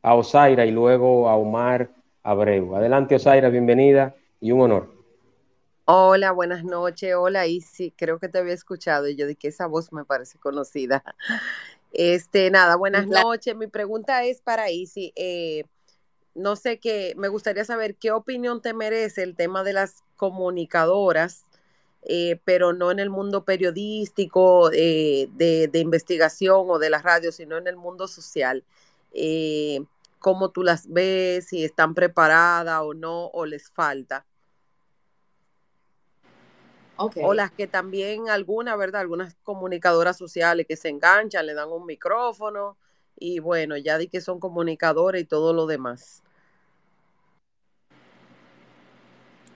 a 0.00 0.14
Osaira 0.14 0.64
y 0.64 0.70
luego 0.70 1.28
a 1.28 1.36
Omar 1.36 1.90
Abreu. 2.22 2.74
Adelante, 2.74 3.16
Osaira, 3.16 3.50
bienvenida 3.50 4.14
y 4.40 4.50
un 4.50 4.62
honor. 4.62 4.88
Hola, 5.84 6.32
buenas 6.32 6.64
noches. 6.64 7.14
Hola, 7.14 7.46
Isi. 7.46 7.90
Creo 7.90 8.18
que 8.18 8.30
te 8.30 8.38
había 8.38 8.54
escuchado 8.54 9.08
y 9.08 9.16
yo 9.16 9.26
de 9.26 9.36
que 9.36 9.48
esa 9.48 9.66
voz 9.66 9.92
me 9.92 10.06
parece 10.06 10.38
conocida. 10.38 11.04
Este, 11.94 12.50
nada, 12.50 12.76
buenas 12.76 13.06
noches. 13.06 13.54
Mi 13.54 13.66
pregunta 13.66 14.24
es 14.24 14.40
para 14.40 14.70
Isi. 14.70 15.12
Eh, 15.14 15.64
no 16.34 16.56
sé 16.56 16.78
qué, 16.78 17.14
me 17.16 17.28
gustaría 17.28 17.64
saber 17.64 17.96
qué 17.96 18.10
opinión 18.10 18.60
te 18.62 18.74
merece 18.74 19.22
el 19.22 19.36
tema 19.36 19.64
de 19.64 19.72
las 19.72 20.02
comunicadoras, 20.16 21.44
eh, 22.02 22.40
pero 22.44 22.72
no 22.72 22.90
en 22.90 22.98
el 22.98 23.10
mundo 23.10 23.44
periodístico, 23.44 24.70
eh, 24.72 25.28
de, 25.34 25.70
investigación 25.74 26.66
o 26.68 26.78
de 26.78 26.90
la 26.90 27.00
radio, 27.00 27.32
sino 27.32 27.56
en 27.58 27.66
el 27.66 27.76
mundo 27.76 28.08
social. 28.08 28.64
¿Cómo 30.22 30.50
tú 30.50 30.62
las 30.62 30.88
ves? 30.88 31.48
Si 31.48 31.64
están 31.64 31.94
preparadas 31.94 32.80
o 32.82 32.94
no, 32.94 33.26
o 33.26 33.44
les 33.44 33.68
falta. 33.68 34.24
O 36.96 37.34
las 37.34 37.50
que 37.50 37.66
también 37.66 38.28
algunas, 38.28 38.78
¿verdad? 38.78 39.00
Algunas 39.00 39.34
comunicadoras 39.42 40.16
sociales 40.16 40.66
que 40.68 40.76
se 40.76 40.88
enganchan, 40.88 41.46
le 41.46 41.54
dan 41.54 41.70
un 41.70 41.86
micrófono 41.86 42.76
y 43.22 43.38
bueno, 43.38 43.76
ya 43.76 43.98
di 43.98 44.08
que 44.08 44.20
son 44.20 44.40
comunicadores 44.40 45.22
y 45.22 45.24
todo 45.24 45.52
lo 45.52 45.66
demás. 45.66 46.22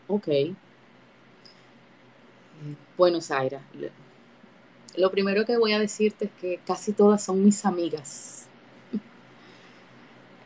Ok. 0.06 0.28
Bueno, 2.96 3.20
Zaira, 3.20 3.60
lo 4.96 5.10
primero 5.10 5.44
que 5.44 5.56
voy 5.56 5.72
a 5.72 5.80
decirte 5.80 6.26
es 6.26 6.30
que 6.40 6.60
casi 6.64 6.92
todas 6.92 7.24
son 7.24 7.44
mis 7.44 7.64
amigas. 7.64 8.46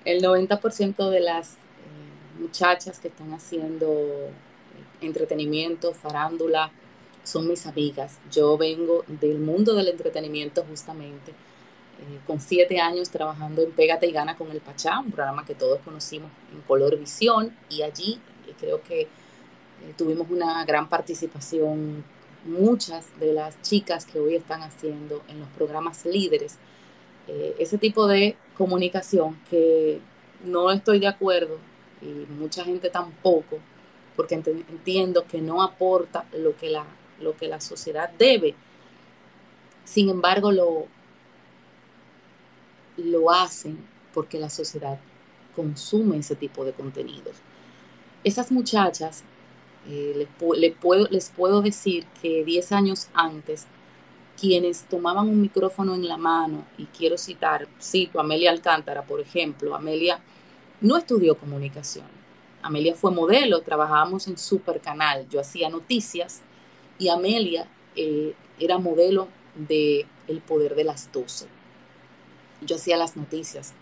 El 0.07 0.23
90% 0.23 1.11
de 1.11 1.21
las 1.21 1.53
eh, 1.53 2.41
muchachas 2.41 3.01
que 3.01 3.09
están 3.09 3.35
haciendo 3.35 3.93
eh, 3.93 4.31
entretenimiento, 5.03 5.93
farándula, 5.93 6.73
son 7.23 7.47
mis 7.47 7.67
amigas. 7.67 8.19
Yo 8.33 8.57
vengo 8.57 9.05
del 9.09 9.41
mundo 9.41 9.75
del 9.75 9.89
entretenimiento 9.89 10.65
justamente, 10.65 11.35
eh, 12.01 12.21
con 12.27 12.41
siete 12.41 12.81
años 12.81 13.11
trabajando 13.11 13.63
en 13.63 13.73
Pégate 13.73 14.07
y 14.07 14.13
Gana 14.13 14.37
con 14.37 14.51
el 14.51 14.61
Pachá, 14.61 14.99
un 14.99 15.11
programa 15.11 15.45
que 15.45 15.55
todos 15.55 15.81
conocimos 15.81 16.31
en 16.53 16.61
Color 16.63 16.99
Visión, 16.99 17.55
y 17.69 17.83
allí 17.83 18.21
eh, 18.47 18.55
creo 18.59 18.83
que 18.83 19.03
eh, 19.03 19.09
tuvimos 19.97 20.29
una 20.31 20.65
gran 20.65 20.89
participación 20.89 22.05
muchas 22.45 23.07
de 23.21 23.35
las 23.35 23.61
chicas 23.63 24.07
que 24.07 24.19
hoy 24.19 24.35
están 24.35 24.63
haciendo 24.63 25.23
en 25.29 25.41
los 25.41 25.49
programas 25.51 26.05
líderes. 26.07 26.59
ese 27.59 27.79
tipo 27.79 28.09
de 28.09 28.35
comunicación 28.57 29.39
que 29.51 30.01
no 30.45 30.71
estoy 30.73 30.99
de 30.99 31.07
acuerdo 31.07 31.59
y 32.03 32.27
mucha 32.33 32.65
gente 32.65 32.89
tampoco, 32.91 33.59
porque 34.17 34.35
entiendo 34.35 35.27
que 35.27 35.41
no 35.41 35.63
aporta 35.63 36.25
lo 36.33 36.57
que 36.57 36.71
la 36.71 36.85
lo 37.21 37.37
que 37.37 37.49
la 37.49 37.61
sociedad 37.61 38.11
debe. 38.19 38.55
Sin 39.85 40.09
embargo, 40.09 40.53
lo, 40.53 40.87
lo 43.05 43.31
hacen 43.31 43.79
porque 44.13 44.39
la 44.39 44.51
sociedad 44.51 44.99
consume 45.55 46.19
ese 46.19 46.37
tipo 46.37 46.65
de 46.65 46.73
contenidos. 46.73 47.37
Esas 48.25 48.53
muchachas, 48.53 49.25
eh, 49.89 50.15
les, 50.17 50.29
puedo, 50.77 51.07
les 51.09 51.31
puedo 51.31 51.63
decir 51.63 52.07
que 52.21 52.45
10 52.45 52.73
años 52.73 53.09
antes, 53.15 53.67
quienes 54.39 54.85
tomaban 54.85 55.29
un 55.29 55.41
micrófono 55.41 55.95
en 55.95 56.09
la 56.09 56.17
mano, 56.17 56.65
y 56.79 56.87
quiero 56.87 57.19
citar, 57.19 57.69
cito 57.81 58.19
a 58.19 58.23
Amelia 58.23 58.51
Alcántara, 58.51 59.03
por 59.03 59.21
ejemplo, 59.21 59.75
Amelia 59.75 60.21
no 60.81 60.97
estudió 60.97 61.37
comunicación. 61.37 62.07
Amelia 62.63 62.95
fue 62.95 63.11
modelo, 63.11 63.63
trabajábamos 63.63 64.29
en 64.29 64.37
Supercanal, 64.37 65.29
yo 65.29 65.41
hacía 65.41 65.71
noticias 65.71 66.43
y 66.99 67.09
Amelia 67.09 67.67
eh, 67.97 68.35
era 68.59 68.79
modelo 68.79 69.29
de 69.55 70.07
El 70.29 70.41
Poder 70.41 70.75
de 70.75 70.85
las 70.85 71.11
Doce. 71.11 71.47
Yo 72.61 72.77
hacía 72.77 72.97
las 72.97 73.17
noticias. 73.17 73.73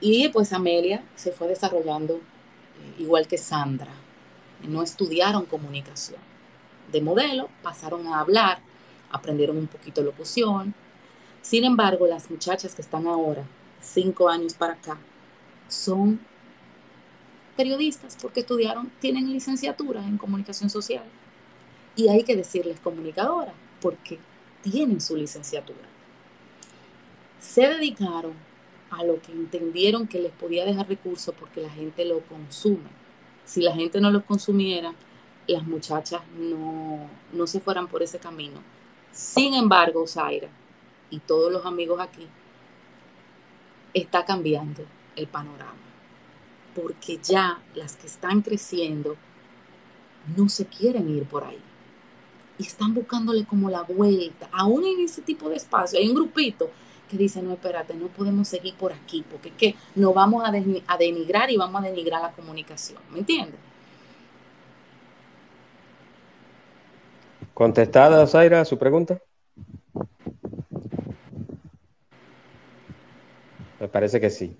Y 0.00 0.28
pues 0.28 0.52
Amelia 0.52 1.02
se 1.16 1.32
fue 1.32 1.48
desarrollando 1.48 2.14
eh, 2.14 2.20
igual 2.98 3.26
que 3.26 3.38
Sandra. 3.38 3.92
No 4.66 4.82
estudiaron 4.82 5.46
comunicación. 5.46 6.20
De 6.92 7.00
modelo 7.00 7.48
pasaron 7.62 8.06
a 8.06 8.20
hablar, 8.20 8.60
aprendieron 9.10 9.56
un 9.56 9.66
poquito 9.66 10.02
locución. 10.02 10.74
Sin 11.42 11.64
embargo, 11.64 12.06
las 12.06 12.30
muchachas 12.30 12.74
que 12.74 12.82
están 12.82 13.06
ahora, 13.06 13.44
cinco 13.80 14.28
años 14.28 14.54
para 14.54 14.74
acá, 14.74 14.98
son 15.68 16.20
periodistas 17.56 18.16
porque 18.20 18.40
estudiaron, 18.40 18.90
tienen 19.00 19.32
licenciatura 19.32 20.02
en 20.04 20.16
comunicación 20.16 20.70
social. 20.70 21.04
Y 21.96 22.08
hay 22.08 22.22
que 22.22 22.36
decirles 22.36 22.78
comunicadora, 22.80 23.52
porque 23.80 24.18
tienen 24.62 25.00
su 25.00 25.16
licenciatura. 25.16 25.97
Se 27.40 27.68
dedicaron 27.68 28.32
a 28.90 29.04
lo 29.04 29.20
que 29.20 29.32
entendieron 29.32 30.06
que 30.06 30.20
les 30.20 30.32
podía 30.32 30.64
dejar 30.64 30.88
recursos 30.88 31.34
porque 31.38 31.60
la 31.60 31.70
gente 31.70 32.04
lo 32.04 32.20
consume. 32.20 32.90
Si 33.44 33.60
la 33.60 33.74
gente 33.74 34.00
no 34.00 34.10
lo 34.10 34.24
consumiera, 34.24 34.94
las 35.46 35.64
muchachas 35.64 36.22
no, 36.36 37.08
no 37.32 37.46
se 37.46 37.60
fueran 37.60 37.88
por 37.88 38.02
ese 38.02 38.18
camino. 38.18 38.60
Sin 39.12 39.54
embargo, 39.54 40.06
Zaira 40.06 40.48
y 41.10 41.18
todos 41.20 41.50
los 41.50 41.64
amigos 41.64 42.00
aquí, 42.00 42.26
está 43.94 44.24
cambiando 44.24 44.84
el 45.16 45.26
panorama. 45.26 45.72
Porque 46.74 47.18
ya 47.22 47.60
las 47.74 47.96
que 47.96 48.06
están 48.06 48.42
creciendo 48.42 49.16
no 50.36 50.48
se 50.48 50.66
quieren 50.66 51.08
ir 51.08 51.24
por 51.24 51.44
ahí 51.44 51.60
y 52.58 52.64
están 52.64 52.94
buscándole 52.94 53.44
como 53.44 53.70
la 53.70 53.82
vuelta. 53.82 54.48
Aún 54.52 54.84
en 54.84 55.00
ese 55.00 55.22
tipo 55.22 55.48
de 55.48 55.56
espacio 55.56 55.98
hay 55.98 56.08
un 56.08 56.14
grupito 56.14 56.70
que 57.08 57.16
dice, 57.16 57.42
no, 57.42 57.54
espérate, 57.54 57.94
no 57.94 58.08
podemos 58.08 58.46
seguir 58.46 58.74
por 58.74 58.92
aquí, 58.92 59.24
porque 59.28 59.48
es 59.48 59.54
que 59.54 59.74
nos 59.94 60.14
vamos 60.14 60.44
a, 60.46 60.52
denigrar 60.52 61.50
y 61.50 61.56
vamos 61.56 61.82
a 61.82 61.86
denigrar 61.86 62.22
la 62.22 62.32
comunicación. 62.32 63.00
¿Me 63.10 63.18
entiendes? 63.18 63.58
¿Contestada, 67.54 68.26
Zaira, 68.26 68.64
su 68.64 68.78
pregunta? 68.78 69.20
Me 73.80 73.88
parece 73.88 74.20
que 74.20 74.30
sí. 74.30 74.56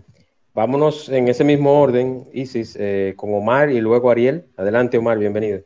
Vámonos 0.55 1.09
en 1.09 1.29
ese 1.29 1.45
mismo 1.45 1.81
orden, 1.81 2.29
Isis, 2.33 2.77
eh, 2.81 3.15
con 3.17 3.33
Omar 3.33 3.71
y 3.71 3.81
luego 3.81 4.11
Ariel. 4.11 4.47
Adelante, 4.57 4.99
Omar, 4.99 5.19
bienvenido. 5.19 5.63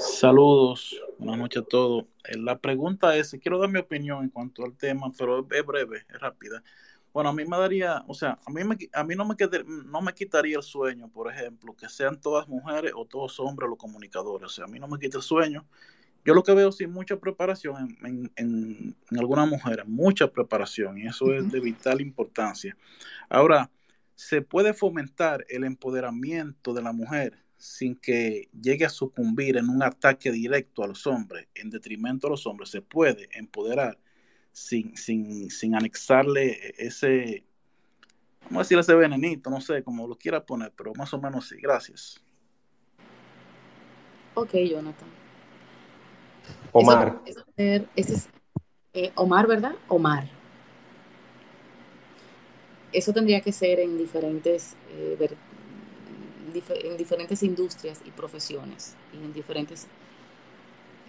Saludos, 0.00 1.00
buenas 1.18 1.38
noches 1.38 1.62
a 1.62 1.66
todos. 1.66 2.04
Eh, 2.24 2.36
la 2.38 2.58
pregunta 2.58 3.16
es, 3.16 3.36
quiero 3.40 3.58
dar 3.58 3.70
mi 3.70 3.78
opinión 3.78 4.24
en 4.24 4.30
cuanto 4.30 4.64
al 4.64 4.76
tema, 4.76 5.10
pero 5.16 5.46
es 5.50 5.66
breve, 5.66 6.04
es 6.08 6.20
rápida. 6.20 6.62
Bueno, 7.12 7.30
a 7.30 7.32
mí 7.32 7.44
me 7.46 7.56
daría, 7.56 8.04
o 8.08 8.14
sea, 8.14 8.38
a 8.44 8.50
mí, 8.50 8.62
me, 8.62 8.76
a 8.92 9.04
mí 9.04 9.14
no, 9.14 9.24
me 9.24 9.34
no 9.86 10.02
me 10.02 10.12
quitaría 10.12 10.58
el 10.58 10.62
sueño, 10.62 11.08
por 11.08 11.32
ejemplo, 11.32 11.74
que 11.74 11.88
sean 11.88 12.20
todas 12.20 12.46
mujeres 12.46 12.92
o 12.94 13.06
todos 13.06 13.40
hombres 13.40 13.70
los 13.70 13.78
comunicadores. 13.78 14.46
O 14.46 14.48
sea, 14.50 14.64
a 14.66 14.68
mí 14.68 14.78
no 14.78 14.86
me 14.86 14.98
quita 14.98 15.16
el 15.16 15.22
sueño. 15.22 15.66
Yo 16.24 16.34
lo 16.34 16.42
que 16.42 16.52
veo 16.52 16.72
sin 16.72 16.90
mucha 16.90 17.16
preparación 17.18 17.96
en, 18.02 18.32
en, 18.36 18.96
en, 19.10 19.18
algunas 19.18 19.48
mujeres, 19.48 19.86
mucha 19.86 20.30
preparación, 20.30 20.98
y 20.98 21.06
eso 21.06 21.32
es 21.32 21.50
de 21.50 21.60
vital 21.60 22.00
importancia. 22.00 22.76
Ahora, 23.30 23.70
se 24.14 24.42
puede 24.42 24.74
fomentar 24.74 25.46
el 25.48 25.64
empoderamiento 25.64 26.74
de 26.74 26.82
la 26.82 26.92
mujer 26.92 27.45
sin 27.56 27.96
que 27.96 28.48
llegue 28.60 28.84
a 28.84 28.90
sucumbir 28.90 29.56
en 29.56 29.68
un 29.68 29.82
ataque 29.82 30.30
directo 30.30 30.82
a 30.82 30.86
los 30.86 31.06
hombres, 31.06 31.48
en 31.54 31.70
detrimento 31.70 32.26
a 32.26 32.30
los 32.30 32.46
hombres, 32.46 32.70
se 32.70 32.82
puede 32.82 33.28
empoderar 33.32 33.98
sin, 34.52 34.96
sin, 34.96 35.50
sin 35.50 35.74
anexarle 35.74 36.74
ese, 36.78 37.44
vamos 38.44 38.58
a 38.58 38.62
decir 38.64 38.78
ese 38.78 38.94
venenito, 38.94 39.50
no 39.50 39.60
sé, 39.60 39.82
como 39.82 40.06
lo 40.06 40.16
quiera 40.16 40.44
poner, 40.44 40.72
pero 40.76 40.94
más 40.94 41.12
o 41.14 41.20
menos 41.20 41.48
sí. 41.48 41.56
Gracias. 41.60 42.22
Ok, 44.34 44.54
Jonathan. 44.68 45.08
Omar. 46.72 47.20
ese 47.56 47.84
es, 47.96 48.28
eh, 48.92 49.10
Omar, 49.14 49.46
¿verdad? 49.46 49.74
Omar. 49.88 50.28
Eso 52.92 53.12
tendría 53.12 53.40
que 53.40 53.52
ser 53.52 53.80
en 53.80 53.98
diferentes 53.98 54.76
eh, 54.90 55.16
en 56.68 56.96
diferentes 56.96 57.42
industrias 57.42 58.00
y 58.04 58.10
profesiones 58.10 58.94
y 59.12 59.24
en 59.24 59.32
diferentes 59.32 59.86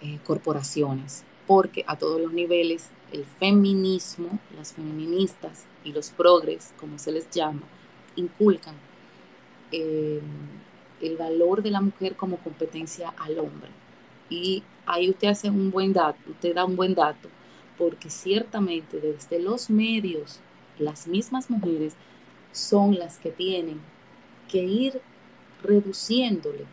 eh, 0.02 0.18
corporaciones, 0.24 1.24
porque 1.46 1.84
a 1.86 1.96
todos 1.96 2.20
los 2.20 2.32
niveles 2.32 2.90
el 3.12 3.24
feminismo, 3.24 4.38
las 4.56 4.72
feministas 4.72 5.64
y 5.84 5.92
los 5.92 6.10
progres, 6.10 6.72
como 6.78 6.98
se 6.98 7.12
les 7.12 7.30
llama, 7.30 7.62
inculcan 8.16 8.74
eh, 9.72 10.20
el 11.00 11.16
valor 11.16 11.62
de 11.62 11.70
la 11.70 11.80
mujer 11.80 12.16
como 12.16 12.38
competencia 12.38 13.14
al 13.18 13.38
hombre. 13.38 13.70
Y 14.28 14.62
ahí 14.86 15.08
usted 15.10 15.28
hace 15.28 15.48
un 15.48 15.70
buen 15.70 15.92
dato, 15.92 16.18
usted 16.30 16.54
da 16.54 16.64
un 16.64 16.76
buen 16.76 16.94
dato, 16.94 17.28
porque 17.76 18.10
ciertamente 18.10 19.00
desde 19.00 19.38
los 19.38 19.70
medios, 19.70 20.40
las 20.78 21.06
mismas 21.06 21.48
mujeres 21.50 21.94
son 22.52 22.98
las 22.98 23.18
que 23.18 23.30
tienen 23.30 23.80
que 24.48 24.64
ir 24.64 25.00
reduciéndole 25.62 26.64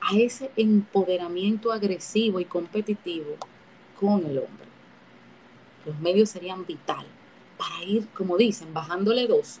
a 0.00 0.16
ese 0.16 0.50
empoderamiento 0.56 1.72
agresivo 1.72 2.40
y 2.40 2.44
competitivo 2.44 3.36
con 3.98 4.24
el 4.26 4.38
hombre. 4.38 4.66
Los 5.86 5.98
medios 6.00 6.30
serían 6.30 6.66
vital 6.66 7.06
para 7.58 7.82
ir, 7.84 8.08
como 8.08 8.36
dicen, 8.36 8.72
bajándole 8.74 9.26
dos 9.26 9.60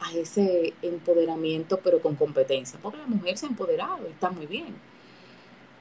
a 0.00 0.12
ese 0.12 0.74
empoderamiento, 0.82 1.80
pero 1.82 2.00
con 2.00 2.16
competencia, 2.16 2.78
porque 2.82 2.98
la 2.98 3.06
mujer 3.06 3.38
se 3.38 3.46
ha 3.46 3.48
empoderado 3.48 4.06
y 4.06 4.12
está 4.12 4.30
muy 4.30 4.46
bien, 4.46 4.74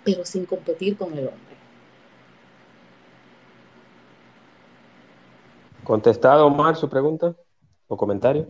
pero 0.03 0.25
sin 0.25 0.45
competir 0.45 0.97
con 0.97 1.11
el 1.13 1.27
hombre. 1.27 1.55
¿Contestado, 5.83 6.47
Omar, 6.47 6.75
su 6.75 6.89
pregunta 6.89 7.35
o 7.87 7.97
comentario? 7.97 8.47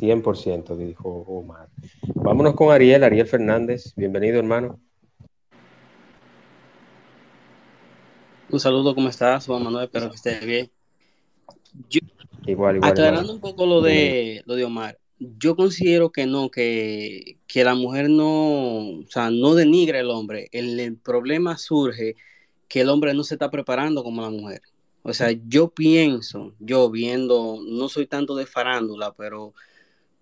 100%, 0.00 0.76
dijo 0.76 1.08
Omar. 1.08 1.68
Vámonos 2.14 2.54
con 2.54 2.70
Ariel, 2.70 3.02
Ariel 3.02 3.26
Fernández. 3.26 3.94
Bienvenido, 3.96 4.38
hermano. 4.38 4.78
Un 8.50 8.60
saludo, 8.60 8.94
¿cómo 8.94 9.08
estás, 9.08 9.46
Juan 9.46 9.62
Manuel? 9.62 9.84
Espero 9.84 10.10
que 10.10 10.16
estés 10.16 10.44
bien. 10.44 10.70
igual, 12.46 12.76
igual. 12.76 12.90
Aclarando 12.90 13.32
un 13.32 13.40
poco 13.40 13.66
lo 13.66 13.80
de, 13.80 14.42
lo 14.44 14.54
de 14.54 14.64
Omar, 14.64 14.98
yo 15.18 15.56
considero 15.56 16.10
que 16.10 16.26
no, 16.26 16.50
que, 16.50 17.38
que, 17.46 17.64
la 17.64 17.74
mujer 17.74 18.10
no, 18.10 19.00
o 19.00 19.06
sea, 19.08 19.30
no 19.30 19.54
denigra 19.54 20.00
al 20.00 20.10
hombre. 20.10 20.48
El, 20.52 20.78
el, 20.78 20.96
problema 20.96 21.56
surge 21.56 22.16
que 22.68 22.82
el 22.82 22.90
hombre 22.90 23.14
no 23.14 23.24
se 23.24 23.34
está 23.34 23.50
preparando 23.50 24.04
como 24.04 24.22
la 24.22 24.30
mujer. 24.30 24.60
O 25.02 25.12
sea, 25.12 25.30
yo 25.48 25.70
pienso, 25.70 26.52
yo 26.58 26.90
viendo, 26.90 27.60
no 27.66 27.88
soy 27.88 28.06
tanto 28.06 28.36
de 28.36 28.44
farándula, 28.44 29.14
pero 29.16 29.54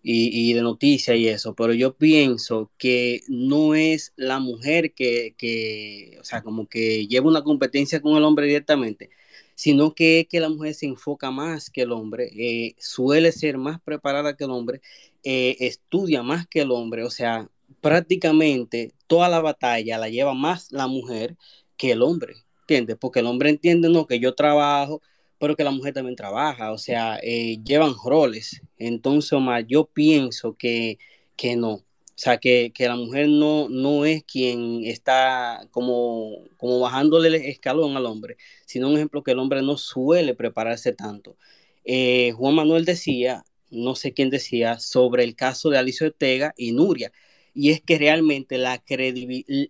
y, 0.07 0.53
de 0.53 0.61
noticias 0.63 1.17
y 1.17 1.29
eso, 1.29 1.55
pero 1.55 1.73
yo 1.73 1.97
pienso 1.97 2.71
que 2.77 3.23
no 3.29 3.75
es 3.75 4.13
la 4.17 4.39
mujer 4.39 4.93
que, 4.93 5.35
que, 5.39 6.19
o 6.21 6.25
sea, 6.25 6.43
como 6.43 6.69
que 6.69 7.07
lleva 7.07 7.29
una 7.29 7.43
competencia 7.43 8.03
con 8.03 8.17
el 8.17 8.25
hombre 8.25 8.47
directamente, 8.47 9.11
sino 9.55 9.95
que 9.95 10.21
es 10.21 10.29
que 10.29 10.41
la 10.41 10.51
mujer 10.51 10.75
se 10.75 10.87
enfoca 10.87 11.31
más 11.31 11.71
que 11.71 11.83
el 11.83 11.93
hombre, 11.93 12.31
eh, 12.37 12.75
suele 12.79 13.33
ser 13.33 13.57
más 13.59 13.81
preparada 13.81 14.37
que 14.37 14.45
el 14.45 14.51
hombre, 14.51 14.83
eh, 15.25 15.57
estudia 15.61 16.23
más 16.23 16.47
que 16.47 16.61
el 16.63 16.71
hombre, 16.71 17.05
o 17.05 17.11
sea, 17.11 17.49
prácticamente 17.81 18.93
toda 19.07 19.29
la 19.31 19.41
batalla 19.41 19.99
la 19.99 20.09
lleva 20.11 20.35
más 20.35 20.71
la 20.73 20.87
mujer 20.87 21.37
que 21.79 21.93
el 21.93 22.03
hombre, 22.03 22.35
¿entiendes? 22.61 22.97
Porque 23.01 23.21
el 23.21 23.27
hombre 23.27 23.51
entiende, 23.51 23.89
no, 23.89 24.07
que 24.07 24.21
yo 24.21 24.35
trabajo, 24.35 25.01
pero 25.45 25.57
que 25.57 25.65
la 25.65 25.73
mujer 25.73 25.93
también 25.93 26.17
trabaja, 26.17 26.73
o 26.73 26.79
sea, 26.79 27.19
eh, 27.23 27.59
llevan 27.63 27.93
roles. 28.03 28.63
Entonces, 28.79 29.31
Omar, 29.35 29.67
yo 29.67 29.85
pienso 29.85 30.57
que, 30.57 30.99
que 31.37 31.55
no. 31.55 31.73
O 31.75 31.85
sea, 32.17 32.39
que, 32.39 32.73
que, 32.75 32.89
la 32.89 32.97
mujer 32.97 33.29
no, 33.29 33.69
no 33.69 34.07
es 34.07 34.25
quien 34.25 34.85
está 34.85 35.69
como, 35.71 36.39
como 36.57 36.81
bajándole 36.81 37.29
el 37.29 37.35
escalón 37.35 37.95
al 37.95 38.07
hombre, 38.07 38.39
sino 38.65 38.89
un 38.89 38.95
ejemplo 38.97 39.23
que 39.23 39.33
el 39.33 39.39
hombre 39.39 39.61
no 39.61 39.77
suele 39.77 40.35
prepararse 40.35 40.95
tanto. 40.95 41.37
Eh, 41.85 42.33
Juan 42.33 42.55
Manuel 42.55 42.87
decía, 42.87 43.45
no 43.71 43.97
sé 43.97 44.15
quién 44.15 44.31
decía, 44.31 44.79
sobre 44.79 45.25
el 45.25 45.37
caso 45.37 45.69
de 45.69 45.77
Alicia 45.77 46.07
Ortega 46.07 46.55
y 46.57 46.73
Nuria, 46.73 47.13
y 47.53 47.71
es 47.71 47.83
que 47.83 47.99
realmente 47.99 48.57
la, 48.57 48.83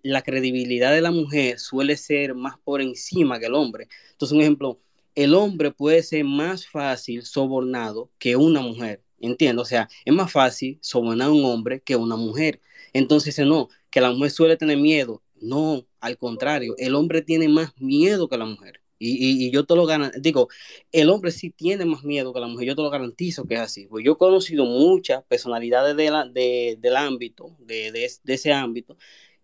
la 0.05 0.23
credibilidad 0.23 0.93
de 0.93 1.01
la 1.01 1.11
mujer 1.11 1.59
suele 1.59 1.97
ser 1.97 2.37
más 2.37 2.59
por 2.63 2.81
encima 2.81 3.41
que 3.41 3.47
el 3.47 3.55
hombre. 3.55 3.89
Entonces, 4.13 4.37
un 4.37 4.41
ejemplo, 4.43 4.79
el 5.15 5.35
hombre 5.35 5.71
puede 5.71 6.03
ser 6.03 6.25
más 6.25 6.67
fácil 6.67 7.23
sobornado 7.25 8.11
que 8.19 8.37
una 8.37 8.61
mujer. 8.61 9.03
Entiendo, 9.21 9.63
o 9.63 9.65
sea, 9.65 9.89
es 10.05 10.13
más 10.13 10.31
fácil 10.31 10.79
sobornar 10.83 11.29
a 11.29 11.33
un 11.33 11.45
hombre 11.45 11.81
que 11.81 11.97
una 11.97 12.17
mujer. 12.17 12.61
Entonces, 12.93 13.39
no, 13.41 13.69
que 13.91 14.01
la 14.01 14.13
mujer 14.13 14.31
suele 14.31 14.57
tener 14.57 14.77
miedo. 14.79 15.23
No, 15.41 15.87
al 16.01 16.19
contrario, 16.19 16.75
el 16.79 16.95
hombre 16.95 17.23
tiene 17.23 17.49
más 17.49 17.73
miedo 17.81 18.29
que 18.29 18.39
la 18.39 18.47
mujer. 18.47 18.81
Y, 18.99 19.51
yo 19.51 19.67
te 19.67 19.75
lo 19.77 19.85
garantizo, 19.87 20.21
digo, 20.23 20.49
el 20.93 21.11
hombre 21.11 21.31
sí 21.31 21.51
tiene 21.51 21.85
más 21.85 22.05
miedo 22.05 22.33
que 22.33 22.41
la 22.41 22.47
mujer, 22.47 22.69
yo 22.69 22.77
te 22.77 22.83
lo 22.83 22.91
garantizo 22.91 23.45
que 23.45 23.55
es 23.55 23.61
así. 23.61 23.87
Pues 23.87 24.05
yo 24.05 24.13
he 24.13 24.17
conocido 24.17 24.65
muchas 24.65 25.23
personalidades 25.25 25.97
de 25.97 26.11
la, 26.11 26.25
del 26.27 26.97
ámbito, 26.97 27.57
de, 27.61 27.93
de, 27.93 28.35
ese 28.35 28.53
ámbito, 28.53 28.97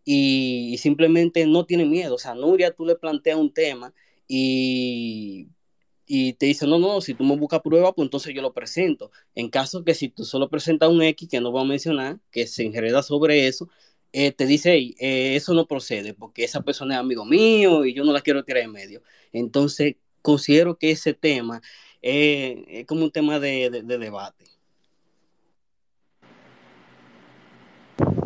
y, 0.04 0.70
y, 0.74 0.78
simplemente 0.78 1.46
no 1.46 1.66
tienen 1.66 1.90
miedo. 1.90 2.14
O 2.14 2.18
sea, 2.18 2.34
Nuria, 2.34 2.72
tú 2.72 2.86
le 2.86 2.96
planteas 2.96 3.38
un 3.38 3.52
tema 3.52 3.92
y 4.28 5.48
y 6.12 6.32
te 6.32 6.46
dice, 6.46 6.66
no, 6.66 6.80
no, 6.80 7.00
si 7.00 7.14
tú 7.14 7.22
me 7.22 7.36
buscas 7.36 7.60
prueba, 7.60 7.92
pues 7.92 8.06
entonces 8.06 8.34
yo 8.34 8.42
lo 8.42 8.52
presento. 8.52 9.12
En 9.36 9.48
caso 9.48 9.84
que 9.84 9.94
si 9.94 10.08
tú 10.08 10.24
solo 10.24 10.48
presentas 10.50 10.88
un 10.88 11.00
X, 11.02 11.28
que 11.28 11.40
no 11.40 11.52
voy 11.52 11.62
a 11.62 11.64
mencionar, 11.64 12.18
que 12.32 12.48
se 12.48 12.64
enreda 12.64 13.00
sobre 13.04 13.46
eso, 13.46 13.68
eh, 14.12 14.32
te 14.32 14.44
dice, 14.44 14.76
eh, 14.76 15.36
eso 15.36 15.54
no 15.54 15.68
procede, 15.68 16.12
porque 16.12 16.42
esa 16.42 16.62
persona 16.62 16.94
es 16.94 17.00
amigo 17.00 17.24
mío 17.24 17.84
y 17.84 17.94
yo 17.94 18.02
no 18.02 18.12
la 18.12 18.22
quiero 18.22 18.42
tirar 18.44 18.64
en 18.64 18.72
medio. 18.72 19.02
Entonces, 19.32 19.94
considero 20.20 20.76
que 20.76 20.90
ese 20.90 21.14
tema 21.14 21.62
eh, 22.02 22.64
es 22.66 22.86
como 22.86 23.04
un 23.04 23.12
tema 23.12 23.38
de, 23.38 23.70
de, 23.70 23.82
de 23.82 23.98
debate. 23.98 24.46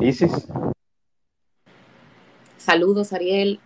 Isis. 0.00 0.48
Saludos, 2.56 3.12
Ariel. 3.12 3.60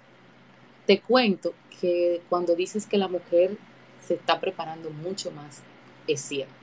Te 0.87 1.01
cuento 1.01 1.55
que 1.81 2.21
cuando 2.29 2.57
dices 2.57 2.85
que 2.85 2.99
la 2.99 3.07
mujer 3.07 3.57
se 4.07 4.15
está 4.15 4.41
preparando 4.41 4.91
mucho 4.91 5.31
más, 5.31 5.63
es 6.07 6.21
cierto. 6.21 6.55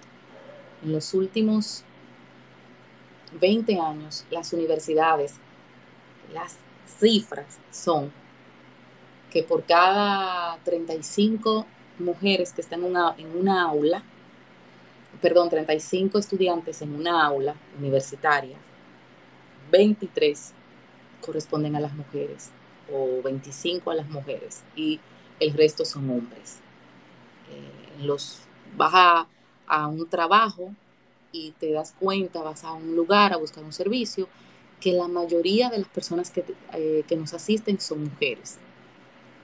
En 0.84 0.92
los 0.92 1.14
últimos 1.14 1.84
20 3.40 3.80
años, 3.80 4.26
las 4.30 4.54
universidades, 4.54 5.36
las 6.34 6.58
cifras 7.00 7.60
son 7.72 8.12
que 9.32 9.44
por 9.44 9.64
cada 9.66 10.58
35 10.64 11.66
mujeres 12.00 12.54
que 12.54 12.62
están 12.62 12.84
en 12.84 12.92
una, 12.92 13.16
en 13.18 13.38
una 13.38 13.64
aula, 13.64 14.04
perdón, 15.22 15.50
35 15.50 16.18
estudiantes 16.20 16.82
en 16.82 16.96
una 16.96 17.26
aula 17.26 17.56
universitaria, 17.78 18.58
23 19.72 20.54
corresponden 21.22 21.76
a 21.76 21.80
las 21.80 21.94
mujeres 21.94 22.52
o 22.92 23.22
25 23.24 23.92
a 23.92 23.96
las 23.96 24.10
mujeres 24.10 24.64
y 24.76 25.00
el 25.40 25.54
resto 25.54 25.84
son 25.84 26.10
hombres. 26.10 26.60
Eh, 27.50 28.04
los 28.06 28.40
vas 28.78 28.94
a, 29.68 29.88
un 29.88 30.08
trabajo 30.08 30.74
y 31.32 31.52
te 31.52 31.72
das 31.72 31.96
cuenta, 32.00 32.42
vas 32.42 32.64
a 32.64 32.74
un 32.74 32.96
lugar 32.96 33.34
a 33.34 33.38
buscar 33.38 33.64
un 33.64 33.74
servicio, 33.74 34.28
que 34.80 34.94
la 34.94 35.08
mayoría 35.08 35.70
de 35.70 35.80
las 35.80 35.88
personas 35.88 36.30
que, 36.30 36.46
eh, 36.74 37.04
que 37.08 37.16
nos 37.16 37.34
asisten 37.34 37.80
son 37.80 38.04
mujeres. 38.04 38.58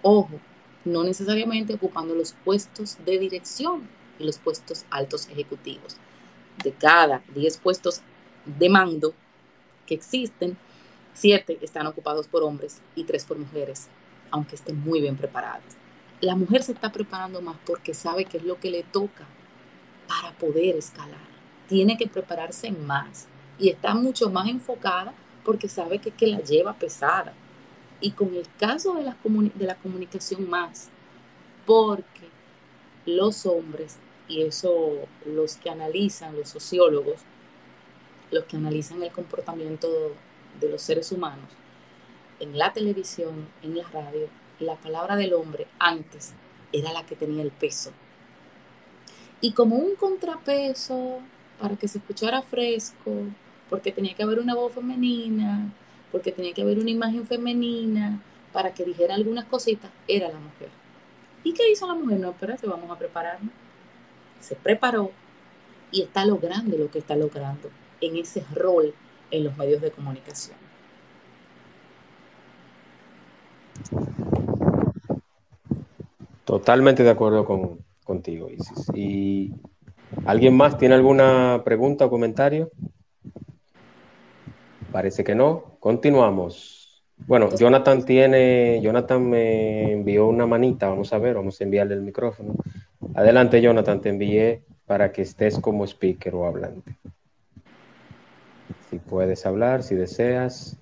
Ojo, 0.03 0.39
no 0.85 1.03
necesariamente 1.03 1.73
ocupando 1.73 2.13
los 2.13 2.33
puestos 2.33 2.97
de 3.05 3.17
dirección 3.17 3.87
y 4.19 4.23
los 4.25 4.37
puestos 4.37 4.85
altos 4.89 5.27
ejecutivos. 5.29 5.97
De 6.63 6.71
cada 6.71 7.23
10 7.33 7.57
puestos 7.57 8.01
de 8.45 8.69
mando 8.69 9.13
que 9.87 9.95
existen, 9.95 10.57
7 11.13 11.59
están 11.61 11.87
ocupados 11.87 12.27
por 12.27 12.43
hombres 12.43 12.81
y 12.95 13.03
3 13.03 13.25
por 13.25 13.37
mujeres, 13.37 13.87
aunque 14.29 14.55
estén 14.55 14.79
muy 14.79 15.01
bien 15.01 15.17
preparadas 15.17 15.80
la 16.21 16.35
mujer 16.35 16.63
se 16.63 16.71
está 16.71 16.91
preparando 16.91 17.41
más 17.41 17.57
porque 17.65 17.93
sabe 17.93 18.25
qué 18.25 18.37
es 18.37 18.43
lo 18.43 18.59
que 18.59 18.69
le 18.69 18.83
toca 18.83 19.25
para 20.07 20.31
poder 20.37 20.75
escalar. 20.75 21.31
Tiene 21.67 21.97
que 21.97 22.07
prepararse 22.07 22.71
más 22.71 23.27
y 23.57 23.69
está 23.69 23.95
mucho 23.95 24.29
más 24.29 24.47
enfocada 24.47 25.13
porque 25.43 25.67
sabe 25.67 25.99
que, 25.99 26.11
que 26.11 26.27
la 26.27 26.39
lleva 26.39 26.73
pesada. 26.73 27.33
Y 27.99 28.11
con 28.11 28.33
el 28.35 28.45
caso 28.59 28.95
de 28.95 29.03
de 29.03 29.65
la 29.65 29.75
comunicación 29.75 30.49
más, 30.49 30.89
porque 31.65 32.29
los 33.05 33.45
hombres, 33.45 33.97
y 34.27 34.41
eso 34.41 35.07
los 35.25 35.55
que 35.55 35.69
analizan, 35.69 36.35
los 36.35 36.49
sociólogos, 36.49 37.21
los 38.31 38.45
que 38.45 38.57
analizan 38.57 39.03
el 39.03 39.11
comportamiento 39.11 39.87
de 40.59 40.69
los 40.69 40.81
seres 40.81 41.11
humanos, 41.11 41.49
en 42.39 42.57
la 42.57 42.73
televisión, 42.73 43.47
en 43.61 43.77
la 43.77 43.87
radio, 43.89 44.27
la 44.61 44.75
palabra 44.75 45.15
del 45.15 45.33
hombre 45.33 45.67
antes 45.79 46.33
era 46.71 46.93
la 46.93 47.05
que 47.05 47.15
tenía 47.15 47.43
el 47.43 47.51
peso. 47.51 47.91
Y 49.41 49.53
como 49.53 49.75
un 49.75 49.95
contrapeso 49.95 51.19
para 51.59 51.75
que 51.75 51.87
se 51.87 51.97
escuchara 51.97 52.41
fresco, 52.41 53.11
porque 53.69 53.91
tenía 53.91 54.13
que 54.13 54.23
haber 54.23 54.39
una 54.39 54.55
voz 54.55 54.73
femenina, 54.73 55.71
porque 56.11 56.31
tenía 56.31 56.53
que 56.53 56.61
haber 56.61 56.79
una 56.79 56.89
imagen 56.89 57.25
femenina, 57.25 58.21
para 58.51 58.73
que 58.73 58.83
dijera 58.83 59.15
algunas 59.15 59.45
cositas, 59.45 59.91
era 60.07 60.27
la 60.27 60.39
mujer. 60.39 60.69
¿Y 61.43 61.53
qué 61.53 61.71
hizo 61.71 61.87
la 61.87 61.95
mujer? 61.95 62.19
No, 62.19 62.31
espérate, 62.31 62.67
vamos 62.67 62.91
a 62.91 62.97
prepararnos. 62.97 63.53
Se 64.39 64.55
preparó 64.55 65.11
y 65.91 66.01
está 66.01 66.25
logrando 66.25 66.77
lo 66.77 66.89
que 66.91 66.99
está 66.99 67.15
logrando 67.15 67.69
en 67.99 68.17
ese 68.17 68.43
rol 68.53 68.93
en 69.31 69.43
los 69.43 69.57
medios 69.57 69.81
de 69.81 69.91
comunicación. 69.91 70.57
Totalmente 76.45 77.03
de 77.03 77.09
acuerdo 77.09 77.45
con, 77.45 77.79
contigo, 78.03 78.49
Isis. 78.49 78.87
¿Y 78.93 79.53
alguien 80.25 80.55
más 80.55 80.77
tiene 80.77 80.95
alguna 80.95 81.61
pregunta 81.63 82.05
o 82.05 82.09
comentario? 82.09 82.71
Parece 84.91 85.23
que 85.23 85.35
no. 85.35 85.77
Continuamos. 85.79 87.03
Bueno, 87.27 87.55
Jonathan 87.55 88.03
tiene, 88.03 88.81
Jonathan 88.81 89.29
me 89.29 89.93
envió 89.93 90.27
una 90.27 90.47
manita, 90.47 90.89
vamos 90.89 91.13
a 91.13 91.19
ver, 91.19 91.35
vamos 91.35 91.61
a 91.61 91.63
enviarle 91.63 91.93
el 91.93 92.01
micrófono. 92.01 92.55
Adelante, 93.13 93.61
Jonathan, 93.61 94.01
te 94.01 94.09
envié 94.09 94.63
para 94.85 95.11
que 95.11 95.21
estés 95.21 95.59
como 95.59 95.85
speaker 95.85 96.33
o 96.35 96.45
hablante. 96.45 96.97
Si 98.89 98.97
puedes 98.97 99.45
hablar, 99.45 99.83
si 99.83 99.95
deseas. 99.95 100.77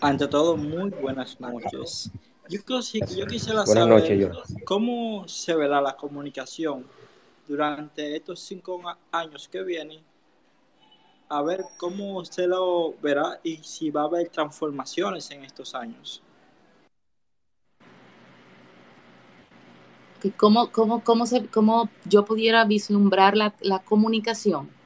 Ante 0.00 0.28
todo, 0.28 0.56
muy 0.56 0.90
buenas 0.90 1.38
noches. 1.40 2.10
Yo, 2.48 2.60
yo 3.14 3.26
quisiera 3.26 3.66
saber 3.66 4.32
cómo 4.64 5.28
se 5.28 5.54
verá 5.54 5.82
la 5.82 5.96
comunicación 5.96 6.86
durante 7.46 8.16
estos 8.16 8.40
cinco 8.40 8.80
años 9.12 9.48
que 9.48 9.62
vienen. 9.62 10.00
A 11.28 11.42
ver 11.42 11.62
cómo 11.76 12.24
se 12.24 12.46
lo 12.46 12.94
verá 13.02 13.38
y 13.42 13.58
si 13.58 13.90
va 13.90 14.02
a 14.02 14.04
haber 14.04 14.28
transformaciones 14.30 15.30
en 15.30 15.44
estos 15.44 15.74
años. 15.74 16.22
¿Cómo, 20.36 20.72
cómo, 20.72 21.04
cómo, 21.04 21.26
se, 21.26 21.46
cómo 21.46 21.90
yo 22.06 22.24
pudiera 22.24 22.64
vislumbrar 22.64 23.36
la, 23.36 23.54
la 23.60 23.80
comunicación? 23.80 24.77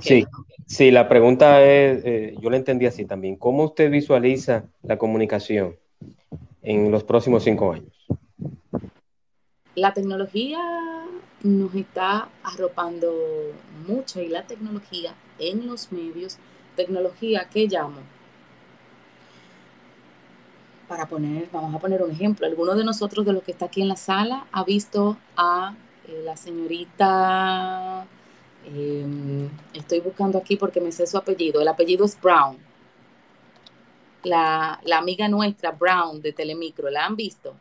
Sí, 0.00 0.26
sí, 0.66 0.90
la 0.90 1.08
pregunta 1.08 1.62
es, 1.62 2.04
eh, 2.04 2.34
yo 2.40 2.50
la 2.50 2.56
entendí 2.56 2.86
así 2.86 3.04
también. 3.04 3.36
¿Cómo 3.36 3.64
usted 3.64 3.90
visualiza 3.90 4.64
la 4.82 4.98
comunicación 4.98 5.76
en 6.62 6.90
los 6.90 7.04
próximos 7.04 7.44
cinco 7.44 7.72
años? 7.72 7.92
La 9.74 9.92
tecnología 9.92 10.58
nos 11.42 11.74
está 11.74 12.28
arropando 12.42 13.12
mucho 13.86 14.20
y 14.20 14.28
la 14.28 14.46
tecnología 14.46 15.14
en 15.38 15.66
los 15.66 15.90
medios, 15.92 16.38
tecnología 16.76 17.48
que 17.52 17.66
llamo, 17.66 18.00
para 20.92 21.06
poner, 21.06 21.48
vamos 21.50 21.74
a 21.74 21.78
poner 21.78 22.02
un 22.02 22.10
ejemplo, 22.10 22.46
alguno 22.46 22.74
de 22.74 22.84
nosotros 22.84 23.24
de 23.24 23.32
los 23.32 23.42
que 23.42 23.52
está 23.52 23.64
aquí 23.64 23.80
en 23.80 23.88
la 23.88 23.96
sala 23.96 24.46
ha 24.52 24.62
visto 24.62 25.16
a 25.36 25.74
eh, 26.06 26.20
la 26.22 26.36
señorita 26.36 28.06
Em, 28.64 29.48
estoy 29.74 30.00
buscando 30.00 30.38
aquí 30.38 30.56
porque 30.56 30.80
me 30.80 30.92
sé 30.92 31.06
su 31.06 31.16
apellido. 31.16 31.60
El 31.60 31.68
apellido 31.68 32.04
es 32.04 32.18
Brown. 32.20 32.56
La, 34.24 34.80
amiga 34.94 35.28
nuestra, 35.28 35.72
Brown, 35.72 36.22
de 36.22 36.32
Telemicro, 36.32 36.88
¿la 36.90 37.06
han 37.06 37.16
visto? 37.16 37.54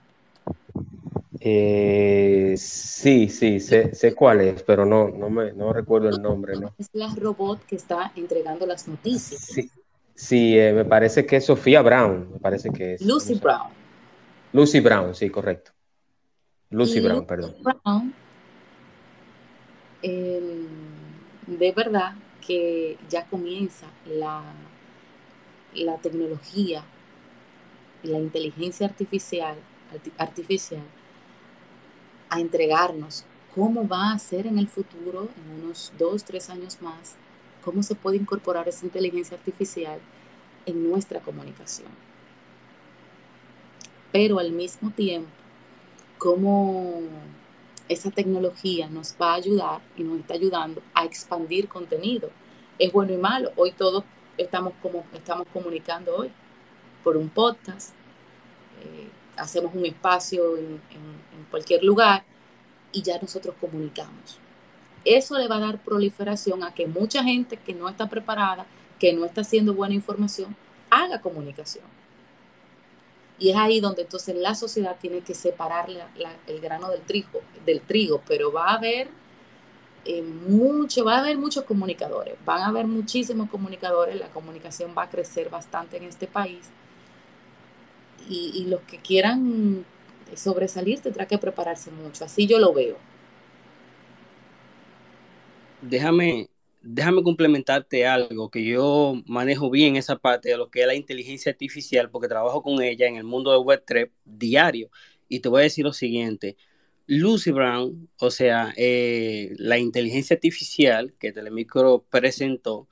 Eh, 1.40 2.54
sí, 2.56 3.30
sí, 3.30 3.60
sé, 3.60 4.14
cuál 4.16 4.42
es, 4.42 4.62
pero 4.62 4.86
no, 4.86 5.10
no, 5.10 5.32
me, 5.32 5.54
no 5.54 5.74
recuerdo 5.74 6.10
el 6.10 6.22
nombre. 6.22 6.56
¿no? 6.60 6.72
Es 6.78 6.90
la 6.94 7.12
robot 7.16 7.66
que 7.66 7.76
está 7.76 8.12
entregando 8.16 8.68
las 8.68 8.88
noticias. 8.88 9.42
Sí, 9.42 9.72
sí 10.14 10.60
eh, 10.60 10.72
me 10.72 10.86
parece 10.86 11.26
que 11.26 11.38
es 11.38 11.46
Sofía 11.46 11.82
Brown, 11.82 12.30
me 12.34 12.40
parece 12.40 12.70
que 12.70 12.94
es. 12.94 13.02
Lucy 13.02 13.34
Brown. 13.40 13.72
Lucy 14.54 14.80
Brown, 14.82 15.16
sí, 15.16 15.32
correcto. 15.32 15.72
Lucy 16.70 17.00
Brown, 17.00 17.26
perdón. 17.26 17.56
Brown 17.60 18.14
Em, 20.04 20.68
de 21.48 21.72
verdad 21.72 22.14
que 22.46 22.98
ya 23.10 23.26
comienza 23.26 23.88
la, 24.06 24.44
la 25.74 25.98
tecnología 25.98 26.84
y 28.04 28.08
la 28.08 28.20
inteligencia 28.20 28.88
artificial, 28.88 29.56
artificial 30.18 30.84
a 32.30 32.40
entregarnos 32.40 33.26
cómo 33.54 33.88
va 33.88 34.14
a 34.14 34.20
ser 34.20 34.48
en 34.48 34.58
el 34.58 34.68
futuro, 34.68 35.30
en 35.38 35.64
unos 35.64 35.92
dos, 35.98 36.24
tres 36.24 36.50
años 36.50 36.82
más, 36.82 37.16
cómo 37.64 37.84
se 37.84 37.96
puede 37.96 38.18
incorporar 38.18 38.68
esa 38.68 38.86
inteligencia 38.86 39.38
artificial 39.38 40.00
en 40.66 40.90
nuestra 40.90 41.20
comunicación. 41.20 41.90
Pero 44.12 44.40
al 44.40 44.52
mismo 44.52 44.92
tiempo, 44.92 45.30
cómo 46.18 47.02
esa 47.92 48.10
tecnología 48.10 48.88
nos 48.88 49.16
va 49.22 49.34
a 49.34 49.36
ayudar 49.36 49.82
y 49.98 50.04
nos 50.04 50.22
está 50.22 50.36
ayudando 50.36 50.82
a 50.94 51.04
expandir 51.04 51.68
contenido. 51.68 52.30
Es 52.80 52.92
bueno 52.94 53.14
y 53.14 53.18
malo. 53.18 53.52
Hoy 53.58 53.74
todos 53.74 54.06
estamos 54.38 54.74
como 54.82 55.04
estamos 55.14 55.46
comunicando 55.52 56.16
hoy 56.16 56.32
por 57.04 57.18
un 57.18 57.28
podcast. 57.28 57.94
Eh, 58.82 59.10
hacemos 59.36 59.76
un 59.76 59.86
espacio 59.86 60.56
en, 60.58 60.80
en 60.90 61.46
cualquier 61.50 61.84
lugar 61.84 62.24
y 62.94 63.02
ya 63.02 63.20
nosotros 63.20 63.56
comunicamos. 63.60 64.40
Eso 65.04 65.38
le 65.38 65.50
va 65.50 65.58
a 65.58 65.60
dar 65.60 65.84
proliferación 65.84 66.64
a 66.64 66.74
que 66.74 66.88
mucha 66.88 67.24
gente 67.24 67.58
que 67.58 67.74
no 67.74 67.90
está 67.90 68.08
preparada, 68.08 68.66
que 69.00 69.12
no 69.12 69.26
está 69.26 69.42
haciendo 69.42 69.74
buena 69.74 69.96
información, 69.96 70.56
haga 70.90 71.20
comunicación. 71.20 72.01
Y 73.42 73.50
es 73.50 73.58
ahí 73.58 73.80
donde 73.82 74.04
entonces 74.04 74.36
la 74.36 74.54
sociedad 74.56 74.98
tiene 75.02 75.22
que 75.22 75.34
separar 75.34 75.90
el 76.48 76.62
grano 76.62 76.92
del 76.92 77.02
trigo, 77.02 77.42
del 77.66 77.82
trigo, 77.82 78.22
pero 78.28 78.52
va 78.54 78.70
a 78.70 78.76
haber 78.76 79.10
eh, 80.06 80.22
mucho, 80.22 81.04
va 81.06 81.16
a 81.18 81.20
haber 81.22 81.38
muchos 81.38 81.64
comunicadores, 81.66 82.36
van 82.46 82.62
a 82.62 82.68
haber 82.68 82.88
muchísimos 82.88 83.50
comunicadores, 83.50 84.20
la 84.20 84.30
comunicación 84.30 84.94
va 84.98 85.04
a 85.04 85.10
crecer 85.10 85.50
bastante 85.50 85.98
en 85.98 86.04
este 86.04 86.28
país 86.28 86.72
y, 88.30 88.52
y 88.56 88.66
los 88.66 88.82
que 88.82 89.00
quieran 89.00 89.86
sobresalir 90.36 91.02
tendrá 91.02 91.26
que 91.28 91.38
prepararse 91.38 91.92
mucho, 91.92 92.26
así 92.26 92.48
yo 92.48 92.60
lo 92.60 92.74
veo. 92.74 92.98
Déjame, 95.82 96.51
déjame 96.82 97.24
complementarte 97.24 98.06
algo, 98.06 98.50
que 98.50 98.64
yo 98.64 99.22
manejo 99.26 99.70
bien 99.70 99.96
esa 99.96 100.18
parte 100.18 100.50
de 100.50 100.58
lo 100.58 100.70
que 100.70 100.82
es 100.82 100.88
la 100.88 100.96
inteligencia 100.96 101.52
artificial, 101.52 102.10
porque 102.10 102.28
trabajo 102.28 102.64
con 102.64 102.82
ella 102.82 103.08
en 103.08 103.18
el 103.18 103.24
mundo 103.24 103.52
de 103.52 103.58
Web3 103.58 104.12
diario. 104.26 104.90
Y 105.28 105.40
te 105.40 105.50
voy 105.50 105.62
a 105.62 105.64
decir 105.64 105.86
lo 105.86 105.94
siguiente. 105.94 106.58
Lucy 107.08 107.52
Brown, 107.52 108.10
o 108.20 108.32
sea, 108.32 108.74
eh, 108.78 109.54
la 109.58 109.78
inteligencia 109.78 110.36
artificial 110.36 111.14
que 111.20 111.32
Telemicro 111.32 112.06
presentó, 112.10 112.88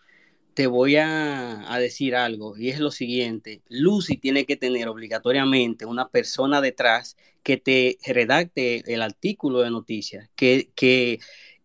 te 0.53 0.67
voy 0.67 0.97
a, 0.97 1.73
a, 1.73 1.79
decir 1.79 2.15
algo, 2.15 2.57
y 2.57 2.69
es 2.69 2.79
lo 2.79 2.91
siguiente. 2.91 3.61
Lucy 3.69 4.17
tiene 4.17 4.45
que 4.45 4.57
tener 4.57 4.89
obligatoriamente 4.89 5.85
una 5.85 6.09
persona 6.09 6.59
detrás 6.59 7.15
que 7.43 7.57
te 7.57 7.97
redacte 8.05 8.83
el 8.93 9.01
artículo 9.01 9.61
de 9.61 9.71
noticias, 9.71 10.29
que, 10.35 10.69
que 10.75 11.19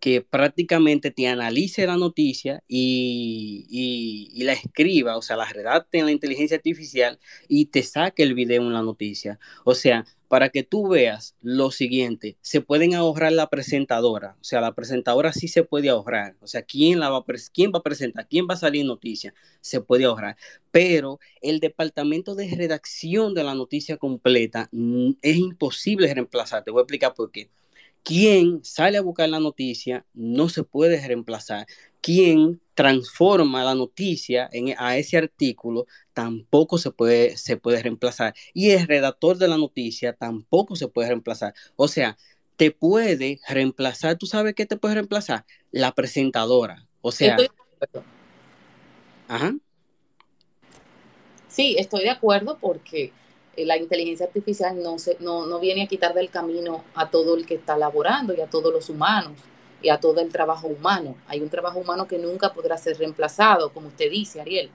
que 0.04 0.20
prácticamente 0.20 1.10
te 1.10 1.28
analice 1.28 1.86
la 1.86 1.96
noticia 1.96 2.62
y, 2.68 4.38
la 4.44 4.52
escriba, 4.52 5.16
o 5.16 5.22
sea, 5.22 5.34
la 5.34 5.46
redacte 5.46 5.96
en 5.96 6.04
la 6.04 6.12
inteligencia 6.12 6.58
artificial 6.58 7.18
y 7.48 7.64
te 7.64 7.82
saque 7.82 8.22
el 8.22 8.34
video 8.34 8.60
en 8.60 8.74
la 8.74 8.82
noticia. 8.82 9.38
O 9.64 9.74
sea, 9.74 10.04
para 10.28 10.50
que 10.50 10.62
tú 10.62 10.88
veas 10.88 11.36
lo 11.40 11.70
siguiente, 11.70 12.36
se 12.42 12.60
pueden 12.60 12.94
ahorrar 12.94 13.32
la 13.32 13.48
presentadora, 13.48 14.36
o 14.42 14.44
sea, 14.44 14.60
la 14.60 14.74
presentadora 14.74 15.32
sí 15.32 15.48
se 15.48 15.62
puede 15.62 15.88
ahorrar, 15.88 16.36
o 16.42 16.46
sea, 16.46 16.60
¿quién, 16.60 17.00
la 17.00 17.08
va, 17.08 17.24
quién 17.54 17.72
va 17.72 17.78
a 17.78 17.82
presentar? 17.82 18.28
¿Quién 18.28 18.46
va 18.46 18.54
a 18.54 18.58
salir 18.58 18.84
noticia? 18.84 19.32
Se 19.62 19.80
puede 19.80 20.04
ahorrar, 20.04 20.36
pero 20.70 21.18
el 21.40 21.60
departamento 21.60 22.34
de 22.34 22.54
redacción 22.54 23.32
de 23.32 23.44
la 23.44 23.54
noticia 23.54 23.96
completa 23.96 24.68
mm, 24.70 25.12
es 25.22 25.36
imposible 25.36 26.12
reemplazar, 26.12 26.62
te 26.62 26.70
voy 26.70 26.80
a 26.80 26.82
explicar 26.82 27.14
por 27.14 27.30
qué 27.30 27.48
quien 28.04 28.62
sale 28.62 28.98
a 28.98 29.02
buscar 29.02 29.28
la 29.30 29.40
noticia 29.40 30.04
no 30.12 30.48
se 30.48 30.62
puede 30.62 31.04
reemplazar. 31.04 31.66
Quien 32.02 32.60
transforma 32.74 33.64
la 33.64 33.74
noticia 33.74 34.48
en, 34.52 34.74
a 34.78 34.98
ese 34.98 35.16
artículo 35.16 35.86
tampoco 36.12 36.76
se 36.76 36.90
puede, 36.90 37.38
se 37.38 37.56
puede 37.56 37.82
reemplazar. 37.82 38.34
Y 38.52 38.70
el 38.70 38.86
redactor 38.86 39.38
de 39.38 39.48
la 39.48 39.56
noticia 39.56 40.12
tampoco 40.12 40.76
se 40.76 40.88
puede 40.88 41.08
reemplazar. 41.08 41.54
O 41.76 41.88
sea, 41.88 42.18
te 42.56 42.70
puede 42.70 43.40
reemplazar, 43.48 44.18
¿tú 44.18 44.26
sabes 44.26 44.54
qué 44.54 44.66
te 44.66 44.76
puede 44.76 44.94
reemplazar? 44.94 45.46
La 45.70 45.92
presentadora. 45.92 46.86
O 47.00 47.10
sea... 47.10 47.38
Ajá. 49.28 49.56
Sí, 51.48 51.76
estoy 51.78 52.02
de 52.02 52.10
acuerdo 52.10 52.58
porque 52.60 53.12
la 53.58 53.76
inteligencia 53.76 54.26
artificial 54.26 54.82
no, 54.82 54.98
se, 54.98 55.16
no, 55.20 55.46
no 55.46 55.60
viene 55.60 55.82
a 55.82 55.86
quitar 55.86 56.14
del 56.14 56.30
camino 56.30 56.84
a 56.94 57.10
todo 57.10 57.36
el 57.36 57.46
que 57.46 57.54
está 57.54 57.76
laborando 57.76 58.34
y 58.34 58.40
a 58.40 58.46
todos 58.46 58.72
los 58.72 58.88
humanos 58.88 59.38
y 59.82 59.90
a 59.90 60.00
todo 60.00 60.20
el 60.20 60.30
trabajo 60.30 60.66
humano. 60.66 61.16
Hay 61.26 61.40
un 61.40 61.50
trabajo 61.50 61.78
humano 61.78 62.08
que 62.08 62.18
nunca 62.18 62.52
podrá 62.52 62.76
ser 62.78 62.98
reemplazado, 62.98 63.72
como 63.72 63.88
usted 63.88 64.10
dice, 64.10 64.40
Ariel. 64.40 64.70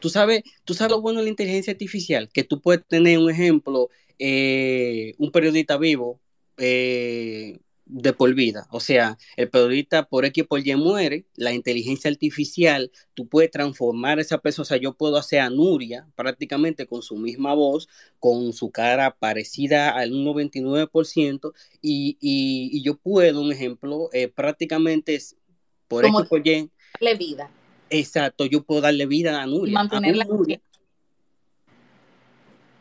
Tú 0.00 0.08
sabes, 0.08 0.42
tú 0.64 0.74
sabes 0.74 0.92
lo 0.92 1.00
bueno 1.00 1.20
de 1.20 1.24
la 1.24 1.30
inteligencia 1.30 1.72
artificial, 1.72 2.28
que 2.32 2.44
tú 2.44 2.60
puedes 2.60 2.84
tener 2.86 3.18
un 3.18 3.30
ejemplo, 3.30 3.90
eh, 4.18 5.14
un 5.18 5.30
periodista 5.30 5.76
vivo, 5.76 6.18
eh, 6.56 7.58
de 7.88 8.12
por 8.12 8.34
vida. 8.34 8.66
O 8.70 8.80
sea, 8.80 9.18
el 9.36 9.48
periodista 9.48 10.08
por 10.08 10.24
X 10.26 10.44
por 10.46 10.66
Y 10.66 10.76
muere, 10.76 11.24
la 11.34 11.52
inteligencia 11.52 12.10
artificial, 12.10 12.92
tú 13.14 13.26
puedes 13.26 13.50
transformar 13.50 14.18
a 14.18 14.20
esa 14.20 14.38
persona. 14.38 14.62
O 14.62 14.66
sea, 14.66 14.76
yo 14.76 14.94
puedo 14.94 15.16
hacer 15.16 15.40
a 15.40 15.50
Nuria 15.50 16.06
prácticamente 16.14 16.86
con 16.86 17.02
su 17.02 17.16
misma 17.16 17.54
voz, 17.54 17.88
con 18.18 18.52
su 18.52 18.70
cara 18.70 19.16
parecida 19.18 19.90
al 19.90 20.12
99%, 20.12 21.52
y, 21.80 22.18
y, 22.20 22.70
y 22.72 22.82
yo 22.82 22.96
puedo, 22.96 23.40
un 23.40 23.52
ejemplo, 23.52 24.10
eh, 24.12 24.28
prácticamente 24.28 25.18
por 25.88 26.04
X 26.04 26.20
por 26.28 26.46
Y. 26.46 26.70
Darle 27.00 27.14
vida. 27.16 27.50
Exacto, 27.90 28.44
yo 28.44 28.62
puedo 28.62 28.82
darle 28.82 29.06
vida 29.06 29.42
a 29.42 29.46
Nuria. 29.46 29.72
Y 29.72 29.74
mantenerla. 29.74 30.26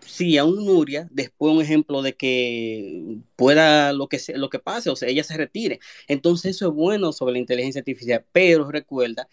Sí, 0.08 0.38
a 0.38 0.46
un 0.46 0.66
Nuria, 0.66 1.08
después 1.12 1.54
un 1.54 1.62
ejemplo 1.62 2.02
de 2.02 2.16
que 2.16 3.20
pueda 3.36 3.94
lo 3.94 4.08
que, 4.08 4.20
lo 4.36 4.50
que 4.50 4.60
pase, 4.60 4.90
o 4.90 4.96
sea, 4.96 5.10
ella 5.10 5.24
se 5.24 5.38
retire. 5.38 5.80
Entonces 6.08 6.56
eso 6.56 6.70
es 6.70 6.74
bueno 6.74 7.12
sobre 7.12 7.34
la 7.34 7.40
inteligencia 7.40 7.80
artificial, 7.80 8.26
pero 8.32 8.72
recuerda 8.72 9.28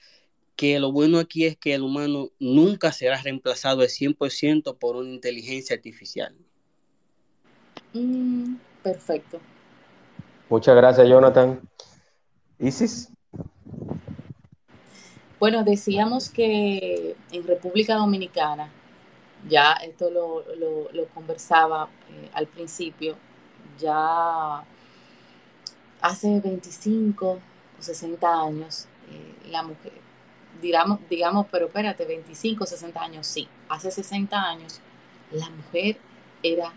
que 0.56 0.78
lo 0.78 0.92
bueno 0.92 1.18
aquí 1.18 1.46
es 1.46 1.56
que 1.56 1.74
el 1.74 1.82
humano 1.82 2.30
nunca 2.38 2.92
será 2.92 3.20
reemplazado 3.20 3.82
al 3.82 3.88
100% 3.88 4.76
por 4.78 4.96
una 4.96 5.10
inteligencia 5.10 5.74
artificial. 5.74 6.34
Mm, 7.92 8.56
perfecto. 8.82 9.40
Muchas 10.48 10.76
gracias, 10.76 11.08
Jonathan. 11.08 11.60
Isis. 12.58 13.10
Bueno, 15.40 15.64
decíamos 15.64 16.28
que 16.30 17.16
en 17.32 17.46
República 17.46 17.96
Dominicana 17.96 18.70
ya 19.48 19.72
esto 19.74 20.10
lo, 20.10 20.44
lo, 20.92 21.04
conversaba 21.14 21.88
eh, 22.10 22.30
al 22.34 22.46
principio, 22.46 23.16
ya 23.78 24.64
hace 26.00 26.40
25 26.40 27.26
o 27.78 27.82
60 27.82 28.42
años, 28.42 28.86
eh, 29.10 29.50
la 29.50 29.62
mujer, 29.62 29.92
digamos, 30.60 31.00
digamos, 31.08 31.46
pero 31.50 31.66
espérate, 31.66 32.04
25 32.04 32.64
o 32.64 32.66
60 32.66 33.02
años, 33.02 33.26
sí, 33.26 33.48
hace 33.68 33.90
60 33.90 34.40
años 34.40 34.80
la 35.30 35.50
mujer 35.50 35.98
era 36.42 36.72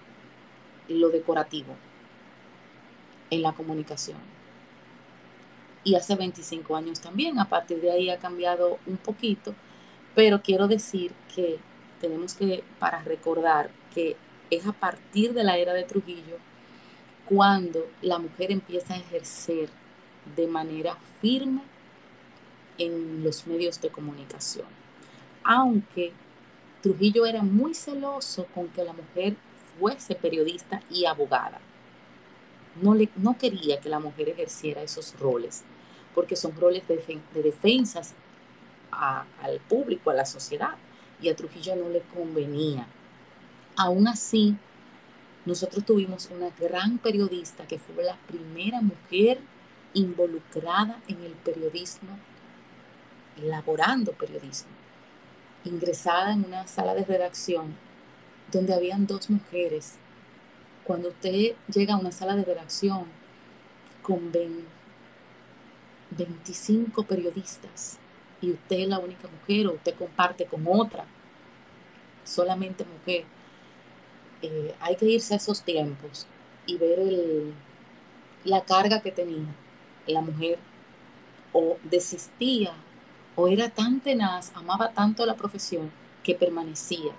lo 0.87 1.09
decorativo 1.09 1.75
en 3.29 3.41
la 3.41 3.53
comunicación. 3.53 4.17
Y 5.83 5.95
hace 5.95 6.15
25 6.15 6.75
años 6.75 6.99
también, 6.99 7.39
a 7.39 7.47
partir 7.47 7.79
de 7.79 7.91
ahí 7.91 8.09
ha 8.09 8.17
cambiado 8.17 8.77
un 8.85 8.97
poquito, 8.97 9.53
pero 10.15 10.41
quiero 10.41 10.67
decir 10.67 11.13
que 11.33 11.59
tenemos 11.99 12.33
que, 12.33 12.63
para 12.79 13.01
recordar 13.03 13.69
que 13.93 14.15
es 14.49 14.65
a 14.65 14.73
partir 14.73 15.33
de 15.33 15.43
la 15.43 15.57
era 15.57 15.73
de 15.73 15.83
Trujillo 15.83 16.37
cuando 17.27 17.85
la 18.01 18.19
mujer 18.19 18.51
empieza 18.51 18.93
a 18.93 18.97
ejercer 18.97 19.69
de 20.35 20.47
manera 20.47 20.97
firme 21.21 21.61
en 22.77 23.23
los 23.23 23.47
medios 23.47 23.81
de 23.81 23.89
comunicación. 23.89 24.67
Aunque 25.43 26.13
Trujillo 26.81 27.25
era 27.25 27.41
muy 27.41 27.73
celoso 27.73 28.45
con 28.53 28.69
que 28.69 28.83
la 28.83 28.93
mujer 28.93 29.35
fuese 29.77 30.15
periodista 30.15 30.81
y 30.89 31.05
abogada. 31.05 31.59
No, 32.81 32.93
le, 32.93 33.09
no 33.15 33.37
quería 33.37 33.79
que 33.81 33.89
la 33.89 33.99
mujer 33.99 34.29
ejerciera 34.29 34.83
esos 34.83 35.17
roles, 35.19 35.63
porque 36.13 36.35
son 36.35 36.55
roles 36.55 36.87
de, 36.87 37.19
de 37.33 37.43
defensas 37.43 38.13
al 38.91 39.59
público, 39.61 40.09
a 40.09 40.13
la 40.13 40.25
sociedad 40.25 40.75
y 41.21 41.29
a 41.29 41.35
Trujillo 41.35 41.75
no 41.75 41.89
le 41.89 42.01
convenía. 42.01 42.87
Aún 43.75 44.07
así, 44.07 44.55
nosotros 45.45 45.85
tuvimos 45.85 46.29
una 46.35 46.49
gran 46.59 46.97
periodista 46.97 47.67
que 47.67 47.79
fue 47.79 48.03
la 48.03 48.17
primera 48.27 48.81
mujer 48.81 49.39
involucrada 49.93 51.01
en 51.07 51.23
el 51.23 51.31
periodismo, 51.33 52.09
elaborando 53.37 54.11
periodismo, 54.13 54.71
ingresada 55.63 56.33
en 56.33 56.45
una 56.45 56.67
sala 56.67 56.93
de 56.93 57.05
redacción 57.05 57.75
donde 58.51 58.73
habían 58.73 59.07
dos 59.07 59.29
mujeres. 59.29 59.95
Cuando 60.83 61.09
usted 61.09 61.55
llega 61.73 61.93
a 61.95 61.97
una 61.97 62.11
sala 62.11 62.35
de 62.35 62.45
redacción 62.45 63.05
con 64.01 64.31
25 66.11 67.03
periodistas, 67.03 67.99
y 68.41 68.51
usted 68.51 68.79
es 68.79 68.87
la 68.87 68.99
única 68.99 69.27
mujer 69.27 69.67
o 69.67 69.73
usted 69.73 69.95
comparte 69.95 70.45
con 70.45 70.65
otra, 70.67 71.05
solamente 72.23 72.85
mujer, 72.85 73.25
eh, 74.41 74.75
hay 74.79 74.95
que 74.95 75.05
irse 75.05 75.33
a 75.33 75.37
esos 75.37 75.63
tiempos 75.63 76.27
y 76.65 76.77
ver 76.77 76.99
el, 76.99 77.53
la 78.43 78.61
carga 78.61 79.01
que 79.01 79.11
tenía 79.11 79.47
la 80.05 80.21
mujer 80.21 80.59
o 81.53 81.77
desistía 81.83 82.73
o 83.35 83.47
era 83.47 83.69
tan 83.69 83.99
tenaz, 83.99 84.51
amaba 84.55 84.91
tanto 84.91 85.25
la 85.25 85.35
profesión 85.35 85.91
que 86.23 86.33
permanecía, 86.33 87.11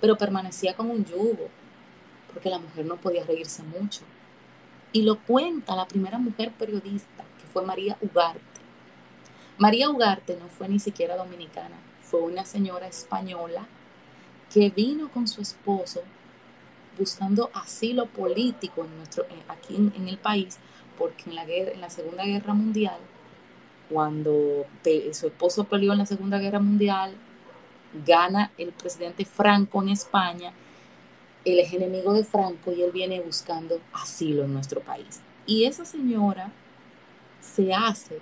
pero 0.00 0.16
permanecía 0.16 0.74
como 0.74 0.92
un 0.92 1.04
yugo, 1.04 1.48
porque 2.32 2.50
la 2.50 2.58
mujer 2.58 2.86
no 2.86 2.96
podía 2.96 3.24
reírse 3.24 3.62
mucho. 3.62 4.00
Y 4.92 5.02
lo 5.02 5.18
cuenta 5.18 5.76
la 5.76 5.86
primera 5.86 6.18
mujer 6.18 6.52
periodista, 6.52 7.24
que 7.38 7.46
fue 7.46 7.64
María 7.64 7.98
Ugarte. 8.00 8.55
María 9.58 9.88
Ugarte 9.88 10.36
no 10.36 10.48
fue 10.48 10.68
ni 10.68 10.78
siquiera 10.78 11.16
dominicana, 11.16 11.76
fue 12.02 12.20
una 12.20 12.44
señora 12.44 12.86
española 12.86 13.66
que 14.52 14.70
vino 14.70 15.08
con 15.08 15.26
su 15.26 15.40
esposo 15.40 16.02
buscando 16.98 17.50
asilo 17.54 18.06
político 18.06 18.84
en 18.84 18.96
nuestro, 18.98 19.24
eh, 19.24 19.42
aquí 19.48 19.76
en, 19.76 20.08
el 20.08 20.18
país, 20.18 20.58
porque 20.98 21.24
en 21.26 21.34
la, 21.34 21.44
guerra, 21.44 21.72
en 21.72 21.80
la 21.80 21.90
Segunda 21.90 22.24
Guerra 22.24 22.54
Mundial, 22.54 22.98
cuando 23.88 24.66
su 25.12 25.26
esposo 25.26 25.64
peleó 25.64 25.92
en 25.92 25.98
la 25.98 26.06
Segunda 26.06 26.38
Guerra 26.38 26.58
Mundial, 26.58 27.14
gana 28.06 28.50
el 28.58 28.72
presidente 28.72 29.24
Franco 29.24 29.82
en 29.82 29.90
España, 29.90 30.52
él 31.44 31.60
es 31.60 31.72
enemigo 31.72 32.12
de 32.12 32.24
Franco 32.24 32.72
y 32.72 32.82
él 32.82 32.90
viene 32.92 33.20
buscando 33.20 33.80
asilo 33.92 34.44
en 34.44 34.52
nuestro 34.52 34.80
país. 34.80 35.20
Y 35.46 35.64
esa 35.64 35.84
señora 35.84 36.50
se 37.40 37.72
hace 37.72 38.20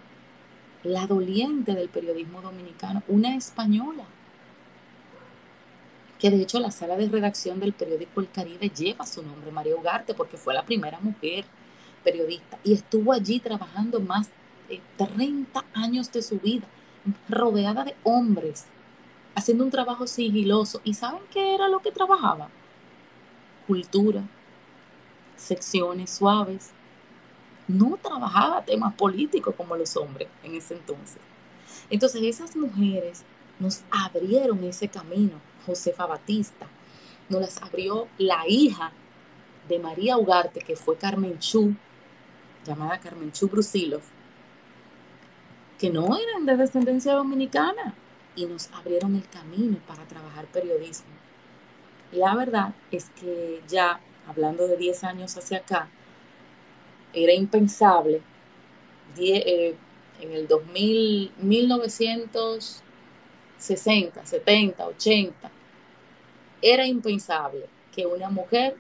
la 0.85 1.07
doliente 1.07 1.75
del 1.75 1.89
periodismo 1.89 2.43
dominicano, 2.43 3.03
una 3.09 3.35
española, 3.35 4.05
que 6.19 6.31
de 6.31 6.43
hecho 6.43 6.61
la 6.61 6.71
sala 6.71 6.97
de 6.97 7.09
redacción 7.09 7.59
del 7.59 7.73
periódico 7.73 8.21
El 8.21 8.31
Caribe 8.31 8.69
lleva 8.71 9.07
su 9.07 9.23
nombre, 9.23 9.51
María 9.51 9.77
Ugarte, 9.77 10.15
porque 10.15 10.37
fue 10.37 10.55
la 10.55 10.65
primera 10.65 11.01
mujer 11.01 11.45
periodista 12.05 12.59
y 12.63 12.75
estuvo 12.75 13.13
allí 13.13 13.41
trabajando 13.41 13.99
más 13.99 14.31
de 14.69 14.81
30 14.97 15.65
años 15.73 16.13
de 16.13 16.23
su 16.23 16.39
vida, 16.39 16.67
rodeada 17.29 17.85
de 17.85 17.97
hombres, 18.05 18.67
haciendo 19.35 19.65
un 19.65 19.71
trabajo 19.71 20.07
sigiloso. 20.07 20.81
¿Y 20.85 20.95
saben 20.95 21.23
qué 21.31 21.55
era 21.55 21.69
lo 21.69 21.81
que 21.81 21.91
trabajaba? 21.91 22.49
Cultura, 23.67 24.23
secciones 25.37 26.11
suaves, 26.11 26.71
no 27.69 27.99
trabajaba 28.03 28.65
temas 28.65 28.95
políticos 28.95 29.55
como 29.57 29.77
los 29.77 29.97
hombres 29.97 30.29
en 30.43 30.55
ese 30.55 30.75
entonces. 30.75 31.19
Entonces 31.91 32.23
esas 32.23 32.57
mujeres 32.57 33.25
nos 33.59 33.83
abrieron 33.91 34.63
ese 34.65 34.89
camino. 34.89 35.41
Josefa 35.67 36.07
Batista 36.07 36.67
nos 37.29 37.41
las 37.41 37.63
abrió 37.63 38.09
la 38.19 38.45
hija 38.47 38.93
de 39.69 39.79
María 39.79 40.19
Ugarte, 40.19 40.61
que 40.61 40.77
fue 40.77 40.97
Carmen 40.97 41.39
Chu, 41.39 41.75
llamada 42.67 42.99
Carmen 42.99 43.33
Chu 43.33 43.49
Brusilov, 43.49 44.03
que 45.79 45.91
no 45.91 46.19
eran 46.19 46.47
de 46.47 46.57
descendencia 46.57 47.15
dominicana 47.15 47.95
y 48.37 48.47
nos 48.47 48.71
abrieron 48.73 49.15
el 49.17 49.29
camino 49.29 49.79
para 49.87 50.05
trabajar 50.05 50.47
periodismo. 50.47 51.09
La 52.13 52.35
verdad 52.35 52.75
es 52.91 53.11
que 53.11 53.63
ya, 53.69 54.01
hablando 54.29 54.69
de 54.69 54.77
10 54.77 55.05
años 55.05 55.37
hacia 55.37 55.59
acá, 55.59 55.89
era 57.15 57.33
impensable 57.33 58.21
eh, 59.19 59.75
en 60.21 60.33
el 60.33 60.47
2000, 60.49 61.33
1960, 61.39 64.27
70, 64.27 64.87
80, 64.87 65.51
era 66.63 66.87
impensable 66.87 67.67
que 67.95 68.07
una 68.07 68.31
mujer 68.31 68.77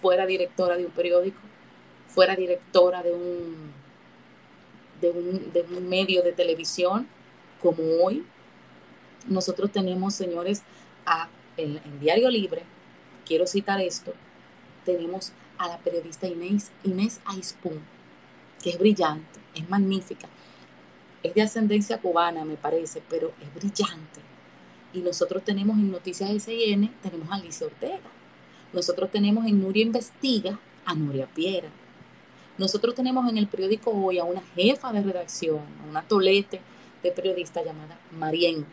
fuera 0.00 0.26
directora 0.26 0.76
de 0.76 0.86
un 0.86 0.92
periódico, 0.92 1.40
fuera 2.06 2.36
directora 2.36 3.02
de 3.02 3.12
un, 3.12 3.72
de 5.00 5.10
un, 5.10 5.88
medio 5.88 6.22
de 6.22 6.32
televisión 6.32 7.08
como 7.60 7.82
hoy. 8.04 8.24
Nosotros 9.26 9.72
tenemos, 9.72 10.14
señores, 10.14 10.62
en, 11.56 11.80
en 11.84 12.00
Diario 12.00 12.30
Libre, 12.30 12.62
quiero 13.24 13.46
citar 13.46 13.80
esto, 13.80 14.12
tenemos 14.84 15.32
a 15.62 15.68
la 15.68 15.78
periodista 15.78 16.26
Inés, 16.26 16.72
Inés 16.82 17.20
Aispun, 17.24 17.80
que 18.60 18.70
es 18.70 18.78
brillante, 18.78 19.38
es 19.54 19.68
magnífica. 19.70 20.28
Es 21.22 21.34
de 21.34 21.42
ascendencia 21.42 22.00
cubana, 22.00 22.44
me 22.44 22.56
parece, 22.56 23.00
pero 23.08 23.32
es 23.40 23.54
brillante. 23.54 24.20
Y 24.92 24.98
nosotros 24.98 25.44
tenemos 25.44 25.78
en 25.78 25.92
Noticias 25.92 26.30
SIN, 26.42 26.92
tenemos 27.00 27.30
a 27.30 27.36
Alicia 27.36 27.68
Ortega. 27.68 28.10
Nosotros 28.72 29.08
tenemos 29.12 29.46
en 29.46 29.62
Nuria 29.62 29.84
Investiga 29.84 30.58
a 30.84 30.94
Nuria 30.96 31.28
Piera. 31.32 31.68
Nosotros 32.58 32.96
tenemos 32.96 33.30
en 33.30 33.38
el 33.38 33.46
periódico 33.46 33.92
hoy 33.92 34.18
a 34.18 34.24
una 34.24 34.42
jefa 34.56 34.92
de 34.92 35.02
redacción, 35.02 35.60
a 35.84 35.88
una 35.88 36.02
tolete 36.02 36.60
de 37.04 37.12
periodista 37.12 37.62
llamada 37.62 38.00
Marien. 38.18 38.66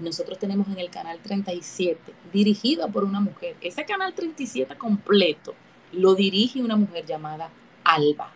Nosotros 0.00 0.38
tenemos 0.38 0.66
en 0.68 0.78
el 0.78 0.90
canal 0.90 1.18
37, 1.20 2.12
dirigido 2.32 2.88
por 2.88 3.04
una 3.04 3.20
mujer. 3.20 3.56
Ese 3.60 3.84
canal 3.84 4.14
37 4.14 4.76
completo 4.76 5.54
lo 5.92 6.14
dirige 6.14 6.62
una 6.62 6.76
mujer 6.76 7.04
llamada 7.04 7.50
Alba. 7.84 8.32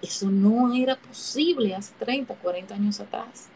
Eso 0.00 0.30
no 0.30 0.72
era 0.74 0.96
posible 0.96 1.74
hace 1.74 1.92
30, 1.98 2.34
40 2.34 2.74
años 2.74 3.00
atrás. 3.00 3.48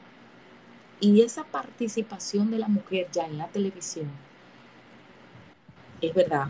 Y 1.00 1.22
esa 1.22 1.44
participación 1.44 2.50
de 2.50 2.58
la 2.58 2.68
mujer 2.68 3.08
ya 3.12 3.26
en 3.26 3.38
la 3.38 3.48
televisión, 3.48 4.10
es 6.00 6.14
verdad. 6.14 6.48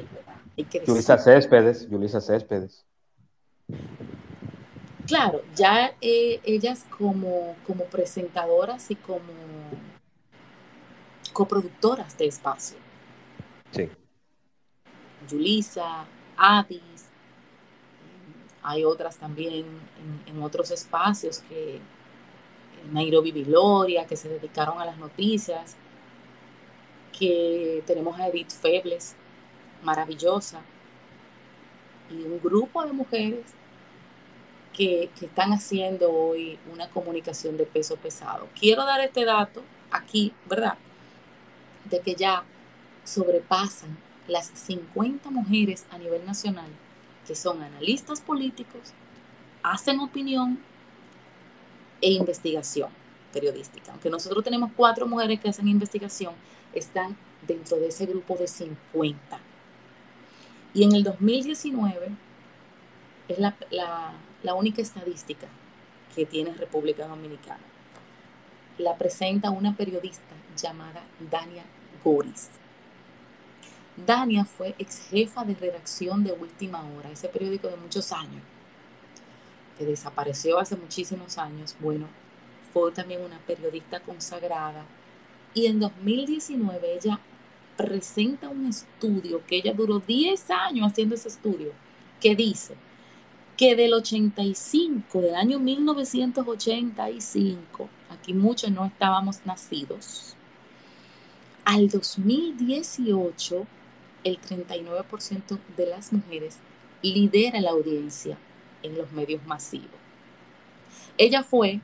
Hay 0.56 0.64
que 0.64 0.82
Yulisa 0.84 1.16
Céspedes, 1.18 1.88
Yulisa 1.88 2.20
Céspedes. 2.20 2.84
Claro, 5.06 5.42
ya 5.54 5.92
eh, 6.00 6.40
ellas 6.44 6.86
como, 6.96 7.56
como 7.66 7.84
presentadoras 7.84 8.90
y 8.90 8.96
como 8.96 9.32
coproductoras 11.34 12.16
de 12.16 12.26
espacio. 12.26 12.78
Sí. 13.72 13.90
Yulisa, 15.28 16.06
Adis, 16.36 17.10
hay 18.62 18.84
otras 18.84 19.18
también 19.18 19.66
en, 20.26 20.42
otros 20.42 20.70
espacios 20.70 21.40
que 21.40 21.80
Nairobi 22.92 23.32
Viloria, 23.32 24.06
que 24.06 24.16
se 24.16 24.28
dedicaron 24.28 24.80
a 24.80 24.86
las 24.86 24.96
noticias, 24.96 25.76
que 27.18 27.82
tenemos 27.86 28.18
a 28.18 28.28
Edith 28.28 28.50
Febles, 28.50 29.16
maravillosa, 29.82 30.62
y 32.10 32.22
un 32.22 32.40
grupo 32.40 32.84
de 32.84 32.92
mujeres 32.92 33.52
que, 34.72 35.10
que, 35.18 35.26
están 35.26 35.52
haciendo 35.52 36.10
hoy 36.12 36.58
una 36.72 36.88
comunicación 36.88 37.56
de 37.56 37.64
peso 37.64 37.96
pesado. 37.96 38.48
Quiero 38.58 38.84
dar 38.84 39.00
este 39.00 39.24
dato 39.24 39.62
aquí, 39.90 40.32
¿verdad? 40.46 40.76
De 41.90 42.00
que 42.00 42.14
ya 42.14 42.44
sobrepasan 43.04 43.96
las 44.26 44.46
50 44.46 45.30
mujeres 45.30 45.84
a 45.90 45.98
nivel 45.98 46.24
nacional 46.24 46.70
que 47.26 47.34
son 47.34 47.62
analistas 47.62 48.20
políticos, 48.20 48.92
hacen 49.62 50.00
opinión 50.00 50.58
e 52.00 52.12
investigación 52.12 52.90
periodística. 53.32 53.92
Aunque 53.92 54.10
nosotros 54.10 54.44
tenemos 54.44 54.70
cuatro 54.76 55.06
mujeres 55.06 55.40
que 55.40 55.48
hacen 55.48 55.68
investigación, 55.68 56.34
están 56.74 57.16
dentro 57.46 57.78
de 57.78 57.88
ese 57.88 58.06
grupo 58.06 58.36
de 58.36 58.46
50. 58.46 59.40
Y 60.74 60.84
en 60.84 60.94
el 60.94 61.02
2019 61.02 62.08
es 63.28 63.38
la, 63.38 63.54
la 64.42 64.54
única 64.54 64.82
estadística 64.82 65.46
que 66.14 66.26
tiene 66.26 66.52
República 66.52 67.08
Dominicana. 67.08 67.62
La 68.78 68.96
presenta 68.96 69.50
una 69.50 69.76
periodista 69.76 70.34
llamada 70.56 71.04
Dania 71.30 71.64
Goris. 72.02 72.50
Dania 73.96 74.44
fue 74.44 74.74
ex 74.78 75.08
jefa 75.08 75.44
de 75.44 75.54
redacción 75.54 76.24
de 76.24 76.32
Última 76.32 76.84
Hora, 76.84 77.10
ese 77.10 77.28
periódico 77.28 77.68
de 77.68 77.76
muchos 77.76 78.10
años, 78.12 78.42
que 79.78 79.84
desapareció 79.84 80.58
hace 80.58 80.76
muchísimos 80.76 81.38
años. 81.38 81.76
Bueno, 81.78 82.08
fue 82.72 82.90
también 82.92 83.22
una 83.22 83.38
periodista 83.38 84.00
consagrada. 84.00 84.84
Y 85.54 85.66
en 85.66 85.78
2019 85.78 86.94
ella 86.94 87.20
presenta 87.76 88.48
un 88.48 88.66
estudio 88.66 89.46
que 89.46 89.56
ella 89.56 89.72
duró 89.72 90.00
10 90.00 90.50
años 90.50 90.90
haciendo 90.90 91.14
ese 91.14 91.28
estudio, 91.28 91.72
que 92.20 92.34
dice 92.34 92.74
que 93.56 93.76
del 93.76 93.94
85, 93.94 95.20
del 95.20 95.36
año 95.36 95.60
1985, 95.60 97.88
aquí 98.10 98.34
muchos 98.34 98.72
no 98.72 98.86
estábamos 98.86 99.40
nacidos, 99.44 100.36
al 101.64 101.88
2018 101.88 103.66
el 104.24 104.40
39% 104.40 105.58
de 105.76 105.86
las 105.86 106.12
mujeres 106.12 106.58
lidera 107.02 107.60
la 107.60 107.70
audiencia 107.70 108.38
en 108.82 108.96
los 108.96 109.12
medios 109.12 109.44
masivos. 109.46 109.90
Ella 111.16 111.42
fue 111.42 111.80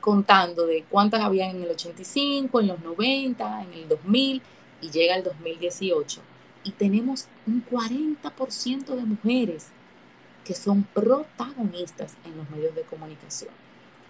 contando 0.00 0.66
de 0.66 0.84
cuántas 0.90 1.22
había 1.22 1.48
en 1.48 1.62
el 1.62 1.70
85, 1.70 2.60
en 2.60 2.66
los 2.66 2.80
90, 2.80 3.62
en 3.62 3.72
el 3.72 3.88
2000 3.88 4.42
y 4.82 4.90
llega 4.90 5.16
el 5.16 5.24
2018. 5.24 6.20
Y 6.64 6.72
tenemos 6.72 7.28
un 7.46 7.64
40% 7.64 8.94
de 8.94 9.04
mujeres 9.04 9.68
que 10.44 10.54
son 10.54 10.82
protagonistas 10.82 12.16
en 12.24 12.36
los 12.36 12.50
medios 12.50 12.74
de 12.74 12.82
comunicación. 12.82 13.50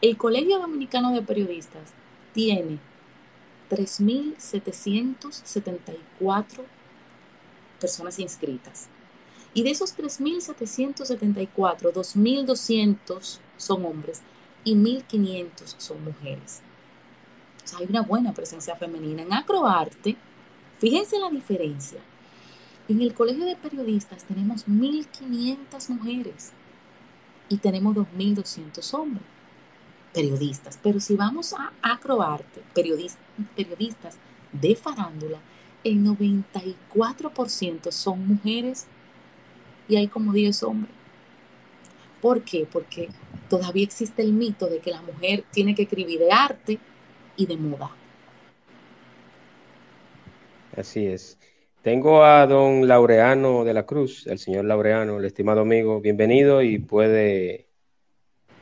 El 0.00 0.16
Colegio 0.16 0.58
Dominicano 0.58 1.12
de 1.12 1.22
Periodistas 1.22 1.92
tiene 2.32 2.78
3.774 3.74 6.62
personas 7.80 8.20
inscritas. 8.20 8.86
Y 9.52 9.64
de 9.64 9.70
esos 9.70 9.96
3.774, 9.96 11.92
2.200 11.92 13.38
son 13.56 13.84
hombres 13.84 14.22
y 14.64 14.76
1.500 14.76 15.74
son 15.78 16.04
mujeres. 16.04 16.62
O 17.64 17.66
sea, 17.66 17.78
hay 17.78 17.86
una 17.88 18.02
buena 18.02 18.32
presencia 18.32 18.76
femenina. 18.76 19.22
En 19.22 19.32
Acroarte, 19.32 20.16
fíjense 20.78 21.18
la 21.18 21.30
diferencia. 21.30 21.98
En 22.88 23.00
el 23.00 23.14
Colegio 23.14 23.46
de 23.46 23.56
Periodistas 23.56 24.24
tenemos 24.24 24.66
1.500 24.66 25.88
mujeres 25.88 26.52
y 27.48 27.56
tenemos 27.56 27.96
2.200 27.96 28.94
hombres 28.94 29.33
periodistas. 30.14 30.78
Pero 30.82 31.00
si 31.00 31.16
vamos 31.16 31.52
a 31.52 31.72
Acroarte, 31.82 32.62
periodistas, 32.72 33.20
periodistas 33.54 34.16
de 34.52 34.76
farándula, 34.76 35.40
el 35.82 36.02
94% 36.02 37.90
son 37.90 38.26
mujeres 38.26 38.86
y 39.88 39.96
hay 39.96 40.08
como 40.08 40.32
10 40.32 40.62
hombres. 40.62 40.94
¿Por 42.22 42.42
qué? 42.42 42.66
Porque 42.70 43.10
todavía 43.50 43.84
existe 43.84 44.22
el 44.22 44.32
mito 44.32 44.66
de 44.66 44.78
que 44.78 44.90
la 44.90 45.02
mujer 45.02 45.44
tiene 45.50 45.74
que 45.74 45.82
escribir 45.82 46.20
de 46.20 46.32
arte 46.32 46.78
y 47.36 47.44
de 47.44 47.56
moda. 47.58 47.90
Así 50.74 51.06
es. 51.06 51.38
Tengo 51.82 52.24
a 52.24 52.46
don 52.46 52.88
Laureano 52.88 53.64
de 53.64 53.74
la 53.74 53.84
Cruz, 53.84 54.26
el 54.26 54.38
señor 54.38 54.64
Laureano, 54.64 55.18
el 55.18 55.26
estimado 55.26 55.60
amigo. 55.60 56.00
Bienvenido 56.00 56.62
y 56.62 56.78
puede 56.78 57.68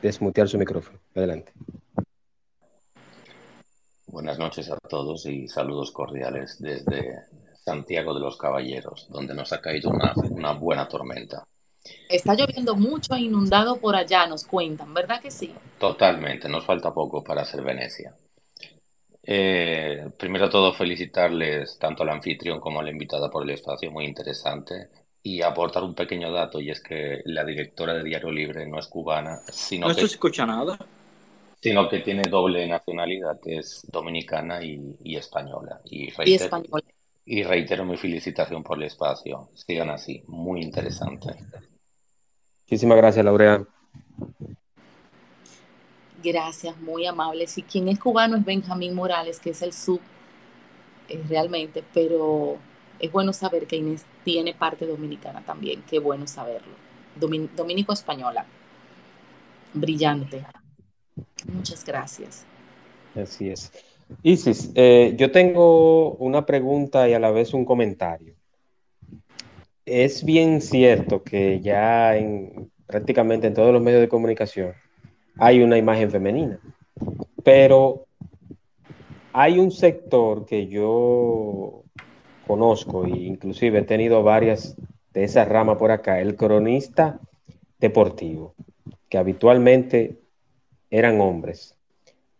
desmutear 0.01 0.49
su 0.49 0.57
micrófono. 0.57 1.02
Adelante. 1.15 1.53
Buenas 4.07 4.37
noches 4.37 4.69
a 4.69 4.77
todos 4.77 5.25
y 5.25 5.47
saludos 5.47 5.91
cordiales 5.91 6.59
desde 6.59 7.19
Santiago 7.63 8.13
de 8.13 8.19
los 8.19 8.37
Caballeros, 8.37 9.07
donde 9.09 9.33
nos 9.33 9.53
ha 9.53 9.61
caído 9.61 9.91
una, 9.91 10.51
buena 10.53 10.87
tormenta. 10.87 11.43
Está 12.09 12.33
lloviendo 12.33 12.75
mucho 12.75 13.13
e 13.15 13.21
inundado 13.21 13.77
por 13.77 13.95
allá, 13.95 14.25
nos 14.27 14.45
cuentan, 14.45 14.93
¿verdad 14.93 15.21
que 15.21 15.31
sí? 15.31 15.53
Totalmente, 15.79 16.47
nos 16.49 16.65
falta 16.65 16.93
poco 16.93 17.23
para 17.23 17.45
ser 17.45 17.61
Venecia. 17.61 18.15
Eh, 19.21 20.09
primero 20.17 20.49
todo, 20.49 20.73
felicitarles 20.73 21.77
tanto 21.79 22.03
al 22.03 22.09
anfitrión 22.09 22.59
como 22.59 22.79
a 22.79 22.83
la 22.83 22.91
invitada 22.91 23.29
por 23.29 23.43
el 23.43 23.51
espacio, 23.51 23.91
muy 23.91 24.05
interesante. 24.05 24.89
Y 25.21 25.41
aportar 25.41 25.83
un 25.83 25.95
pequeño 25.95 26.31
dato, 26.31 26.59
y 26.59 26.69
es 26.69 26.81
que 26.81 27.21
la 27.25 27.45
directora 27.45 27.93
de 27.93 28.03
Diario 28.03 28.29
Libre 28.29 28.67
no 28.67 28.77
es 28.77 28.87
cubana, 28.87 29.39
sino 29.51 29.87
no 29.87 29.93
se 29.93 30.05
escucha 30.05 30.45
nada 30.45 30.77
sino 31.63 31.87
que 31.87 31.99
tiene 31.99 32.23
doble 32.29 32.67
nacionalidad, 32.67 33.39
es 33.45 33.87
dominicana 33.89 34.61
y, 34.61 35.15
española. 35.15 35.79
Y 35.85 36.09
reitero, 36.09 36.61
y, 37.25 37.43
reitero 37.43 37.85
mi 37.85 37.95
felicitación 37.95 38.61
por 38.61 38.77
el 38.77 38.83
espacio. 38.83 39.47
Sigan 39.53 39.89
así, 39.89 40.25
muy 40.27 40.61
interesante. 40.61 41.33
Muchísimas 42.63 42.97
gracias, 42.97 43.23
Laurea. 43.23 43.65
Gracias, 46.21 46.77
muy 46.81 47.05
amables. 47.05 47.57
Y 47.57 47.63
quien 47.63 47.87
es 47.87 47.97
cubano 47.97 48.35
es 48.35 48.43
Benjamín 48.43 48.93
Morales, 48.93 49.39
que 49.39 49.51
es 49.51 49.61
el 49.61 49.71
sub, 49.71 50.01
eh, 51.07 51.23
realmente, 51.29 51.81
pero 51.93 52.57
es 52.99 53.09
bueno 53.09 53.31
saber 53.31 53.67
que 53.67 53.77
Inés 53.77 54.05
tiene 54.25 54.53
parte 54.53 54.85
dominicana 54.85 55.41
también, 55.45 55.81
qué 55.89 55.99
bueno 55.99 56.27
saberlo. 56.27 56.73
Dominico 57.15 57.93
española, 57.93 58.45
brillante. 59.73 60.43
Muchas 61.51 61.83
gracias. 61.85 62.45
Así 63.15 63.49
es. 63.49 63.71
Isis, 64.21 64.71
eh, 64.75 65.13
yo 65.17 65.31
tengo 65.31 66.11
una 66.15 66.45
pregunta 66.45 67.07
y 67.07 67.13
a 67.13 67.19
la 67.19 67.31
vez 67.31 67.53
un 67.53 67.65
comentario. 67.65 68.35
Es 69.85 70.23
bien 70.23 70.61
cierto 70.61 71.23
que 71.23 71.59
ya 71.59 72.15
en 72.15 72.71
prácticamente 72.85 73.47
en 73.47 73.53
todos 73.53 73.73
los 73.73 73.81
medios 73.81 74.01
de 74.01 74.07
comunicación 74.07 74.73
hay 75.37 75.61
una 75.61 75.77
imagen 75.77 76.11
femenina, 76.11 76.59
pero 77.43 78.05
hay 79.31 79.57
un 79.59 79.71
sector 79.71 80.45
que 80.45 80.67
yo 80.67 81.83
conozco 82.45 83.05
e 83.05 83.09
inclusive 83.09 83.79
he 83.79 83.83
tenido 83.83 84.21
varias 84.21 84.75
de 85.11 85.23
esa 85.23 85.45
rama 85.45 85.77
por 85.77 85.91
acá, 85.91 86.19
el 86.19 86.35
cronista 86.35 87.19
deportivo, 87.79 88.55
que 89.09 89.17
habitualmente 89.17 90.22
eran 90.93 91.19
hombres, 91.19 91.75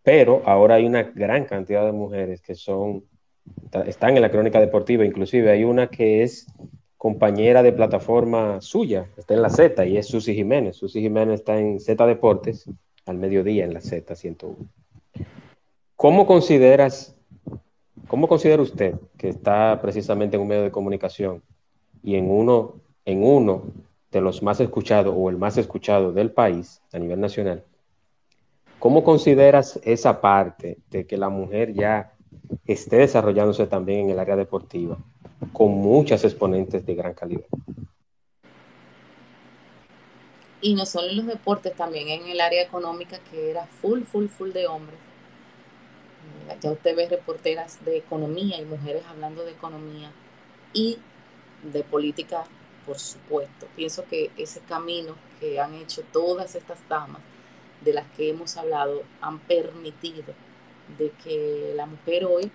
pero 0.04 0.42
ahora 0.46 0.76
hay 0.76 0.86
una 0.86 1.02
gran 1.02 1.44
cantidad 1.44 1.84
de 1.84 1.90
mujeres 1.90 2.40
que 2.40 2.54
son, 2.54 3.02
están 3.86 4.14
en 4.14 4.22
la 4.22 4.30
crónica 4.30 4.60
deportiva, 4.60 5.04
inclusive 5.04 5.50
hay 5.50 5.64
una 5.64 5.88
que 5.88 6.22
es 6.22 6.46
compañera 6.96 7.64
de 7.64 7.72
plataforma 7.72 8.60
suya, 8.60 9.10
está 9.16 9.34
en 9.34 9.42
la 9.42 9.50
Z 9.50 9.84
y 9.86 9.96
es 9.96 10.06
Susi 10.06 10.34
Jiménez. 10.34 10.76
Susi 10.76 11.00
Jiménez 11.00 11.40
está 11.40 11.58
en 11.58 11.80
Z 11.80 12.06
Deportes 12.06 12.70
al 13.06 13.18
mediodía 13.18 13.64
en 13.64 13.74
la 13.74 13.80
Z 13.80 14.14
101. 14.14 14.56
¿Cómo 15.96 16.24
consideras, 16.24 17.16
cómo 18.06 18.28
considera 18.28 18.62
usted 18.62 18.94
que 19.18 19.30
está 19.30 19.80
precisamente 19.82 20.36
en 20.36 20.42
un 20.42 20.48
medio 20.48 20.62
de 20.62 20.70
comunicación 20.70 21.42
y 22.04 22.14
en 22.14 22.30
uno, 22.30 22.76
en 23.04 23.24
uno 23.24 23.64
de 24.12 24.20
los 24.20 24.44
más 24.44 24.60
escuchados 24.60 25.12
o 25.16 25.28
el 25.28 25.38
más 25.38 25.58
escuchado 25.58 26.12
del 26.12 26.30
país 26.30 26.80
a 26.92 27.00
nivel 27.00 27.20
nacional? 27.20 27.64
¿Cómo 28.84 29.02
consideras 29.02 29.80
esa 29.82 30.20
parte 30.20 30.76
de 30.90 31.06
que 31.06 31.16
la 31.16 31.30
mujer 31.30 31.72
ya 31.72 32.12
esté 32.66 32.96
desarrollándose 32.96 33.66
también 33.66 34.00
en 34.00 34.10
el 34.10 34.18
área 34.18 34.36
deportiva? 34.36 34.98
con 35.54 35.70
muchas 35.70 36.22
exponentes 36.22 36.84
de 36.84 36.94
gran 36.94 37.14
calidad. 37.14 37.46
Y 40.60 40.74
no 40.74 40.84
solo 40.84 41.08
en 41.08 41.16
los 41.16 41.26
deportes, 41.26 41.74
también 41.74 42.08
en 42.08 42.26
el 42.26 42.42
área 42.42 42.62
económica 42.62 43.18
que 43.30 43.50
era 43.50 43.64
full, 43.66 44.02
full, 44.02 44.26
full 44.26 44.50
de 44.50 44.66
hombres. 44.66 44.98
Ya 46.60 46.70
usted 46.70 46.94
ve 46.94 47.08
reporteras 47.08 47.82
de 47.86 47.96
economía 47.96 48.60
y 48.60 48.66
mujeres 48.66 49.02
hablando 49.08 49.46
de 49.46 49.52
economía 49.52 50.12
y 50.74 50.98
de 51.62 51.82
política, 51.84 52.44
por 52.84 52.98
supuesto. 52.98 53.66
Pienso 53.76 54.04
que 54.04 54.30
ese 54.36 54.60
camino 54.60 55.14
que 55.40 55.58
han 55.58 55.74
hecho 55.74 56.02
todas 56.12 56.54
estas 56.54 56.86
damas 56.86 57.22
de 57.84 57.92
las 57.92 58.06
que 58.16 58.30
hemos 58.30 58.56
hablado 58.56 59.02
han 59.20 59.38
permitido 59.40 60.34
de 60.98 61.10
que 61.22 61.72
la 61.76 61.86
mujer 61.86 62.24
hoy 62.24 62.50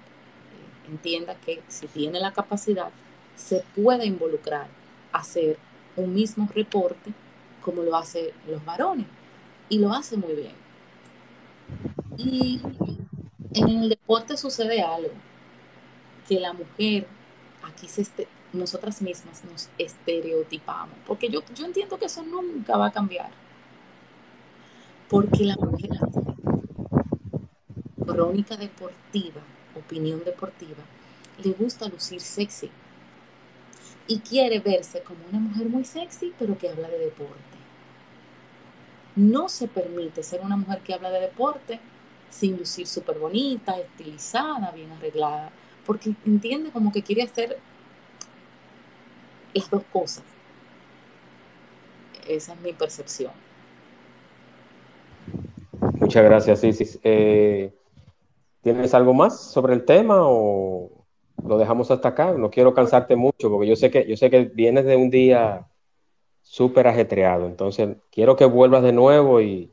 entienda 0.88 1.36
que 1.36 1.62
si 1.68 1.88
tiene 1.88 2.20
la 2.20 2.34
capacidad, 2.34 2.92
se 3.36 3.64
puede 3.76 4.06
involucrar, 4.06 4.68
hacer 5.12 5.58
un 5.96 6.14
mismo 6.14 6.50
reporte 6.54 7.14
como 7.62 7.84
lo 7.84 7.96
hacen 7.96 8.28
los 8.48 8.64
varones. 8.66 9.06
Y 9.70 9.78
lo 9.78 9.94
hace 9.94 10.18
muy 10.18 10.34
bien. 10.34 10.56
Y 12.18 12.60
en 13.54 13.70
el 13.70 13.90
deporte 13.90 14.36
sucede 14.36 14.82
algo, 14.82 15.12
que 16.28 16.40
la 16.40 16.54
mujer, 16.54 17.08
aquí 17.64 17.88
se 17.88 18.02
este, 18.02 18.28
nosotras 18.52 19.02
mismas 19.02 19.44
nos 19.46 19.70
estereotipamos, 19.78 20.96
porque 21.06 21.30
yo, 21.30 21.42
yo 21.54 21.66
entiendo 21.66 22.00
que 22.00 22.06
eso 22.06 22.24
nunca 22.24 22.78
va 22.78 22.88
a 22.88 22.92
cambiar. 22.92 23.30
Porque 25.10 25.44
la 25.44 25.56
mujer, 25.56 25.90
crónica 28.06 28.56
deportiva, 28.56 29.42
opinión 29.76 30.24
deportiva, 30.24 30.84
le 31.44 31.52
gusta 31.54 31.88
lucir 31.88 32.22
sexy 32.22 32.70
y 34.08 34.20
quiere 34.20 34.60
verse 34.60 35.02
como 35.02 35.20
una 35.30 35.40
mujer 35.40 35.68
muy 35.68 35.84
sexy, 35.84 36.34
pero 36.38 36.58
que 36.58 36.70
habla 36.70 36.90
de 36.90 37.00
deporte. 37.00 37.58
No 39.16 39.50
se 39.50 39.68
permite 39.68 40.22
ser 40.22 40.42
una 40.42 40.58
mujer 40.58 40.82
que 40.82 40.94
habla 40.94 41.10
de 41.10 41.22
deporte 41.22 41.80
sin 42.30 42.58
lucir 42.58 42.86
súper 42.86 43.18
bonita, 43.18 43.80
estilizada, 43.80 44.72
bien 44.72 44.92
arreglada, 44.92 45.52
porque 45.86 46.14
entiende 46.26 46.72
como 46.72 46.92
que 46.92 47.02
quiere 47.02 47.24
hacer 47.24 47.58
las 49.54 49.70
dos 49.70 49.84
cosas. 49.92 50.24
Esa 52.28 52.54
es 52.54 52.62
mi 52.62 52.74
percepción. 52.74 53.49
Muchas 56.10 56.24
gracias. 56.24 57.00
Eh, 57.04 57.72
¿Tienes 58.64 58.96
algo 58.96 59.14
más 59.14 59.40
sobre 59.52 59.76
el 59.76 59.86
tema 59.86 60.16
o 60.22 61.06
lo 61.46 61.60
dejamos 61.60 61.92
hasta 61.92 62.08
acá? 62.08 62.34
No 62.34 62.50
quiero 62.50 62.74
cansarte 62.74 63.16
mucho 63.16 63.52
porque 63.52 63.68
yo 63.68 63.76
sé 63.76 63.92
que, 63.92 64.08
yo 64.08 64.18
sé 64.18 64.32
que 64.32 64.46
vienes 64.46 64.86
de 64.86 64.96
un 64.96 65.12
día 65.12 65.68
súper 66.42 66.88
ajetreado, 66.88 67.46
entonces 67.46 67.98
quiero 68.12 68.36
que 68.36 68.46
vuelvas 68.46 68.82
de 68.82 68.92
nuevo 68.92 69.40
y, 69.40 69.72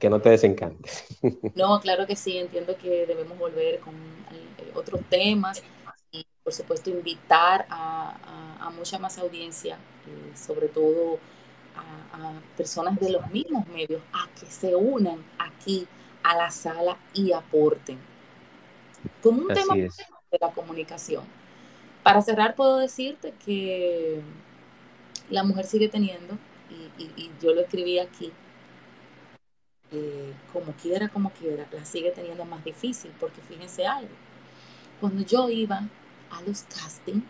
que 0.00 0.10
no 0.10 0.20
te 0.20 0.30
desencantes. 0.30 1.06
No, 1.54 1.78
claro 1.78 2.04
que 2.04 2.16
sí, 2.16 2.36
entiendo 2.36 2.76
que 2.76 3.06
debemos 3.06 3.38
volver 3.38 3.78
con 3.78 3.94
eh, 3.94 4.72
otros 4.74 5.00
temas 5.08 5.62
y 6.10 6.26
por 6.42 6.52
supuesto 6.52 6.90
invitar 6.90 7.64
a, 7.70 8.72
mucha 8.76 8.98
más 8.98 9.18
audiencia, 9.18 9.76
eh, 9.76 10.36
sobre 10.36 10.66
todo 10.66 11.20
a, 11.76 12.40
personas 12.56 12.98
de 12.98 13.10
los 13.10 13.30
mismos 13.30 13.66
medios, 13.68 14.02
a 14.12 14.28
que 14.38 14.46
se 14.46 14.74
unan 14.74 15.22
aquí 15.38 15.86
a 16.22 16.36
la 16.36 16.50
sala 16.50 16.96
y 17.12 17.32
aporten. 17.32 17.98
Como 19.22 19.42
un 19.42 19.48
tema 19.48 19.74
de 19.74 19.90
la 20.40 20.50
comunicación. 20.50 21.24
Para 22.02 22.22
cerrar, 22.22 22.54
puedo 22.54 22.78
decirte 22.78 23.34
que 23.44 24.22
la 25.30 25.42
mujer 25.42 25.66
sigue 25.66 25.88
teniendo, 25.88 26.38
y, 26.70 27.30
yo 27.40 27.54
lo 27.54 27.60
escribí 27.60 27.98
aquí, 27.98 28.32
eh, 29.92 30.32
como 30.52 30.72
quiera, 30.72 31.08
como 31.08 31.30
quiera, 31.30 31.66
la 31.70 31.84
sigue 31.84 32.10
teniendo 32.10 32.44
más 32.44 32.64
difícil, 32.64 33.12
porque 33.20 33.40
fíjense 33.42 33.86
algo, 33.86 34.14
cuando 35.00 35.22
yo 35.24 35.48
iba 35.48 35.88
a 36.30 36.42
los 36.42 36.62
castings, 36.62 37.24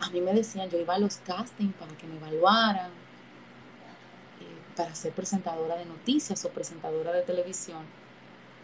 a 0.00 0.10
mí 0.10 0.20
me 0.20 0.32
decían, 0.32 0.70
yo 0.70 0.78
iba 0.78 0.94
a 0.94 0.98
los 0.98 1.16
castings 1.18 1.74
para 1.74 1.96
que 1.96 2.06
me 2.06 2.16
evaluaran, 2.16 2.90
eh, 4.40 4.74
para 4.76 4.94
ser 4.94 5.12
presentadora 5.12 5.76
de 5.76 5.84
noticias 5.84 6.44
o 6.44 6.48
presentadora 6.50 7.12
de 7.12 7.22
televisión 7.22 7.84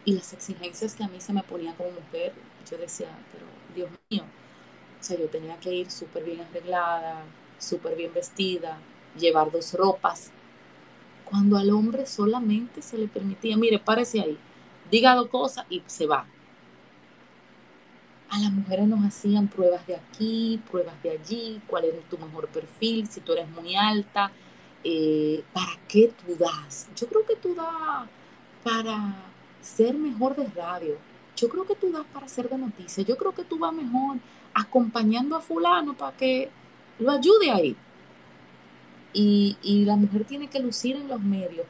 y 0.04 0.12
las 0.12 0.32
exigencias 0.32 0.94
que 0.94 1.04
a 1.04 1.08
mí 1.08 1.20
se 1.20 1.32
me 1.32 1.42
ponían 1.42 1.74
como 1.74 1.90
mujer, 1.90 2.32
yo 2.70 2.78
decía, 2.78 3.08
pero 3.32 3.44
Dios 3.74 3.90
mío, 4.08 4.24
o 5.00 5.02
sea, 5.02 5.18
yo 5.18 5.28
tenía 5.28 5.58
que 5.58 5.74
ir 5.74 5.90
súper 5.90 6.24
bien 6.24 6.40
arreglada, 6.40 7.24
súper 7.58 7.96
bien 7.96 8.14
vestida, 8.14 8.78
llevar 9.18 9.50
dos 9.50 9.74
ropas, 9.74 10.30
cuando 11.24 11.56
al 11.58 11.70
hombre 11.70 12.06
solamente 12.06 12.82
se 12.82 12.96
le 12.96 13.08
permitía, 13.08 13.56
mire, 13.56 13.78
párese 13.80 14.20
ahí, 14.20 14.38
diga 14.90 15.14
dos 15.14 15.28
cosas 15.28 15.66
y 15.68 15.82
se 15.86 16.06
va. 16.06 16.26
A 18.28 18.38
las 18.38 18.50
mujeres 18.52 18.88
nos 18.88 19.04
hacían 19.04 19.48
pruebas 19.48 19.86
de 19.86 19.96
aquí, 19.96 20.60
pruebas 20.68 21.00
de 21.02 21.10
allí, 21.10 21.60
cuál 21.66 21.84
es 21.84 22.08
tu 22.08 22.18
mejor 22.18 22.48
perfil, 22.48 23.06
si 23.06 23.20
tú 23.20 23.32
eres 23.32 23.48
muy 23.48 23.76
alta, 23.76 24.32
eh, 24.82 25.44
¿para 25.52 25.78
qué 25.88 26.12
tú 26.12 26.36
das? 26.36 26.88
Yo 26.96 27.06
creo 27.08 27.24
que 27.24 27.36
tú 27.36 27.54
das 27.54 28.08
para 28.62 29.14
ser 29.60 29.94
mejor 29.94 30.34
de 30.36 30.46
radio. 30.48 30.96
Yo 31.36 31.48
creo 31.48 31.66
que 31.66 31.74
tú 31.76 31.92
das 31.92 32.04
para 32.12 32.28
ser 32.28 32.48
de 32.48 32.58
noticias. 32.58 33.06
Yo 33.06 33.16
creo 33.16 33.32
que 33.32 33.44
tú 33.44 33.58
vas 33.58 33.72
mejor 33.72 34.18
acompañando 34.54 35.36
a 35.36 35.40
fulano 35.40 35.96
para 35.96 36.16
que 36.16 36.50
lo 36.98 37.10
ayude 37.10 37.50
ahí. 37.50 37.76
Y, 39.12 39.56
y 39.62 39.84
la 39.84 39.96
mujer 39.96 40.24
tiene 40.24 40.48
que 40.48 40.60
lucir 40.60 40.96
en 40.96 41.08
los 41.08 41.20
medios 41.20 41.66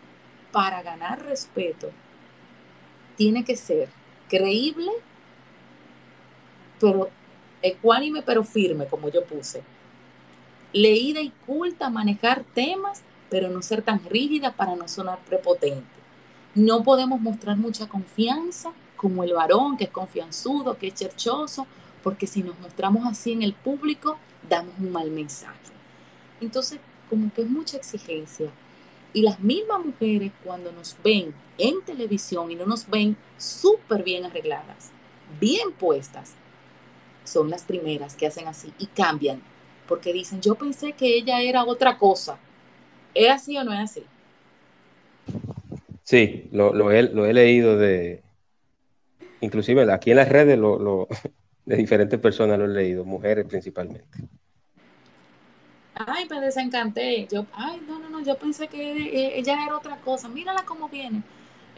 para 0.52 0.82
ganar 0.82 1.22
respeto. 1.24 1.90
Tiene 3.16 3.44
que 3.44 3.56
ser 3.56 3.88
creíble, 4.28 4.90
pero 6.80 7.10
ecuánime, 7.62 8.22
pero 8.22 8.44
firme, 8.44 8.86
como 8.86 9.08
yo 9.08 9.24
puse. 9.24 9.62
Leída 10.72 11.20
y 11.20 11.30
culta, 11.46 11.90
manejar 11.90 12.44
temas, 12.54 13.02
pero 13.30 13.48
no 13.48 13.62
ser 13.62 13.82
tan 13.82 14.04
rígida 14.04 14.52
para 14.52 14.76
no 14.76 14.88
sonar 14.88 15.18
prepotente. 15.24 15.86
No 16.54 16.82
podemos 16.82 17.20
mostrar 17.20 17.56
mucha 17.56 17.88
confianza 17.88 18.72
como 18.96 19.24
el 19.24 19.34
varón 19.34 19.76
que 19.76 19.84
es 19.84 19.90
confianzudo, 19.90 20.78
que 20.78 20.88
es 20.88 20.94
cherchoso, 20.94 21.66
porque 22.02 22.26
si 22.26 22.42
nos 22.42 22.58
mostramos 22.60 23.06
así 23.06 23.32
en 23.32 23.42
el 23.42 23.52
público, 23.52 24.18
damos 24.48 24.74
un 24.78 24.92
mal 24.92 25.10
mensaje. 25.10 25.58
Entonces, 26.40 26.78
como 27.08 27.32
que 27.32 27.42
es 27.42 27.48
mucha 27.48 27.76
exigencia. 27.76 28.50
Y 29.12 29.22
las 29.22 29.40
mismas 29.40 29.84
mujeres 29.84 30.32
cuando 30.44 30.72
nos 30.72 30.96
ven 31.02 31.34
en 31.58 31.82
televisión 31.82 32.50
y 32.50 32.54
no 32.54 32.66
nos 32.66 32.88
ven 32.88 33.16
súper 33.38 34.02
bien 34.02 34.24
arregladas, 34.24 34.90
bien 35.40 35.72
puestas, 35.72 36.34
son 37.26 37.50
las 37.50 37.64
primeras 37.64 38.16
que 38.16 38.26
hacen 38.26 38.48
así 38.48 38.72
y 38.78 38.86
cambian, 38.86 39.42
porque 39.88 40.12
dicen, 40.12 40.40
yo 40.40 40.54
pensé 40.54 40.92
que 40.92 41.16
ella 41.16 41.40
era 41.40 41.64
otra 41.64 41.98
cosa. 41.98 42.38
¿Es 43.14 43.30
así 43.30 43.56
o 43.56 43.64
no 43.64 43.72
es 43.72 43.80
así? 43.80 44.02
Sí, 46.02 46.48
lo, 46.52 46.92
he, 46.92 47.32
leído 47.32 47.76
de, 47.76 48.22
inclusive 49.40 49.92
aquí 49.92 50.10
en 50.10 50.18
las 50.18 50.28
redes 50.28 50.58
lo, 50.58 51.08
de 51.64 51.76
diferentes 51.76 52.20
personas 52.20 52.58
lo 52.58 52.66
he 52.66 52.68
leído, 52.68 53.04
mujeres 53.04 53.46
principalmente. 53.46 54.18
Ay, 55.94 56.28
me 56.28 56.40
desencanté. 56.40 57.26
Yo, 57.26 57.46
ay, 57.52 57.82
no, 57.88 57.98
no, 57.98 58.10
no, 58.10 58.22
yo 58.22 58.36
pensé 58.36 58.68
que 58.68 58.92
e, 58.92 59.38
ella 59.38 59.64
era 59.64 59.76
otra 59.76 59.96
cosa. 59.96 60.28
Mírala 60.28 60.64
cómo 60.66 60.90
viene. 60.90 61.22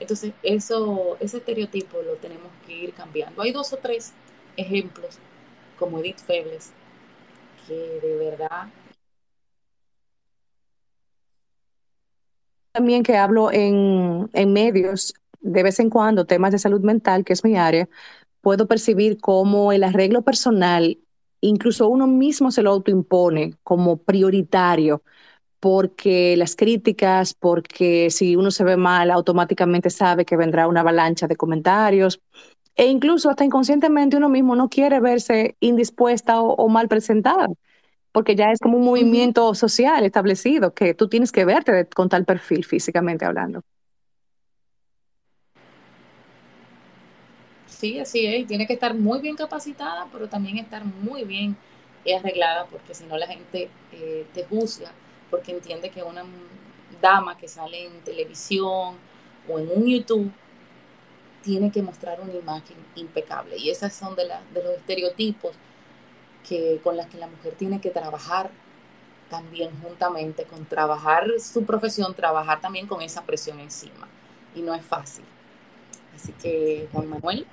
Entonces, 0.01 0.33
eso, 0.43 1.17
ese 1.21 1.39
estereotipo 1.39 2.03
lo 2.03 2.15
tenemos 2.15 2.51
que 2.67 2.75
ir 2.75 2.93
cambiando. 2.93 3.43
Hay 3.43 3.53
dos 3.53 3.73
o 3.73 3.77
tres 3.77 4.13
ejemplos, 4.57 5.19
como 5.79 5.99
Edith 5.99 6.19
Febles, 6.19 6.73
que 7.67 8.01
de 8.03 8.17
verdad 8.17 8.69
también 12.73 13.03
que 13.03 13.17
hablo 13.17 13.51
en, 13.51 14.31
en, 14.33 14.53
medios 14.53 15.13
de 15.41 15.63
vez 15.65 15.81
en 15.81 15.91
cuando, 15.91 16.27
temas 16.27 16.53
de 16.53 16.59
salud 16.59 16.81
mental, 16.81 17.25
que 17.25 17.33
es 17.33 17.43
mi 17.43 17.57
área, 17.57 17.89
puedo 18.41 18.69
percibir 18.69 19.19
cómo 19.21 19.73
el 19.73 19.83
arreglo 19.85 20.23
personal, 20.23 20.99
incluso 21.41 21.89
uno 21.89 22.07
mismo 22.07 22.51
se 22.51 22.63
lo 22.63 22.71
autoimpone 22.71 23.55
como 23.65 23.97
prioritario, 23.97 25.03
porque 25.61 26.37
las 26.37 26.55
críticas, 26.55 27.35
porque 27.35 28.11
si 28.11 28.37
uno 28.37 28.51
se 28.51 28.65
ve 28.65 28.77
mal, 28.77 29.11
automáticamente 29.11 29.91
sabe 29.91 30.25
que 30.25 30.37
vendrá 30.37 30.69
una 30.69 30.81
avalancha 30.81 31.27
de 31.27 31.37
comentarios, 31.37 32.21
e 32.79 32.87
incluso 32.87 33.29
hasta 33.29 33.45
inconscientemente 33.45 34.17
uno 34.17 34.29
mismo 34.29 34.55
no 34.55 34.69
quiere 34.69 35.01
verse 35.01 35.57
indispuesta 35.59 36.41
o, 36.41 36.69
mal 36.69 36.87
presentada, 36.87 37.49
porque 38.13 38.37
ya 38.37 38.53
es 38.53 38.61
como 38.61 38.79
un 38.79 38.85
movimiento 38.85 39.53
social 39.55 40.05
establecido 40.05 40.73
que 40.73 40.95
tú 40.95 41.09
tienes 41.09 41.33
que 41.33 41.45
verte 41.45 41.89
con 41.89 42.09
tal 42.09 42.25
perfil 42.25 42.65
físicamente 42.65 43.25
hablando. 43.25 43.63
Sí, 47.67 47.99
así 47.99 48.25
es, 48.27 48.47
tiene 48.47 48.65
que 48.67 48.75
estar 48.75 48.95
muy 48.95 49.21
bien 49.21 49.35
capacitada, 49.35 50.07
pero 50.13 50.29
también 50.29 50.59
estar 50.59 50.85
muy 50.85 51.25
bien 51.25 51.57
arreglada, 52.17 52.67
porque 52.67 52.95
si 52.95 53.05
no 53.07 53.19
la 53.19 53.27
gente 53.27 53.69
eh, 53.93 54.25
te 54.33 54.45
juzga, 54.45 54.93
porque 55.31 55.51
entiende 55.51 55.91
que 55.91 56.05
una 56.05 56.23
dama 57.03 57.37
que 57.37 57.49
sale 57.49 57.87
en 57.87 58.01
televisión 58.05 58.95
o 59.49 59.59
en 59.59 59.69
un 59.75 59.85
YouTube 59.85 60.31
tiene 61.43 61.71
que 61.71 61.83
mostrar 61.83 62.21
una 62.21 62.35
imagen 62.35 62.77
impecable. 62.95 63.57
Y 63.57 63.71
esas 63.71 63.95
son 63.95 64.15
de, 64.17 64.25
de 64.25 64.63
los 64.63 64.75
estereotipos 64.77 65.53
que, 66.49 66.81
con 66.83 66.97
las 66.97 67.07
que 67.07 67.19
la 67.19 67.27
mujer 67.27 67.55
tiene 67.55 67.81
que 67.81 67.91
trabajar 67.91 68.51
también 69.29 69.71
juntamente 69.83 70.45
con 70.45 70.65
trabajar 70.65 71.27
su 71.39 71.65
profesión, 71.65 72.15
trabajar 72.15 72.61
también 72.61 72.87
con 72.87 73.03
esa 73.03 73.25
presión 73.25 73.61
encima. 73.61 74.09
Y 74.55 74.63
no 74.63 74.75
es 74.75 74.85
fácil. 74.85 75.25
Así 76.15 76.33
que, 76.33 76.89
Juan 76.93 77.09
Manuel. 77.09 77.47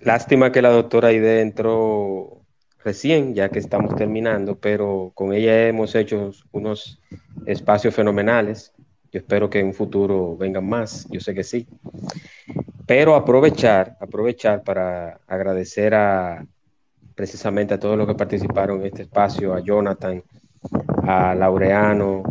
Lástima 0.00 0.50
que 0.50 0.62
la 0.62 0.70
doctora 0.70 1.08
Aide 1.08 1.40
entró 1.40 2.40
recién, 2.82 3.34
ya 3.34 3.48
que 3.50 3.58
estamos 3.58 3.94
terminando, 3.94 4.58
pero 4.58 5.12
con 5.14 5.32
ella 5.32 5.68
hemos 5.68 5.94
hecho 5.94 6.32
unos 6.52 6.98
espacios 7.46 7.94
fenomenales 7.94 8.72
yo 9.12 9.18
espero 9.18 9.50
que 9.50 9.60
en 9.60 9.66
un 9.66 9.74
futuro 9.74 10.36
vengan 10.36 10.68
más, 10.68 11.06
yo 11.10 11.20
sé 11.20 11.34
que 11.34 11.42
sí. 11.42 11.66
Pero 12.86 13.14
aprovechar, 13.14 13.96
aprovechar 14.00 14.62
para 14.62 15.20
agradecer 15.26 15.94
a 15.94 16.46
precisamente 17.14 17.74
a 17.74 17.78
todos 17.78 17.98
los 17.98 18.06
que 18.06 18.14
participaron 18.14 18.80
en 18.80 18.86
este 18.86 19.02
espacio, 19.02 19.52
a 19.52 19.60
Jonathan, 19.60 20.22
a 21.02 21.34
Laureano, 21.34 22.22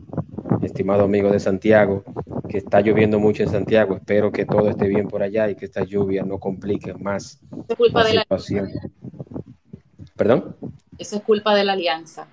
estimado 0.61 1.03
amigo 1.03 1.31
de 1.31 1.39
Santiago, 1.39 2.03
que 2.47 2.57
está 2.57 2.81
lloviendo 2.81 3.19
mucho 3.19 3.43
en 3.43 3.49
Santiago. 3.49 3.95
Espero 3.95 4.31
que 4.31 4.45
todo 4.45 4.69
esté 4.69 4.87
bien 4.87 5.07
por 5.07 5.21
allá 5.21 5.49
y 5.49 5.55
que 5.55 5.65
esta 5.65 5.83
lluvia 5.83 6.23
no 6.23 6.39
complique 6.39 6.93
más 6.93 7.39
es 7.67 7.75
culpa 7.75 8.03
de 8.03 8.19
situación. 8.19 8.69
¿Perdón? 10.15 10.55
Eso 10.97 11.17
es 11.17 11.21
culpa 11.21 11.55
de 11.55 11.63
la 11.63 11.73
alianza. 11.73 12.27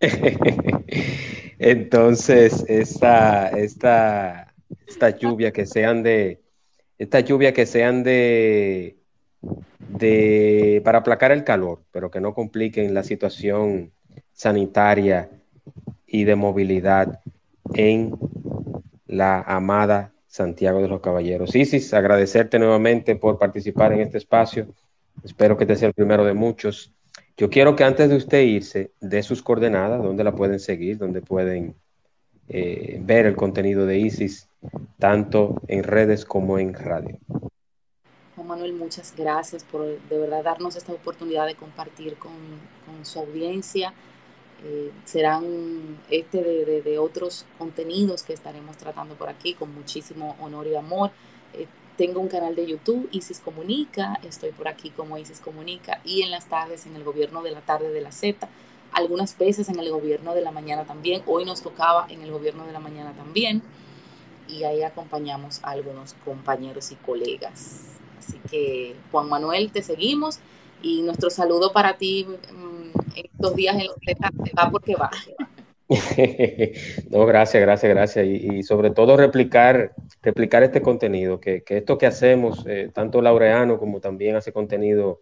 Entonces, 1.58 2.64
esta, 2.68 3.48
esta, 3.50 4.54
esta 4.86 5.10
lluvia 5.10 5.52
que 5.52 5.66
sean 5.66 6.02
de, 6.02 6.40
esta 6.98 7.20
lluvia 7.20 7.52
que 7.52 7.66
sean 7.66 8.02
de, 8.02 8.96
de, 9.88 10.82
para 10.84 10.98
aplacar 10.98 11.32
el 11.32 11.44
calor, 11.44 11.82
pero 11.90 12.10
que 12.10 12.20
no 12.20 12.34
compliquen 12.34 12.94
la 12.94 13.02
situación 13.02 13.92
sanitaria 14.32 15.30
y 16.06 16.24
de 16.24 16.36
movilidad 16.36 17.20
en 17.74 18.16
la 19.06 19.40
amada 19.40 20.12
Santiago 20.26 20.82
de 20.82 20.88
los 20.88 21.00
Caballeros. 21.00 21.54
Isis, 21.54 21.94
agradecerte 21.94 22.58
nuevamente 22.58 23.16
por 23.16 23.38
participar 23.38 23.92
en 23.92 24.00
este 24.00 24.18
espacio. 24.18 24.66
Espero 25.22 25.56
que 25.56 25.66
te 25.66 25.76
sea 25.76 25.88
el 25.88 25.94
primero 25.94 26.24
de 26.24 26.34
muchos. 26.34 26.92
Yo 27.36 27.50
quiero 27.50 27.74
que 27.74 27.82
antes 27.82 28.08
de 28.08 28.16
usted 28.16 28.42
irse, 28.42 28.92
dé 29.00 29.22
sus 29.24 29.42
coordenadas, 29.42 30.02
donde 30.02 30.22
la 30.22 30.32
pueden 30.32 30.60
seguir, 30.60 30.98
donde 30.98 31.20
pueden 31.20 31.74
eh, 32.48 33.00
ver 33.02 33.26
el 33.26 33.34
contenido 33.34 33.86
de 33.86 33.98
ISIS, 33.98 34.48
tanto 34.98 35.60
en 35.66 35.82
redes 35.82 36.24
como 36.24 36.60
en 36.60 36.74
radio. 36.74 37.18
Juan 38.36 38.46
Manuel, 38.46 38.74
muchas 38.74 39.14
gracias 39.16 39.64
por 39.64 39.84
de 39.84 40.18
verdad 40.18 40.44
darnos 40.44 40.76
esta 40.76 40.92
oportunidad 40.92 41.46
de 41.46 41.56
compartir 41.56 42.16
con, 42.16 42.32
su 43.02 43.18
audiencia. 43.18 43.92
Eh, 44.64 44.92
serán 45.04 45.98
este 46.10 46.42
de, 46.42 46.82
de, 46.82 46.98
otros 46.98 47.44
contenidos 47.58 48.22
que 48.22 48.32
estaremos 48.32 48.76
tratando 48.76 49.14
por 49.14 49.28
aquí 49.28 49.54
con 49.54 49.74
muchísimo 49.74 50.36
honor 50.40 50.68
y 50.68 50.76
amor. 50.76 51.10
Eh, 51.52 51.66
tengo 51.96 52.20
un 52.20 52.28
canal 52.28 52.54
de 52.54 52.66
YouTube, 52.66 53.08
Isis 53.12 53.40
Comunica, 53.40 54.18
estoy 54.22 54.50
por 54.50 54.68
aquí 54.68 54.90
como 54.90 55.18
Isis 55.18 55.40
Comunica 55.40 56.00
y 56.04 56.22
en 56.22 56.30
las 56.30 56.46
tardes 56.46 56.86
en 56.86 56.96
el 56.96 57.04
gobierno 57.04 57.42
de 57.42 57.52
la 57.52 57.60
tarde 57.60 57.90
de 57.90 58.00
la 58.00 58.12
Z, 58.12 58.48
algunas 58.92 59.36
veces 59.38 59.68
en 59.68 59.78
el 59.78 59.90
gobierno 59.90 60.34
de 60.34 60.40
la 60.40 60.50
mañana 60.50 60.84
también, 60.84 61.22
hoy 61.26 61.44
nos 61.44 61.62
tocaba 61.62 62.06
en 62.08 62.22
el 62.22 62.30
gobierno 62.30 62.66
de 62.66 62.72
la 62.72 62.80
mañana 62.80 63.12
también 63.12 63.62
y 64.48 64.64
ahí 64.64 64.82
acompañamos 64.82 65.60
a 65.62 65.70
algunos 65.70 66.14
compañeros 66.24 66.92
y 66.92 66.96
colegas. 66.96 67.96
Así 68.18 68.38
que 68.50 68.94
Juan 69.10 69.28
Manuel, 69.28 69.72
te 69.72 69.82
seguimos 69.82 70.38
y 70.82 71.02
nuestro 71.02 71.30
saludo 71.30 71.72
para 71.72 71.96
ti 71.96 72.26
mm, 72.26 72.98
estos 73.16 73.54
días 73.54 73.76
en 73.76 73.86
los 73.86 73.96
que 73.96 74.14
va 74.58 74.70
porque 74.70 74.94
va. 74.94 75.10
no, 77.10 77.26
gracias, 77.26 77.60
gracias, 77.62 77.90
gracias. 77.90 78.26
Y, 78.26 78.62
sobre 78.62 78.90
todo 78.90 79.16
replicar, 79.16 79.92
replicar 80.22 80.62
este 80.62 80.82
contenido, 80.82 81.40
que, 81.40 81.62
esto 81.66 81.98
que 81.98 82.06
hacemos, 82.06 82.64
eh, 82.66 82.90
tanto 82.92 83.22
Laureano 83.22 83.78
como 83.78 84.00
también 84.00 84.36
hace 84.36 84.52
contenido 84.52 85.20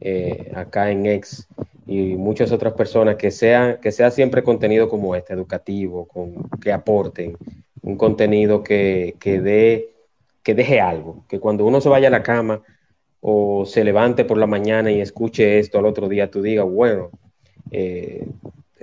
eh, 0.00 0.50
acá 0.54 0.90
en 0.90 1.06
Ex 1.06 1.48
y 1.86 2.14
muchas 2.16 2.52
otras 2.52 2.74
personas, 2.74 3.16
que 3.16 3.30
sea, 3.30 3.78
que 3.80 3.92
sea 3.92 4.10
siempre 4.10 4.42
contenido 4.42 4.88
como 4.88 5.14
este, 5.14 5.32
educativo, 5.32 6.08
que 6.60 6.72
aporten, 6.72 7.36
un 7.82 7.96
contenido 7.96 8.62
que, 8.62 9.14
que, 9.20 9.40
dé, 9.40 9.90
que 10.42 10.54
deje 10.54 10.80
algo, 10.80 11.24
que 11.28 11.38
cuando 11.38 11.64
uno 11.64 11.80
se 11.80 11.88
vaya 11.88 12.08
a 12.08 12.10
la 12.10 12.22
cama 12.22 12.62
o 13.20 13.64
se 13.66 13.84
levante 13.84 14.24
por 14.24 14.38
la 14.38 14.46
mañana 14.46 14.90
y 14.90 15.00
escuche 15.00 15.58
esto 15.58 15.78
al 15.78 15.86
otro 15.86 16.08
día, 16.08 16.30
tú 16.30 16.42
digas, 16.42 16.66
bueno, 16.66 17.10
eh, 17.70 18.26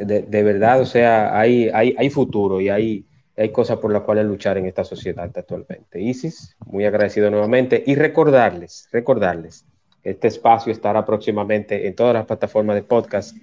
de, 0.05 0.43
verdad, 0.43 0.81
o 0.81 0.85
sea, 0.85 1.37
hay, 1.37 1.69
hay, 1.73 1.95
hay 1.97 2.09
futuro 2.09 2.61
y 2.61 2.69
hay, 2.69 3.05
hay 3.37 3.49
cosas 3.51 3.77
por 3.77 3.91
las 3.91 4.03
cuales 4.03 4.25
luchar 4.25 4.57
en 4.57 4.65
esta 4.65 4.83
sociedad 4.83 5.29
actualmente. 5.35 6.01
Isis, 6.01 6.55
muy 6.65 6.85
agradecido 6.85 7.29
nuevamente 7.29 7.83
y 7.85 7.95
recordarles, 7.95 8.87
recordarles 8.91 9.65
este 10.03 10.27
espacio 10.27 10.71
estará 10.71 11.05
próximamente 11.05 11.87
en 11.87 11.95
todas 11.95 12.13
las 12.13 12.25
plataformas 12.25 12.75
de 12.75 12.83
podcast 12.83 13.35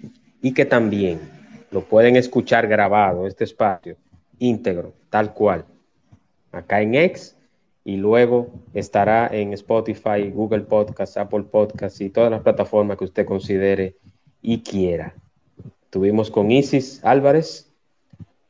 y 0.43 0.53
que 0.53 0.67
también 0.67 1.19
lo 1.71 1.83
pueden 1.83 2.17
escuchar 2.17 2.69
grabado, 2.69 3.27
este 3.27 3.45
espacio 3.45 3.97
íntegro, 4.39 4.93
tal 5.09 5.33
cual, 5.33 5.65
acá 6.53 6.83
en 6.83 6.95
X 6.95 7.37
y 7.85 7.97
luego 7.97 8.49
estará 8.75 9.29
en 9.33 9.55
Spotify, 9.55 10.31
Google 10.31 10.63
Podcast, 10.63 11.17
Apple 11.17 11.45
Podcast 11.45 12.01
y 12.01 12.11
todas 12.11 12.31
las 12.31 12.43
plataformas 12.43 12.99
que 12.99 13.05
usted 13.05 13.27
considere 13.27 13.97
y 14.43 14.63
quiera. 14.63 15.15
Tuvimos 15.91 16.31
con 16.31 16.51
Isis 16.51 17.05
Álvarez. 17.05 17.69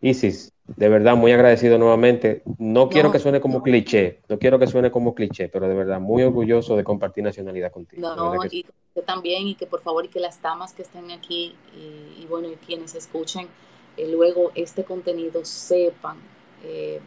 Isis, 0.03 0.53
de 0.77 0.89
verdad 0.89 1.17
muy 1.17 1.33
agradecido 1.33 1.79
nuevamente. 1.79 2.43
No 2.59 2.89
quiero 2.89 3.11
que 3.11 3.19
suene 3.19 3.41
como 3.41 3.63
cliché, 3.63 4.21
no 4.29 4.39
quiero 4.39 4.59
que 4.59 4.67
suene 4.67 4.91
como 4.91 5.15
cliché, 5.15 5.49
pero 5.49 5.69
de 5.69 5.75
verdad 5.75 6.01
muy 6.01 6.23
orgulloso 6.23 6.77
de 6.77 6.85
compartir 6.85 7.25
nacionalidad 7.25 7.73
contigo. 7.73 8.15
No, 8.15 8.35
y 8.51 8.65
que 8.95 9.03
también, 9.03 9.49
y 9.49 9.55
que 9.55 9.67
por 9.67 9.81
favor, 9.81 10.05
y 10.05 10.09
que 10.09 10.21
las 10.21 10.41
damas 10.41 10.73
que 10.73 10.83
estén 10.83 11.11
aquí, 11.11 11.55
y, 11.77 12.27
bueno, 12.27 12.49
y 12.49 12.57
quienes 12.57 12.95
escuchen 12.95 13.49
eh, 13.97 14.09
luego 14.11 14.53
este 14.55 14.85
contenido 14.85 15.45
sepan 15.45 16.19
eh, 16.63 17.01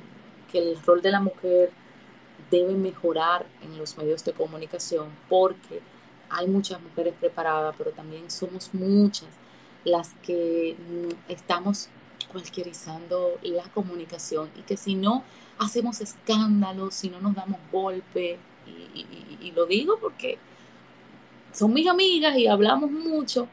que 0.51 0.59
el 0.59 0.81
rol 0.83 1.01
de 1.01 1.11
la 1.11 1.19
mujer 1.19 1.71
debe 2.51 2.73
mejorar 2.73 3.45
en 3.63 3.77
los 3.77 3.97
medios 3.97 4.23
de 4.25 4.33
comunicación, 4.33 5.07
porque 5.29 5.79
hay 6.29 6.47
muchas 6.47 6.81
mujeres 6.81 7.13
preparadas, 7.19 7.75
pero 7.77 7.91
también 7.91 8.29
somos 8.29 8.73
muchas 8.73 9.29
las 9.85 10.13
que 10.23 10.75
estamos 11.27 11.89
cualquierizando 12.31 13.37
la 13.43 13.63
comunicación 13.65 14.49
y 14.57 14.61
que 14.61 14.77
si 14.77 14.95
no 14.95 15.23
hacemos 15.59 16.01
escándalos, 16.01 16.95
si 16.95 17.09
no 17.09 17.19
nos 17.21 17.35
damos 17.35 17.59
golpe, 17.71 18.39
y, 18.65 19.51
lo 19.51 19.65
digo 19.65 19.99
porque 19.99 20.39
son 21.51 21.73
mis 21.73 21.87
amigas 21.87 22.35
y 22.37 22.47
hablamos 22.47 22.91
mucho, 22.91 23.47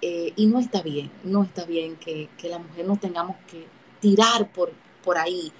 eh, 0.00 0.32
y 0.34 0.46
no 0.46 0.58
está 0.58 0.82
bien, 0.82 1.10
no 1.24 1.42
está 1.42 1.64
bien 1.64 1.96
que, 1.96 2.28
la 2.44 2.58
mujer 2.58 2.86
nos 2.86 2.98
tengamos 2.98 3.36
que 3.50 3.66
tirar 4.00 4.50
por, 4.50 4.72
por 5.04 5.18
ahí, 5.18 5.52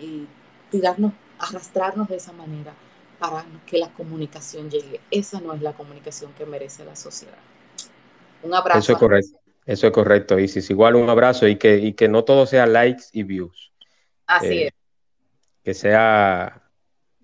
eh, 0.00 0.26
tirarnos, 0.70 1.12
arrastrarnos 1.38 2.08
de 2.08 2.16
esa 2.16 2.32
manera, 2.32 2.74
para 3.18 3.44
que 3.66 3.78
la 3.78 3.92
comunicación 3.92 4.70
llegue. 4.70 5.00
Esa 5.10 5.40
no 5.40 5.54
es 5.54 5.62
la 5.62 5.72
comunicación 5.72 6.32
que 6.34 6.46
merece 6.46 6.84
la 6.84 6.94
sociedad. 6.94 7.38
Un 8.42 8.54
abrazo. 8.54 8.78
Eso 8.80 8.92
es 8.92 8.98
correcto. 8.98 9.38
Eso 9.68 9.86
es 9.86 9.92
correcto, 9.92 10.38
Isis. 10.38 10.70
Igual 10.70 10.96
un 10.96 11.10
abrazo 11.10 11.46
y 11.46 11.56
que, 11.56 11.76
y 11.76 11.92
que 11.92 12.08
no 12.08 12.24
todo 12.24 12.46
sea 12.46 12.66
likes 12.66 13.04
y 13.12 13.22
views. 13.22 13.70
Así 14.26 14.62
eh, 14.62 14.66
es. 14.68 14.72
Que 15.62 15.74
sea 15.74 16.70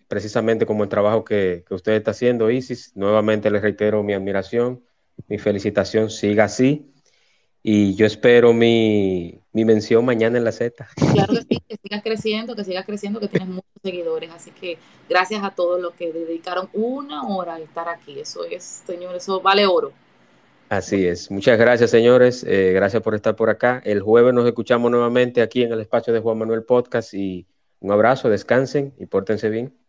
precisamente 0.09 0.67
como 0.67 0.83
el 0.83 0.91
trabajo 0.91 1.25
que, 1.25 1.65
que, 1.67 1.73
usted 1.75 1.93
está 1.93 2.11
haciendo, 2.11 2.51
Isis. 2.51 2.95
Nuevamente 2.97 3.51
le 3.51 3.61
reitero 3.61 4.03
mi 4.03 4.13
admiración, 4.13 4.85
mi 5.27 5.39
felicitación, 5.39 6.11
siga 6.11 6.45
así. 6.45 6.93
Y 7.63 7.95
yo 7.95 8.05
espero 8.05 8.53
mi, 8.53 9.41
mi 9.53 9.65
mención 9.65 10.05
mañana 10.05 10.37
en 10.37 10.45
la 10.45 10.53
Z. 10.53 10.87
Claro 11.15 11.33
que 11.33 11.41
sí, 11.49 11.63
que 11.67 11.79
sigas 11.83 12.03
creciendo, 12.03 12.55
que 12.55 12.65
sigas 12.65 12.85
creciendo, 12.85 13.21
que 13.21 13.29
tienes 13.29 13.49
muchos 13.49 13.73
seguidores. 13.83 14.31
Así 14.31 14.51
que 14.51 14.77
gracias 15.09 15.43
a 15.43 15.53
todos 15.53 15.81
los 15.81 15.95
que 15.95 16.13
dedicaron 16.13 16.69
una 16.75 17.27
hora 17.27 17.55
a 17.55 17.61
estar 17.61 17.89
aquí. 17.89 18.21
Eso 18.21 18.45
es, 18.45 18.83
señor, 18.87 19.17
eso 19.17 19.41
vale 19.41 19.65
oro. 19.65 19.95
Así 20.69 21.07
es. 21.07 21.31
Muchas 21.31 21.59
gracias, 21.59 21.91
señores. 21.91 22.45
Eh, 22.49 22.73
gracias 22.73 23.03
por 23.03 23.15
estar 23.15 23.37
por 23.37 23.51
acá. 23.51 23.81
El 23.85 24.01
jueves 24.01 24.35
nos 24.35 24.47
escuchamos 24.47 24.91
nuevamente 24.91 25.43
aquí 25.43 25.63
en 25.63 25.73
el 25.73 25.81
espacio 25.81 26.13
de 26.13 26.21
Juan 26.21 26.39
Manuel 26.39 26.65
Podcast 26.65 27.15
y 27.15 27.47
un 27.81 27.93
abrazo, 27.93 28.31
descansen 28.31 28.95
y 28.99 29.07
pórtense 29.07 29.51
bien. 29.51 29.84